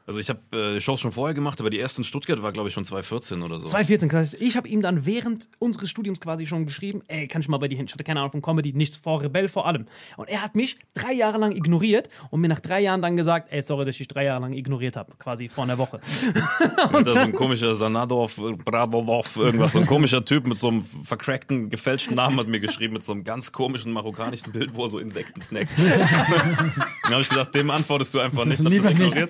Also 0.10 0.20
ich 0.20 0.30
habe 0.30 0.58
äh, 0.58 0.82
Shows 0.82 1.02
schon 1.02 1.12
vorher 1.12 1.36
gemacht, 1.36 1.60
aber 1.60 1.70
die 1.70 1.78
erste 1.78 2.00
in 2.02 2.04
Stuttgart 2.04 2.42
war, 2.42 2.52
glaube 2.52 2.70
ich, 2.70 2.74
schon 2.74 2.84
2014 2.84 3.44
oder 3.44 3.60
so. 3.60 3.68
2014. 3.68 4.10
Das 4.10 4.18
heißt, 4.18 4.42
ich 4.42 4.58
habe 4.58 4.68
ihm 4.68 4.82
dann 4.82 5.06
während 5.06 5.50
unseres 5.60 5.92
Studiums 5.92 6.20
quasi 6.20 6.48
schon 6.48 6.66
geschrieben, 6.66 7.04
ey, 7.10 7.28
kann 7.28 7.44
ich 7.44 7.48
mal 7.48 7.60
bei 7.60 7.68
dir 7.68 7.76
hin? 7.76 7.86
Ich 7.86 7.94
hatte 7.94 8.04
keine 8.04 8.22
Ahnung 8.22 8.32
von 8.32 8.42
Comedy, 8.42 8.74
nichts 8.74 8.96
vor 8.96 9.22
Rebell 9.22 9.50
vor 9.50 9.68
allem. 9.68 9.86
Und 10.18 10.28
er 10.28 10.42
hat 10.42 10.56
mich 10.56 10.80
drei 10.96 11.14
Jahre 11.14 11.38
lang 11.38 11.52
ignoriert 11.52 12.10
und 12.32 12.42
mir 12.42 12.48
nach 12.48 12.60
drei 12.60 12.80
Jahren 12.80 13.04
dann 13.04 13.18
gesagt, 13.18 13.50
ey, 13.52 13.62
sorry, 13.62 13.86
dass 13.86 13.94
ich 13.94 13.98
dich 14.00 14.08
drei 14.08 14.24
Jahre 14.24 14.42
lang 14.42 14.54
ignoriert 14.54 14.96
habe, 14.96 15.14
quasi 15.20 15.48
vor 15.48 15.66
einer 15.66 15.78
Woche. 15.78 16.00
Und 16.92 17.06
da 17.06 17.14
so 17.14 17.20
ein 17.20 17.34
komischer 17.34 17.76
Sanadov, 17.76 18.42
Bradolov, 18.66 19.36
irgendwas, 19.36 19.74
so 19.74 19.80
ein 19.80 19.86
komischer 19.86 20.26
Typ 20.26 20.48
mit 20.48 20.58
so 20.58 20.70
einem 20.70 20.84
vercrackten, 21.04 21.70
gefälschten 21.70 22.16
Namen 22.16 22.40
hat 22.40 22.48
mir 22.48 22.60
geschrieben, 22.60 22.94
mit 22.94 23.04
so 23.04 23.12
einem 23.12 23.24
ganz 23.24 23.52
komischen 23.52 23.92
marokkanischen 23.92 24.52
Bild, 24.54 24.74
wo 24.74 24.86
er 24.86 24.90
so 24.90 24.98
Insekten 24.98 25.42
snackt. 25.42 25.70
Dann 27.04 27.12
habe 27.12 27.22
ich 27.22 27.30
gedacht, 27.30 27.54
dem 27.54 27.70
antwortest 27.70 28.12
du 28.16 28.20
einfach 28.20 28.46
nicht, 28.46 28.64
hab 28.64 28.72
das 28.72 28.96
nicht. 28.96 29.30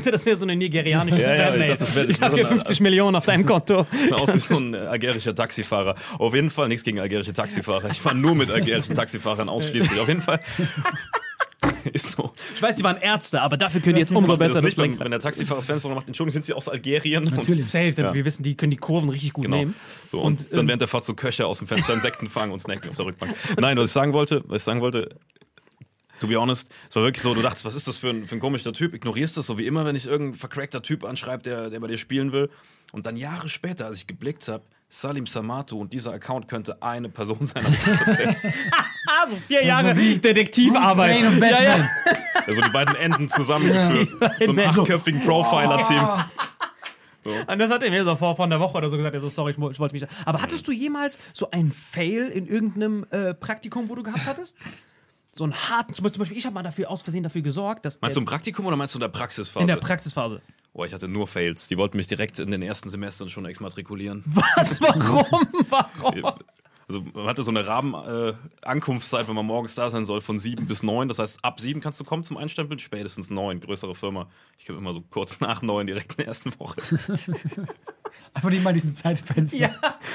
Dachte, 0.00 0.10
das 0.12 0.26
wäre 0.26 0.36
so 0.36 0.44
eine 0.44 0.56
nigerianische 0.56 1.20
Ja, 1.20 1.34
ja, 1.34 1.54
ich 1.54 1.66
dachte, 1.66 1.76
das 1.78 1.96
wär- 1.96 2.04
das 2.06 2.16
Ich 2.16 2.20
habe 2.22 2.30
so 2.32 2.36
hier 2.38 2.46
eine- 2.46 2.56
50 2.56 2.80
Millionen 2.80 3.16
auf 3.16 3.26
deinem 3.26 3.46
Konto. 3.46 3.86
Sah 4.08 4.16
aus 4.16 4.34
wie 4.34 4.38
so 4.38 4.56
ein 4.58 4.74
algerischer 4.74 5.34
Taxifahrer. 5.34 5.94
Auf 6.18 6.34
jeden 6.34 6.50
Fall 6.50 6.68
nichts 6.68 6.84
gegen 6.84 7.00
algerische 7.00 7.32
Taxifahrer. 7.32 7.90
Ich 7.90 8.00
fahre 8.00 8.16
nur 8.16 8.34
mit 8.34 8.50
algerischen 8.50 8.94
Taxifahrern 8.94 9.48
ausschließlich. 9.48 9.98
Auf 10.00 10.08
jeden 10.08 10.22
Fall 10.22 10.40
ist 11.92 12.12
so. 12.12 12.32
Ich 12.54 12.62
weiß, 12.62 12.76
die 12.76 12.84
waren 12.84 12.96
Ärzte, 12.96 13.40
aber 13.42 13.56
dafür 13.56 13.80
können 13.80 13.94
die 13.96 14.00
jetzt 14.00 14.12
umso 14.12 14.36
besser 14.36 14.62
nicht, 14.62 14.78
wenn, 14.78 14.98
wenn 14.98 15.10
der 15.10 15.20
Taxifahrer 15.20 15.58
das 15.60 15.66
Fenster 15.66 15.88
noch 15.88 15.96
macht, 15.96 16.08
Entschuldigung, 16.08 16.32
sind 16.34 16.44
Sie 16.46 16.52
aus 16.54 16.68
Algerien? 16.68 17.26
Und- 17.26 17.36
Natürlich. 17.36 17.70
Safe, 17.70 17.92
denn 17.92 18.04
Ja. 18.06 18.14
wir 18.14 18.24
wissen, 18.24 18.42
die 18.42 18.56
können 18.56 18.70
die 18.70 18.76
Kurven 18.78 19.08
richtig 19.10 19.32
gut 19.34 19.44
Genau. 19.44 19.58
nehmen. 19.58 19.74
So, 20.08 20.20
und, 20.20 20.40
Und, 20.42 20.52
dann 20.52 20.60
ähm, 20.60 20.68
während 20.68 20.80
der 20.80 20.88
Fahrt 20.88 21.04
so 21.04 21.14
Köcher 21.14 21.46
aus 21.46 21.58
dem 21.58 21.68
Fenster 21.68 21.92
Insekten 21.94 22.28
fangen 22.28 22.52
und 22.52 22.60
snacken 22.60 22.88
auf 22.90 22.96
der 22.96 23.06
Rückbank. 23.06 23.34
Nein, 23.58 23.76
was 23.76 23.86
ich 23.86 23.92
sagen 23.92 24.12
wollte, 24.14 24.42
was 24.46 24.62
ich 24.62 24.64
sagen 24.64 24.80
wollte, 24.80 25.16
to 26.20 26.28
be 26.28 26.36
honest, 26.40 26.70
es 26.88 26.94
war 26.94 27.02
wirklich 27.02 27.22
so, 27.22 27.34
du 27.34 27.42
dachtest, 27.42 27.64
was 27.64 27.74
ist 27.74 27.88
das 27.88 27.98
für 27.98 28.10
ein, 28.10 28.28
für 28.28 28.36
ein 28.36 28.40
komischer 28.40 28.72
Typ? 28.72 28.94
Ignorierst 28.94 29.36
das 29.36 29.46
so 29.46 29.58
wie 29.58 29.66
immer, 29.66 29.84
wenn 29.84 29.96
ich 29.96 30.06
irgendein 30.06 30.38
vercrackter 30.38 30.82
Typ 30.82 31.02
anschreibe, 31.04 31.42
der, 31.42 31.70
der 31.70 31.80
bei 31.80 31.88
dir 31.88 31.98
spielen 31.98 32.30
will. 32.32 32.48
Und 32.92 33.06
dann 33.06 33.16
Jahre 33.16 33.48
später, 33.48 33.86
als 33.86 33.96
ich 33.98 34.06
geblickt 34.06 34.46
habe, 34.48 34.62
Salim 34.88 35.24
Samatu 35.26 35.80
und 35.80 35.92
dieser 35.92 36.12
Account 36.12 36.48
könnte 36.48 36.82
eine 36.82 37.08
Person 37.08 37.46
sein. 37.46 37.64
Ah, 39.06 39.26
so 39.28 39.36
vier 39.36 39.64
Jahre 39.64 39.96
wie 39.96 40.16
Detektivarbeit. 40.18 41.20
Ja, 41.40 41.62
ja. 41.62 41.88
Also 42.46 42.60
die 42.60 42.70
beiden 42.70 42.96
Enden 42.96 43.28
zusammengeführt. 43.28 44.10
So 44.44 44.50
ein 44.52 44.58
achtköpfigen 44.60 45.20
Profiler-Team. 45.20 46.08
Und 47.46 47.58
das 47.58 47.70
hat 47.70 47.82
er 47.82 47.90
mir 47.90 48.02
so 48.02 48.16
vor, 48.16 48.34
vor 48.34 48.46
einer 48.46 48.58
Woche 48.60 48.78
oder 48.78 48.88
so 48.88 48.96
gesagt. 48.96 49.14
Er 49.14 49.20
so, 49.20 49.28
sorry, 49.28 49.52
ich, 49.52 49.58
ich 49.58 49.78
wollte 49.78 49.92
mich. 49.94 50.02
da- 50.02 50.08
Aber 50.24 50.40
hattest 50.42 50.66
du 50.66 50.72
jemals 50.72 51.18
so 51.34 51.50
einen 51.50 51.70
Fail 51.70 52.28
in 52.28 52.46
irgendeinem 52.46 53.06
äh, 53.10 53.34
Praktikum, 53.34 53.88
wo 53.90 53.94
du 53.94 54.02
gehabt 54.02 54.24
hattest? 54.26 54.56
So 55.32 55.44
einen 55.44 55.54
harten, 55.54 55.94
zum 55.94 56.02
Beispiel, 56.02 56.12
zum 56.14 56.20
Beispiel 56.20 56.38
ich 56.38 56.44
habe 56.44 56.54
mal 56.54 56.62
dafür 56.62 56.90
aus 56.90 57.02
Versehen 57.02 57.22
dafür 57.22 57.42
gesorgt, 57.42 57.84
dass 57.84 58.00
Meinst 58.00 58.16
du 58.16 58.20
im 58.20 58.26
Praktikum 58.26 58.66
oder 58.66 58.76
meinst 58.76 58.94
du 58.94 58.98
in 58.98 59.00
der 59.00 59.08
Praxisphase? 59.08 59.62
in 59.62 59.68
der 59.68 59.76
Praxisphase. 59.76 60.40
Boah, 60.72 60.86
ich 60.86 60.92
hatte 60.92 61.08
nur 61.08 61.26
Fails. 61.26 61.68
Die 61.68 61.76
wollten 61.76 61.96
mich 61.96 62.06
direkt 62.06 62.38
in 62.38 62.50
den 62.50 62.62
ersten 62.62 62.90
Semestern 62.90 63.28
schon 63.28 63.44
exmatrikulieren. 63.44 64.22
Was? 64.26 64.80
Warum? 64.80 65.48
Warum? 65.68 66.32
Also 66.88 67.04
man 67.14 67.26
hatte 67.26 67.44
so 67.44 67.52
eine 67.52 67.64
Rahmen-Ankunftszeit, 67.68 69.28
wenn 69.28 69.34
man 69.36 69.46
morgens 69.46 69.76
da 69.76 69.90
sein 69.90 70.04
soll, 70.04 70.20
von 70.20 70.40
sieben 70.40 70.66
bis 70.66 70.82
neun. 70.82 71.06
Das 71.06 71.20
heißt, 71.20 71.44
ab 71.44 71.60
sieben 71.60 71.80
kannst 71.80 72.00
du 72.00 72.04
kommen 72.04 72.24
zum 72.24 72.36
Einstempeln, 72.36 72.80
spätestens 72.80 73.30
neun, 73.30 73.60
größere 73.60 73.94
Firma. 73.94 74.28
Ich 74.58 74.66
komme 74.66 74.78
immer 74.78 74.92
so 74.92 75.00
kurz 75.10 75.38
nach 75.38 75.62
neun, 75.62 75.86
direkt 75.86 76.12
in 76.12 76.16
der 76.18 76.26
ersten 76.26 76.52
Woche. 76.58 76.80
Einfach 78.34 78.50
nicht 78.50 78.62
mal 78.62 78.70
in 78.70 78.74
diesem 78.74 78.94
Zeitfenster. 78.94 79.56
Ja, 79.56 79.70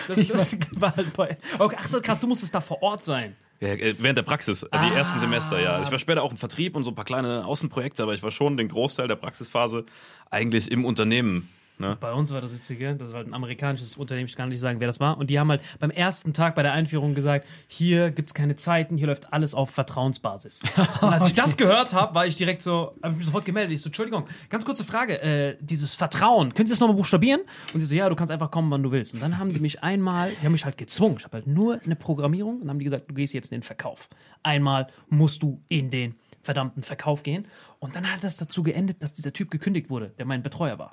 das, 0.07 0.27
das 0.27 0.57
war 0.81 0.95
halt 0.95 1.13
bei. 1.13 1.37
Okay, 1.59 1.77
ach 1.79 1.87
so, 1.87 2.01
krass, 2.01 2.19
du 2.19 2.27
musstest 2.27 2.53
da 2.53 2.59
vor 2.61 2.81
Ort 2.81 3.05
sein. 3.05 3.35
Ja, 3.59 3.69
äh, 3.69 3.95
während 3.99 4.17
der 4.17 4.23
Praxis, 4.23 4.63
äh, 4.63 4.69
die 4.89 4.95
ersten 4.95 5.19
Semester, 5.19 5.59
ja. 5.59 5.81
Ich 5.81 5.91
war 5.91 5.99
später 5.99 6.23
auch 6.23 6.31
im 6.31 6.37
Vertrieb 6.37 6.75
und 6.75 6.83
so 6.83 6.91
ein 6.91 6.95
paar 6.95 7.05
kleine 7.05 7.45
Außenprojekte, 7.45 8.03
aber 8.03 8.13
ich 8.13 8.23
war 8.23 8.31
schon 8.31 8.57
den 8.57 8.67
Großteil 8.67 9.07
der 9.07 9.15
Praxisphase 9.15 9.85
eigentlich 10.29 10.71
im 10.71 10.85
Unternehmen. 10.85 11.49
Ne? 11.77 11.97
Bei 11.99 12.13
uns 12.13 12.31
war 12.31 12.41
das 12.41 12.53
Witzige, 12.53 12.95
das 12.95 13.09
war 13.09 13.17
halt 13.17 13.27
ein 13.27 13.33
amerikanisches 13.33 13.97
Unternehmen, 13.97 14.27
ich 14.27 14.35
kann 14.35 14.49
nicht 14.49 14.59
sagen, 14.59 14.79
wer 14.79 14.87
das 14.87 14.99
war. 14.99 15.17
Und 15.17 15.29
die 15.29 15.39
haben 15.39 15.49
halt 15.49 15.61
beim 15.79 15.91
ersten 15.91 16.33
Tag 16.33 16.55
bei 16.55 16.63
der 16.63 16.73
Einführung 16.73 17.15
gesagt, 17.15 17.45
hier 17.67 18.11
gibt 18.11 18.29
es 18.29 18.33
keine 18.33 18.55
Zeiten, 18.55 18.97
hier 18.97 19.07
läuft 19.07 19.33
alles 19.33 19.53
auf 19.53 19.69
Vertrauensbasis. 19.71 20.61
Und 21.01 21.09
als 21.09 21.27
ich 21.27 21.33
das 21.33 21.57
gehört 21.57 21.93
habe, 21.93 22.15
war 22.15 22.25
ich 22.25 22.35
direkt 22.35 22.61
so, 22.61 22.93
habe 23.03 23.11
ich 23.11 23.17
mich 23.17 23.25
sofort 23.25 23.45
gemeldet. 23.45 23.73
Ich 23.73 23.81
so, 23.81 23.89
Entschuldigung, 23.89 24.25
ganz 24.49 24.65
kurze 24.65 24.83
Frage, 24.83 25.21
äh, 25.21 25.57
dieses 25.59 25.95
Vertrauen, 25.95 26.53
können 26.53 26.67
Sie 26.67 26.73
das 26.73 26.79
nochmal 26.79 26.95
buchstabieren? 26.95 27.41
Und 27.73 27.81
die 27.81 27.85
so, 27.85 27.93
ja, 27.93 28.07
du 28.07 28.15
kannst 28.15 28.31
einfach 28.31 28.51
kommen, 28.51 28.71
wann 28.71 28.83
du 28.83 28.91
willst. 28.91 29.13
Und 29.13 29.21
dann 29.21 29.37
haben 29.37 29.53
die 29.53 29.59
mich 29.59 29.83
einmal, 29.83 30.31
die 30.31 30.45
haben 30.45 30.53
mich 30.53 30.65
halt 30.65 30.77
gezwungen. 30.77 31.17
Ich 31.19 31.25
habe 31.25 31.33
halt 31.37 31.47
nur 31.47 31.79
eine 31.83 31.95
Programmierung 31.95 32.61
und 32.61 32.69
haben 32.69 32.79
die 32.79 32.85
gesagt, 32.85 33.09
du 33.09 33.13
gehst 33.13 33.33
jetzt 33.33 33.51
in 33.51 33.59
den 33.59 33.63
Verkauf. 33.63 34.07
Einmal 34.43 34.87
musst 35.09 35.43
du 35.43 35.61
in 35.67 35.91
den 35.91 36.15
verdammten 36.45 36.83
Verkauf 36.83 37.23
gehen. 37.23 37.47
Und 37.79 37.95
dann 37.95 38.09
hat 38.11 38.23
das 38.23 38.37
dazu 38.37 38.63
geendet, 38.63 39.03
dass 39.03 39.13
dieser 39.13 39.33
Typ 39.33 39.51
gekündigt 39.51 39.89
wurde, 39.89 40.13
der 40.17 40.25
mein 40.25 40.43
Betreuer 40.43 40.79
war. 40.79 40.91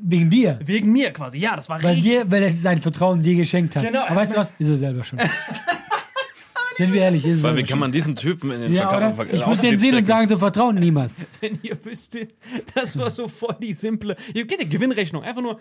Wegen 0.00 0.30
dir. 0.30 0.58
Wegen 0.64 0.92
mir 0.92 1.10
quasi, 1.12 1.38
ja, 1.38 1.56
das 1.56 1.68
war 1.68 1.82
Weil, 1.82 1.94
richtig. 1.94 2.10
dir, 2.12 2.30
weil 2.30 2.42
er 2.42 2.52
sein 2.52 2.80
Vertrauen 2.80 3.22
dir 3.22 3.34
geschenkt 3.34 3.76
hat. 3.76 3.84
Genau. 3.84 4.02
Aber 4.06 4.16
weißt 4.16 4.32
du 4.34 4.36
was? 4.38 4.52
Ist 4.58 4.68
er 4.68 4.76
selber 4.76 5.04
schon. 5.04 5.18
Sind 6.74 6.94
wir 6.94 7.02
ehrlich, 7.02 7.26
ist 7.26 7.38
es 7.38 7.42
Weil 7.42 7.56
wie 7.58 7.64
kann 7.64 7.78
man 7.78 7.92
diesen 7.92 8.16
Typen 8.16 8.50
in 8.50 8.60
den 8.62 8.72
Ja, 8.72 8.88
Verkauf- 8.88 8.96
oder? 9.18 9.26
Ver- 9.28 9.34
Ich 9.34 9.46
muss 9.46 9.60
den 9.60 9.78
sehen 9.78 9.94
und 9.94 10.06
sagen, 10.06 10.26
so 10.26 10.38
vertrauen 10.38 10.76
niemals. 10.76 11.16
Wenn 11.40 11.58
ihr 11.62 11.76
wüsstet, 11.84 12.32
das 12.74 12.98
war 12.98 13.10
so 13.10 13.28
voll 13.28 13.54
die 13.60 13.74
simple. 13.74 14.16
Ihr 14.32 14.46
geht 14.46 14.62
die 14.62 14.68
Gewinnrechnung. 14.68 15.22
Einfach 15.22 15.42
nur, 15.42 15.60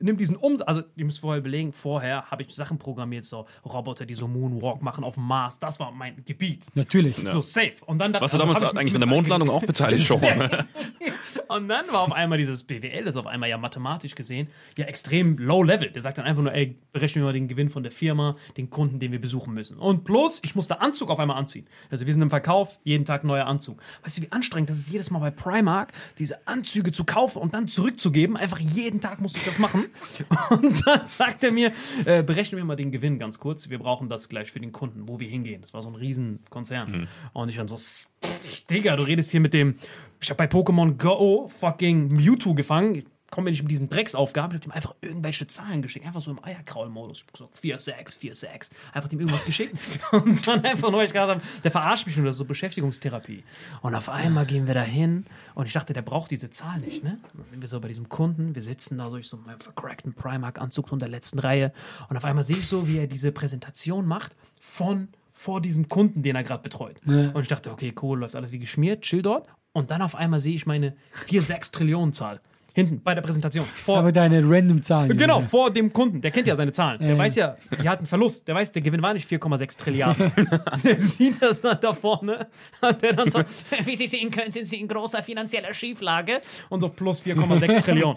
nimm 0.00 0.16
diesen 0.16 0.36
Umsatz. 0.36 0.66
Also, 0.66 0.82
ihr 0.96 1.04
müsst 1.04 1.20
vorher 1.20 1.38
überlegen, 1.38 1.72
vorher 1.72 2.30
habe 2.30 2.42
ich 2.42 2.54
Sachen 2.54 2.78
programmiert, 2.78 3.24
so 3.24 3.46
Roboter, 3.64 4.06
die 4.06 4.14
so 4.14 4.26
Moonwalk 4.26 4.82
machen 4.82 5.04
auf 5.04 5.14
dem 5.14 5.24
Mars. 5.24 5.58
Das 5.58 5.80
war 5.80 5.92
mein 5.92 6.24
Gebiet. 6.24 6.66
Natürlich. 6.74 7.16
So 7.16 7.40
safe. 7.40 7.74
Und 7.86 7.98
dann 7.98 8.12
Warst 8.14 8.34
du 8.34 8.38
also 8.38 8.38
damals 8.38 8.62
ich 8.62 8.72
mir 8.72 8.78
eigentlich 8.78 8.94
an 8.94 9.00
der 9.00 9.08
Mondlandung 9.08 9.50
auch 9.50 9.64
beteiligt 9.64 10.06
schon? 10.06 10.20
Ne? 10.20 10.66
Und 11.48 11.68
dann 11.68 11.86
war 11.92 12.00
auf 12.00 12.12
einmal 12.12 12.38
dieses 12.38 12.62
BWL, 12.62 13.04
das 13.04 13.16
auf 13.16 13.26
einmal 13.26 13.48
ja 13.48 13.58
mathematisch 13.58 14.14
gesehen, 14.14 14.48
ja 14.76 14.86
extrem 14.86 15.38
low 15.38 15.62
level. 15.62 15.90
Der 15.90 16.02
sagt 16.02 16.18
dann 16.18 16.24
einfach 16.24 16.42
nur, 16.42 16.52
ey, 16.52 16.76
berechnen 16.92 17.22
wir 17.22 17.26
mal 17.26 17.32
den 17.32 17.48
Gewinn 17.48 17.70
von 17.70 17.82
der 17.82 17.92
Firma, 17.92 18.36
den 18.56 18.70
Kunden, 18.70 18.98
den 18.98 19.12
wir 19.12 19.20
besuchen 19.20 19.54
müssen. 19.54 19.78
Und 19.78 20.04
plus, 20.04 20.40
ich 20.44 20.54
musste 20.54 20.80
Anzug 20.80 21.10
auf 21.10 21.18
einmal 21.18 21.36
anziehen. 21.36 21.66
Also 21.90 22.06
wir 22.06 22.12
sind 22.12 22.22
im 22.22 22.30
Verkauf, 22.30 22.78
jeden 22.84 23.04
Tag 23.04 23.24
neuer 23.24 23.46
Anzug. 23.46 23.80
Weißt 24.02 24.18
du, 24.18 24.22
wie 24.22 24.32
anstrengend 24.32 24.70
das 24.70 24.78
ist, 24.78 24.90
jedes 24.90 25.10
Mal 25.10 25.18
bei 25.18 25.30
Primark 25.30 25.92
diese 26.18 26.46
Anzüge 26.46 26.92
zu 26.92 27.04
kaufen 27.04 27.38
und 27.40 27.54
dann 27.54 27.68
zurückzugeben. 27.68 28.36
Einfach 28.36 28.58
jeden 28.58 29.00
Tag 29.00 29.20
musste 29.20 29.38
ich 29.38 29.44
das 29.44 29.58
machen. 29.58 29.86
Und 30.50 30.86
dann 30.86 31.06
sagt 31.06 31.44
er 31.44 31.52
mir, 31.52 31.72
äh, 32.04 32.22
berechnen 32.22 32.58
wir 32.58 32.64
mal 32.64 32.76
den 32.76 32.90
Gewinn 32.92 33.18
ganz 33.18 33.38
kurz. 33.38 33.70
Wir 33.70 33.78
brauchen 33.78 34.08
das 34.08 34.28
gleich 34.28 34.50
für 34.50 34.60
den 34.60 34.72
Kunden, 34.72 35.08
wo 35.08 35.20
wir 35.20 35.28
hingehen. 35.28 35.60
Das 35.60 35.74
war 35.74 35.82
so 35.82 35.88
ein 35.88 35.94
Riesenkonzern. 35.94 37.08
Und 37.32 37.48
ich 37.48 37.56
dann 37.56 37.68
so, 37.68 37.76
pff, 37.76 38.64
Digga, 38.66 38.96
du 38.96 39.02
redest 39.02 39.30
hier 39.30 39.40
mit 39.40 39.54
dem 39.54 39.76
ich 40.20 40.28
habe 40.28 40.36
bei 40.36 40.44
Pokémon 40.44 40.98
Go 40.98 41.48
fucking 41.48 42.08
Mewtwo 42.08 42.54
gefangen. 42.54 43.04
Komme 43.30 43.46
mir 43.46 43.50
nicht 43.50 43.62
mit 43.62 43.70
diesen 43.70 43.88
Drecksaufgaben, 43.88 44.56
ich 44.56 44.62
habe 44.62 44.70
ihm 44.70 44.76
einfach 44.76 44.94
irgendwelche 45.00 45.46
Zahlen 45.46 45.82
geschickt, 45.82 46.06
einfach 46.06 46.20
so 46.20 46.30
im 46.30 46.42
Eierkraul-Modus. 46.42 47.18
Ich 47.18 47.26
hab 47.26 47.32
gesagt, 47.32 47.58
4, 47.58 47.78
6, 47.78 48.14
4, 48.14 48.34
6. 48.34 48.70
Einfach 48.92 49.08
dem 49.08 49.20
irgendwas 49.20 49.44
geschickt. 49.44 49.76
Und 50.12 50.46
dann 50.46 50.64
einfach 50.64 50.90
nur, 50.90 51.02
ich 51.02 51.12
gedacht 51.12 51.30
habe, 51.30 51.40
der 51.62 51.70
verarscht 51.70 52.06
mich 52.06 52.16
nur, 52.16 52.26
das 52.26 52.34
ist 52.34 52.38
so 52.38 52.44
Beschäftigungstherapie. 52.44 53.44
Und 53.82 53.94
auf 53.94 54.08
einmal 54.08 54.46
gehen 54.46 54.66
wir 54.66 54.74
da 54.74 54.82
hin 54.82 55.26
und 55.54 55.66
ich 55.66 55.72
dachte, 55.72 55.92
der 55.92 56.02
braucht 56.02 56.30
diese 56.30 56.50
Zahl 56.50 56.80
nicht, 56.80 57.04
ne? 57.04 57.18
Dann 57.34 57.46
sind 57.50 57.60
wir 57.60 57.68
so 57.68 57.80
bei 57.80 57.88
diesem 57.88 58.08
Kunden, 58.08 58.54
wir 58.54 58.62
sitzen 58.62 58.98
da 58.98 59.10
so, 59.10 59.16
ich 59.16 59.28
so 59.28 59.36
in 59.36 59.44
meinem 59.44 59.60
vercrackten 59.60 60.14
Primark-Anzug 60.14 60.90
unter 60.92 61.06
der 61.06 61.10
letzten 61.10 61.38
Reihe 61.38 61.72
und 62.08 62.16
auf 62.16 62.24
einmal 62.24 62.44
sehe 62.44 62.58
ich 62.58 62.66
so, 62.66 62.88
wie 62.88 62.98
er 62.98 63.06
diese 63.06 63.32
Präsentation 63.32 64.06
macht 64.06 64.36
von 64.58 65.08
vor 65.32 65.60
diesem 65.62 65.88
Kunden, 65.88 66.22
den 66.22 66.36
er 66.36 66.42
gerade 66.42 66.62
betreut. 66.62 67.00
Und 67.34 67.42
ich 67.42 67.48
dachte, 67.48 67.70
okay, 67.70 67.94
cool, 68.02 68.18
läuft 68.18 68.36
alles 68.36 68.52
wie 68.52 68.58
geschmiert, 68.58 69.02
chill 69.02 69.22
dort. 69.22 69.48
Und 69.72 69.90
dann 69.90 70.02
auf 70.02 70.14
einmal 70.14 70.40
sehe 70.40 70.54
ich 70.54 70.66
meine 70.66 70.96
4-6 71.28 71.72
Trillionen 71.72 72.12
Zahl. 72.12 72.40
Hinten 72.74 73.02
bei 73.02 73.14
der 73.14 73.22
Präsentation. 73.22 73.64
Vor, 73.84 73.98
Aber 73.98 74.12
deine 74.12 74.42
random 74.44 74.80
Zahlen. 74.82 75.16
Genau, 75.16 75.40
Ja. 75.40 75.46
vor 75.46 75.70
dem 75.70 75.92
Kunden. 75.92 76.20
Der 76.20 76.30
kennt 76.30 76.46
ja 76.46 76.54
seine 76.54 76.72
Zahlen. 76.72 77.00
Der 77.00 77.10
Ja, 77.10 77.18
weiß 77.18 77.34
ja, 77.34 77.56
die 77.82 77.88
hat 77.88 77.98
einen 77.98 78.06
Verlust. 78.06 78.46
Der 78.46 78.54
weiß, 78.54 78.70
der 78.72 78.82
Gewinn 78.82 79.02
war 79.02 79.12
nicht 79.12 79.28
4,6 79.28 79.76
Trilliarden. 79.78 80.32
der 80.84 81.00
sieht 81.00 81.42
das 81.42 81.60
dann 81.60 81.78
da 81.80 81.92
vorne. 81.92 82.46
Und 82.80 83.02
der 83.02 83.12
dann 83.12 83.30
so, 83.30 83.40
wie 83.84 83.96
Sie 83.96 84.06
sehen 84.06 84.30
können, 84.30 84.52
sind 84.52 84.66
Sie 84.66 84.76
in 84.80 84.86
großer 84.88 85.22
finanzieller 85.22 85.74
Schieflage. 85.74 86.40
Und 86.68 86.80
so 86.80 86.88
plus 86.88 87.22
4,6 87.22 87.82
Trillionen. 87.82 88.16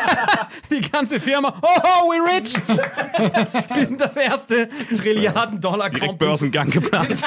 die 0.70 0.80
ganze 0.80 1.18
Firma, 1.20 1.52
oh, 1.60 1.66
oh, 1.82 2.10
we 2.10 2.36
rich. 2.36 2.54
Wir 3.74 3.86
sind 3.86 4.00
das 4.00 4.16
erste 4.16 4.68
Trilliarden-Dollar-Company. 4.96 6.00
Direkt 6.00 6.18
Börsengang 6.18 6.70
geplant. 6.70 7.22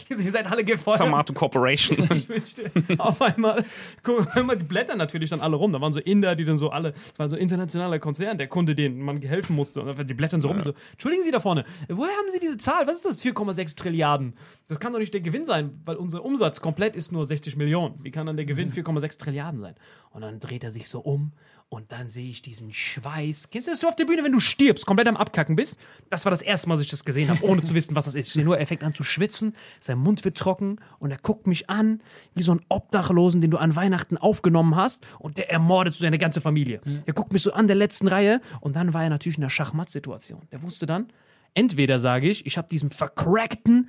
Ihr 0.08 0.30
seid 0.30 0.50
alle 0.50 0.64
gefeuert. 0.64 0.98
Samato 0.98 1.32
Corporation. 1.32 1.98
Ich 2.14 2.28
wünschte, 2.28 2.70
auf 2.98 3.20
einmal, 3.22 3.64
guck 4.02 4.34
mal, 4.44 4.56
die 4.56 4.64
blättern 4.64 4.98
natürlich 4.98 5.30
dann 5.30 5.40
alle 5.40 5.56
rum. 5.56 5.72
Da 5.72 5.80
waren 5.80 5.92
so 5.92 6.00
Inder, 6.00 6.34
die 6.36 6.44
dann 6.44 6.58
so 6.58 6.70
alle, 6.70 6.94
es 7.12 7.18
war 7.18 7.28
so 7.28 7.36
ein 7.36 7.42
internationaler 7.42 7.98
Konzern, 7.98 8.38
der 8.38 8.46
Kunde, 8.48 8.74
den 8.74 9.00
man 9.00 9.20
helfen 9.22 9.56
musste. 9.56 9.80
Und 9.80 9.98
dann- 9.98 10.06
die 10.06 10.14
blättern 10.14 10.40
so 10.40 10.48
rum. 10.48 10.58
und 10.58 10.64
So, 10.64 10.74
Entschuldigen 10.92 11.22
Sie 11.24 11.30
da 11.30 11.40
vorne, 11.40 11.64
woher 11.88 12.12
haben 12.12 12.30
Sie 12.30 12.38
diese 12.40 12.58
Zahl? 12.58 12.86
Was 12.86 12.96
ist 12.96 13.04
das? 13.04 13.22
4,6 13.22 13.76
Trilliarden. 13.76 14.34
Das 14.68 14.78
kann 14.80 14.92
doch 14.92 14.98
nicht 15.00 15.14
der 15.14 15.20
Gewinn 15.20 15.44
sein, 15.44 15.80
weil 15.84 15.96
unser 15.96 16.24
Umsatz 16.24 16.60
komplett 16.60 16.96
ist 16.96 17.12
nur 17.12 17.24
60 17.24 17.56
Millionen. 17.56 17.96
Wie 18.02 18.10
kann 18.10 18.26
dann 18.26 18.36
der 18.36 18.46
Gewinn 18.46 18.70
4,6 18.72 19.18
Trilliarden 19.18 19.60
sein? 19.60 19.74
Und 20.10 20.22
dann 20.22 20.40
dreht 20.40 20.64
er 20.64 20.70
sich 20.70 20.88
so 20.88 21.00
um 21.00 21.32
und 21.72 21.90
dann 21.90 22.10
sehe 22.10 22.28
ich 22.28 22.42
diesen 22.42 22.70
Schweiß. 22.70 23.48
Kennst 23.50 23.66
du 23.66 23.72
das 23.72 23.80
so 23.80 23.88
auf 23.88 23.96
der 23.96 24.04
Bühne, 24.04 24.22
wenn 24.22 24.32
du 24.32 24.40
stirbst, 24.40 24.84
komplett 24.84 25.08
am 25.08 25.16
Abkacken 25.16 25.56
bist? 25.56 25.80
Das 26.10 26.26
war 26.26 26.30
das 26.30 26.42
erste 26.42 26.68
Mal, 26.68 26.74
dass 26.74 26.84
ich 26.84 26.90
das 26.90 27.06
gesehen 27.06 27.30
habe, 27.30 27.42
ohne 27.46 27.64
zu 27.64 27.74
wissen, 27.74 27.96
was 27.96 28.04
das 28.04 28.14
ist. 28.14 28.26
Ich 28.26 28.32
sehe 28.34 28.44
nur, 28.44 28.58
er 28.58 28.66
fängt 28.66 28.82
an 28.82 28.94
zu 28.94 29.04
schwitzen, 29.04 29.56
sein 29.80 29.96
Mund 29.96 30.22
wird 30.22 30.36
trocken 30.36 30.76
und 30.98 31.12
er 31.12 31.16
guckt 31.16 31.46
mich 31.46 31.70
an, 31.70 32.02
wie 32.34 32.42
so 32.42 32.52
ein 32.52 32.60
Obdachlosen, 32.68 33.40
den 33.40 33.50
du 33.50 33.56
an 33.56 33.74
Weihnachten 33.74 34.18
aufgenommen 34.18 34.76
hast 34.76 35.06
und 35.18 35.38
der 35.38 35.50
ermordet 35.50 35.94
so 35.94 36.02
seine 36.02 36.18
ganze 36.18 36.42
Familie. 36.42 36.82
Er 37.06 37.14
guckt 37.14 37.32
mich 37.32 37.42
so 37.42 37.54
an 37.54 37.68
der 37.68 37.76
letzten 37.76 38.06
Reihe 38.06 38.42
und 38.60 38.76
dann 38.76 38.92
war 38.92 39.04
er 39.04 39.08
natürlich 39.08 39.38
in 39.38 39.42
einer 39.42 39.48
Schachmatt-Situation. 39.50 40.42
Der 40.52 40.60
wusste 40.60 40.84
dann, 40.84 41.10
entweder 41.54 41.98
sage 41.98 42.28
ich, 42.28 42.44
ich 42.44 42.58
habe 42.58 42.68
diesem 42.68 42.90
vercrackten 42.90 43.88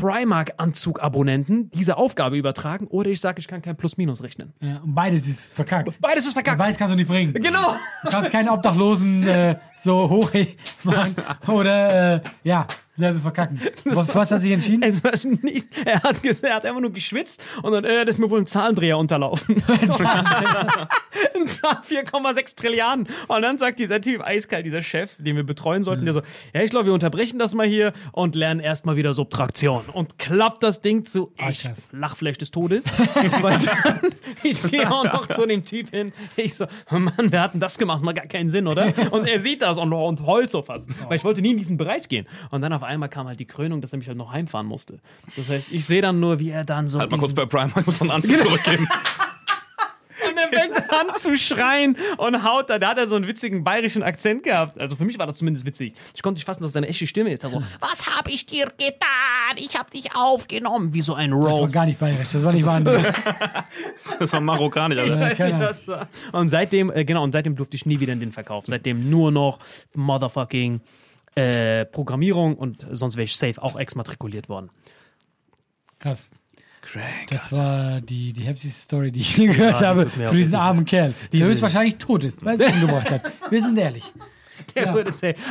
Primark-Anzug-Abonnenten 0.00 1.70
diese 1.70 1.96
Aufgabe 1.96 2.36
übertragen 2.36 2.86
oder 2.86 3.10
ich 3.10 3.20
sage, 3.20 3.40
ich 3.40 3.48
kann 3.48 3.62
kein 3.62 3.76
Plus-Minus 3.76 4.22
rechnen. 4.22 4.52
Ja, 4.60 4.78
und 4.78 4.94
beides 4.94 5.26
ist 5.26 5.46
verkackt. 5.46 6.00
Beides 6.00 6.26
ist 6.26 6.32
verkackt. 6.34 6.58
Beides 6.58 6.76
kannst 6.76 6.92
du 6.92 6.96
nicht 6.96 7.08
bringen. 7.08 7.32
Genau. 7.34 7.76
Du 8.04 8.10
kannst 8.10 8.30
keinen 8.30 8.48
Obdachlosen 8.48 9.26
äh, 9.26 9.56
so 9.76 10.08
hoch 10.08 10.30
machen 10.82 11.16
oder 11.46 12.14
äh, 12.16 12.20
ja, 12.44 12.66
selber 12.98 13.20
verkacken. 13.20 13.60
Was, 13.84 14.14
was 14.14 14.30
hat 14.30 14.42
sich 14.42 14.52
entschieden? 14.52 14.82
Es 14.82 15.02
war 15.02 15.12
nicht, 15.42 15.68
er 15.84 16.02
hat 16.02 16.16
er 16.24 16.54
hat 16.54 16.66
einfach 16.66 16.80
nur 16.80 16.92
geschwitzt 16.92 17.42
und 17.62 17.72
dann, 17.72 17.84
äh, 17.84 18.04
das 18.04 18.16
ist 18.16 18.18
mir 18.18 18.28
wohl 18.28 18.40
ein 18.40 18.46
Zahlendreher 18.46 18.98
unterlaufen. 18.98 19.62
ein 19.68 21.46
Zahl 21.46 21.82
4,6 21.88 22.56
Trilliarden. 22.56 23.08
Und 23.28 23.42
dann 23.42 23.58
sagt 23.58 23.78
dieser 23.78 24.00
Typ, 24.00 24.22
eiskalt, 24.22 24.66
dieser 24.66 24.82
Chef, 24.82 25.14
den 25.18 25.36
wir 25.36 25.44
betreuen 25.44 25.82
sollten, 25.82 26.04
der 26.04 26.14
so, 26.14 26.22
ja, 26.54 26.62
ich 26.62 26.70
glaube, 26.70 26.86
wir 26.86 26.92
unterbrechen 26.92 27.38
das 27.38 27.54
mal 27.54 27.66
hier 27.66 27.92
und 28.12 28.34
lernen 28.34 28.60
erstmal 28.60 28.96
wieder 28.96 29.14
Subtraktion. 29.14 29.84
Und 29.92 30.18
klappt 30.18 30.62
das 30.62 30.82
Ding 30.82 31.04
zu, 31.04 31.32
ich, 31.48 31.60
Chef. 31.60 31.78
Lachfleisch 31.92 32.38
des 32.38 32.50
Todes. 32.50 32.84
Ich 34.42 34.62
gehe 34.62 34.90
auch 34.90 35.04
noch 35.04 35.26
zu 35.26 35.46
dem 35.46 35.64
Typ 35.64 35.90
hin. 35.90 36.12
Ich 36.36 36.54
so, 36.54 36.66
Mann, 36.90 37.32
wir 37.32 37.40
hatten 37.40 37.60
das 37.60 37.78
gemacht, 37.78 38.02
mal 38.02 38.12
gar 38.12 38.26
keinen 38.26 38.50
Sinn, 38.50 38.66
oder? 38.66 38.92
Und 39.10 39.28
er 39.28 39.40
sieht 39.40 39.62
das 39.62 39.78
und, 39.78 39.92
und 39.92 40.26
heult 40.26 40.50
so 40.50 40.62
fast. 40.62 40.88
Weil 41.08 41.16
ich 41.16 41.24
wollte 41.24 41.40
nie 41.40 41.52
in 41.52 41.58
diesen 41.58 41.76
Bereich 41.76 42.08
gehen. 42.08 42.26
Und 42.50 42.62
dann 42.62 42.72
auf 42.72 42.82
einmal 42.88 43.08
kam 43.08 43.26
halt 43.28 43.38
die 43.38 43.46
Krönung, 43.46 43.80
dass 43.80 43.92
er 43.92 43.98
mich 43.98 44.08
halt 44.08 44.18
noch 44.18 44.32
heimfahren 44.32 44.66
musste. 44.66 44.98
Das 45.36 45.48
heißt, 45.48 45.70
ich 45.72 45.84
sehe 45.86 46.02
dann 46.02 46.18
nur, 46.20 46.38
wie 46.40 46.50
er 46.50 46.64
dann 46.64 46.88
so. 46.88 46.98
Halt 46.98 47.10
mal 47.10 47.18
kurz 47.18 47.32
bei 47.34 47.46
Primark, 47.46 47.86
muss 47.86 48.00
man 48.00 48.10
einen 48.10 48.22
Anzug 48.22 48.38
zurückgeben. 48.42 48.88
und 50.30 50.36
er 50.36 50.48
fängt 50.48 50.76
an 50.92 51.06
zu 51.16 51.36
schreien 51.36 51.96
und 52.16 52.42
haut 52.44 52.68
da. 52.70 52.78
Da 52.78 52.88
hat 52.90 52.98
er 52.98 53.08
so 53.08 53.14
einen 53.14 53.28
witzigen 53.28 53.62
bayerischen 53.64 54.02
Akzent 54.02 54.42
gehabt. 54.42 54.78
Also 54.80 54.96
für 54.96 55.04
mich 55.04 55.18
war 55.18 55.26
das 55.26 55.36
zumindest 55.38 55.64
witzig. 55.64 55.94
Ich 56.14 56.22
konnte 56.22 56.38
nicht 56.38 56.44
fassen, 56.44 56.62
dass 56.62 56.70
es 56.70 56.72
seine 56.74 56.88
echte 56.88 57.06
Stimme 57.06 57.32
ist. 57.32 57.44
Also, 57.44 57.62
was 57.80 58.08
hab 58.10 58.28
ich 58.28 58.44
dir 58.46 58.66
getan? 58.66 58.96
Ich 59.56 59.78
hab 59.78 59.90
dich 59.90 60.14
aufgenommen. 60.14 60.92
Wie 60.92 61.00
so 61.00 61.14
ein 61.14 61.30
Das 61.30 61.40
war 61.40 61.50
Rose. 61.50 61.72
gar 61.72 61.86
nicht 61.86 61.98
bayerisch, 61.98 62.28
das 62.32 62.42
war 62.44 62.52
nicht 62.52 62.66
wahr. 62.66 62.80
Das 64.18 64.32
war 64.32 64.40
marokkanisch, 64.40 64.98
Alter. 64.98 65.18
Weiß 65.20 65.36
keine 65.36 65.54
nicht, 65.58 65.68
was 65.68 65.86
war. 65.88 66.08
Und 66.32 66.48
seitdem, 66.48 66.90
äh, 66.90 67.04
genau, 67.04 67.22
und 67.24 67.32
seitdem 67.32 67.56
durfte 67.56 67.76
ich 67.76 67.86
nie 67.86 67.98
wieder 68.00 68.12
in 68.12 68.20
den 68.20 68.32
Verkauf. 68.32 68.64
Seitdem 68.66 69.08
nur 69.10 69.30
noch 69.30 69.58
motherfucking 69.94 70.80
äh, 71.34 71.84
Programmierung 71.84 72.56
und 72.56 72.86
sonst 72.90 73.16
wäre 73.16 73.24
ich 73.24 73.36
safe 73.36 73.62
auch 73.62 73.78
exmatrikuliert 73.78 74.48
worden. 74.48 74.70
Krass. 75.98 76.28
Craig. 76.80 77.26
Das 77.28 77.52
war 77.52 78.00
die, 78.00 78.32
die 78.32 78.42
heftigste 78.42 78.80
Story, 78.82 79.12
die 79.12 79.20
ich 79.20 79.36
je 79.36 79.48
gehört 79.48 79.80
Ja, 79.80 79.88
habe 79.88 80.08
für 80.08 80.30
diesen 80.30 80.54
armen 80.54 80.84
Kerl, 80.84 81.12
der 81.32 81.44
höchstwahrscheinlich 81.44 81.96
tot 81.96 82.24
ist, 82.24 82.44
weil 82.44 82.60
es 82.60 82.66
ihn 82.66 82.82
umgebracht 82.82 83.10
hat. 83.10 83.32
Wir 83.50 83.60
sind 83.60 83.78
ehrlich. 83.78 84.12
Ja. 84.74 84.94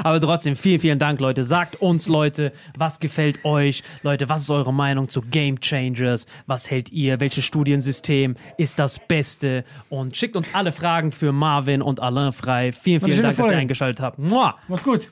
Aber 0.04 0.20
trotzdem, 0.20 0.56
vielen, 0.56 0.80
vielen 0.80 1.00
Dank, 1.00 1.20
Leute. 1.20 1.44
Sagt 1.44 1.78
uns, 1.82 2.08
Leute, 2.08 2.52
was 2.78 3.00
gefällt 3.00 3.46
euch? 3.46 3.84
Leute, 4.04 4.30
was 4.30 4.42
ist 4.42 4.50
eure 4.50 4.74
Meinung 4.74 5.10
zu 5.10 5.22
Game 5.22 5.60
Changers? 5.60 6.28
Was 6.46 6.70
hält 6.70 6.92
ihr? 6.92 7.20
Welches 7.20 7.46
Studiensystem 7.46 8.36
ist 8.58 8.80
das 8.80 9.00
Beste? 9.00 9.64
Und 9.90 10.18
schickt 10.18 10.36
uns 10.36 10.54
alle 10.54 10.72
Fragen 10.72 11.12
für 11.12 11.32
Marvin 11.32 11.82
und 11.82 12.00
Alain 12.02 12.34
frei. 12.34 12.72
Vielen, 12.72 13.02
vielen 13.02 13.22
Dank, 13.22 13.38
dass 13.38 13.38
ihr 13.38 13.44
Folge. 13.46 13.58
eingeschaltet 13.58 14.02
habt. 14.02 14.20
Mua! 14.20 14.56
Mach's 14.68 14.84
gut. 14.84 15.12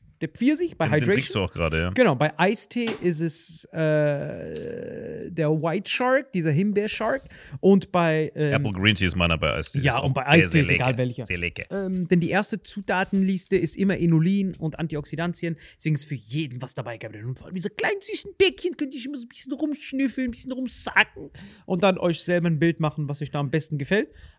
Der 0.21 0.29
Pfirsich 0.29 0.77
bei 0.77 0.87
Den, 0.87 0.99
den 0.99 1.03
trinkst 1.09 1.29
Hydration. 1.29 1.45
du 1.47 1.51
auch 1.51 1.53
gerade, 1.53 1.79
ja. 1.81 1.89
Genau, 1.89 2.15
bei 2.15 2.37
Eistee 2.37 2.89
ist 3.01 3.19
es 3.19 3.65
äh, 3.65 5.31
der 5.31 5.49
White 5.51 5.89
Shark, 5.89 6.31
dieser 6.31 6.51
Himbeer-Shark. 6.51 7.23
Und 7.59 7.91
bei. 7.91 8.31
Ähm, 8.35 8.53
Apple 8.53 8.71
Green 8.73 8.95
Tea 8.95 9.07
ist 9.07 9.15
meiner 9.15 9.37
bei 9.37 9.53
Eistee. 9.55 9.79
Ja, 9.79 9.99
und 9.99 10.13
bei 10.13 10.25
Eistee 10.27 10.61
ist 10.61 10.69
egal 10.69 10.91
lecker. 10.91 10.97
welcher. 10.97 11.25
Sehr 11.25 11.37
lecker. 11.37 11.63
ähm, 11.71 12.07
denn 12.07 12.19
die 12.19 12.29
erste 12.29 12.61
Zutatenliste 12.61 13.55
ist 13.57 13.75
immer 13.75 13.97
Inulin 13.97 14.55
und 14.55 14.79
Antioxidantien. 14.79 15.57
Deswegen 15.77 15.95
ist 15.95 16.05
für 16.05 16.15
jeden 16.15 16.61
was 16.61 16.73
dabei 16.73 16.97
gehabt. 16.97 17.15
Und 17.15 17.37
vor 17.37 17.47
allem 17.47 17.55
diese 17.55 17.69
kleinen 17.69 18.01
süßen 18.01 18.31
Bäckchen 18.37 18.77
könnt 18.77 18.93
ihr 18.93 19.05
immer 19.05 19.17
so 19.17 19.25
ein 19.25 19.29
bisschen 19.29 19.53
rumschnüffeln, 19.53 20.27
ein 20.27 20.31
bisschen 20.31 20.51
rumsacken 20.51 21.31
und 21.65 21.83
dann 21.83 21.97
euch 21.97 22.21
selber 22.21 22.47
ein 22.47 22.59
Bild 22.59 22.79
machen, 22.79 23.09
was 23.09 23.21
euch 23.21 23.31
da 23.31 23.39
am 23.39 23.49
besten 23.49 23.77
gefällt. 23.77 24.09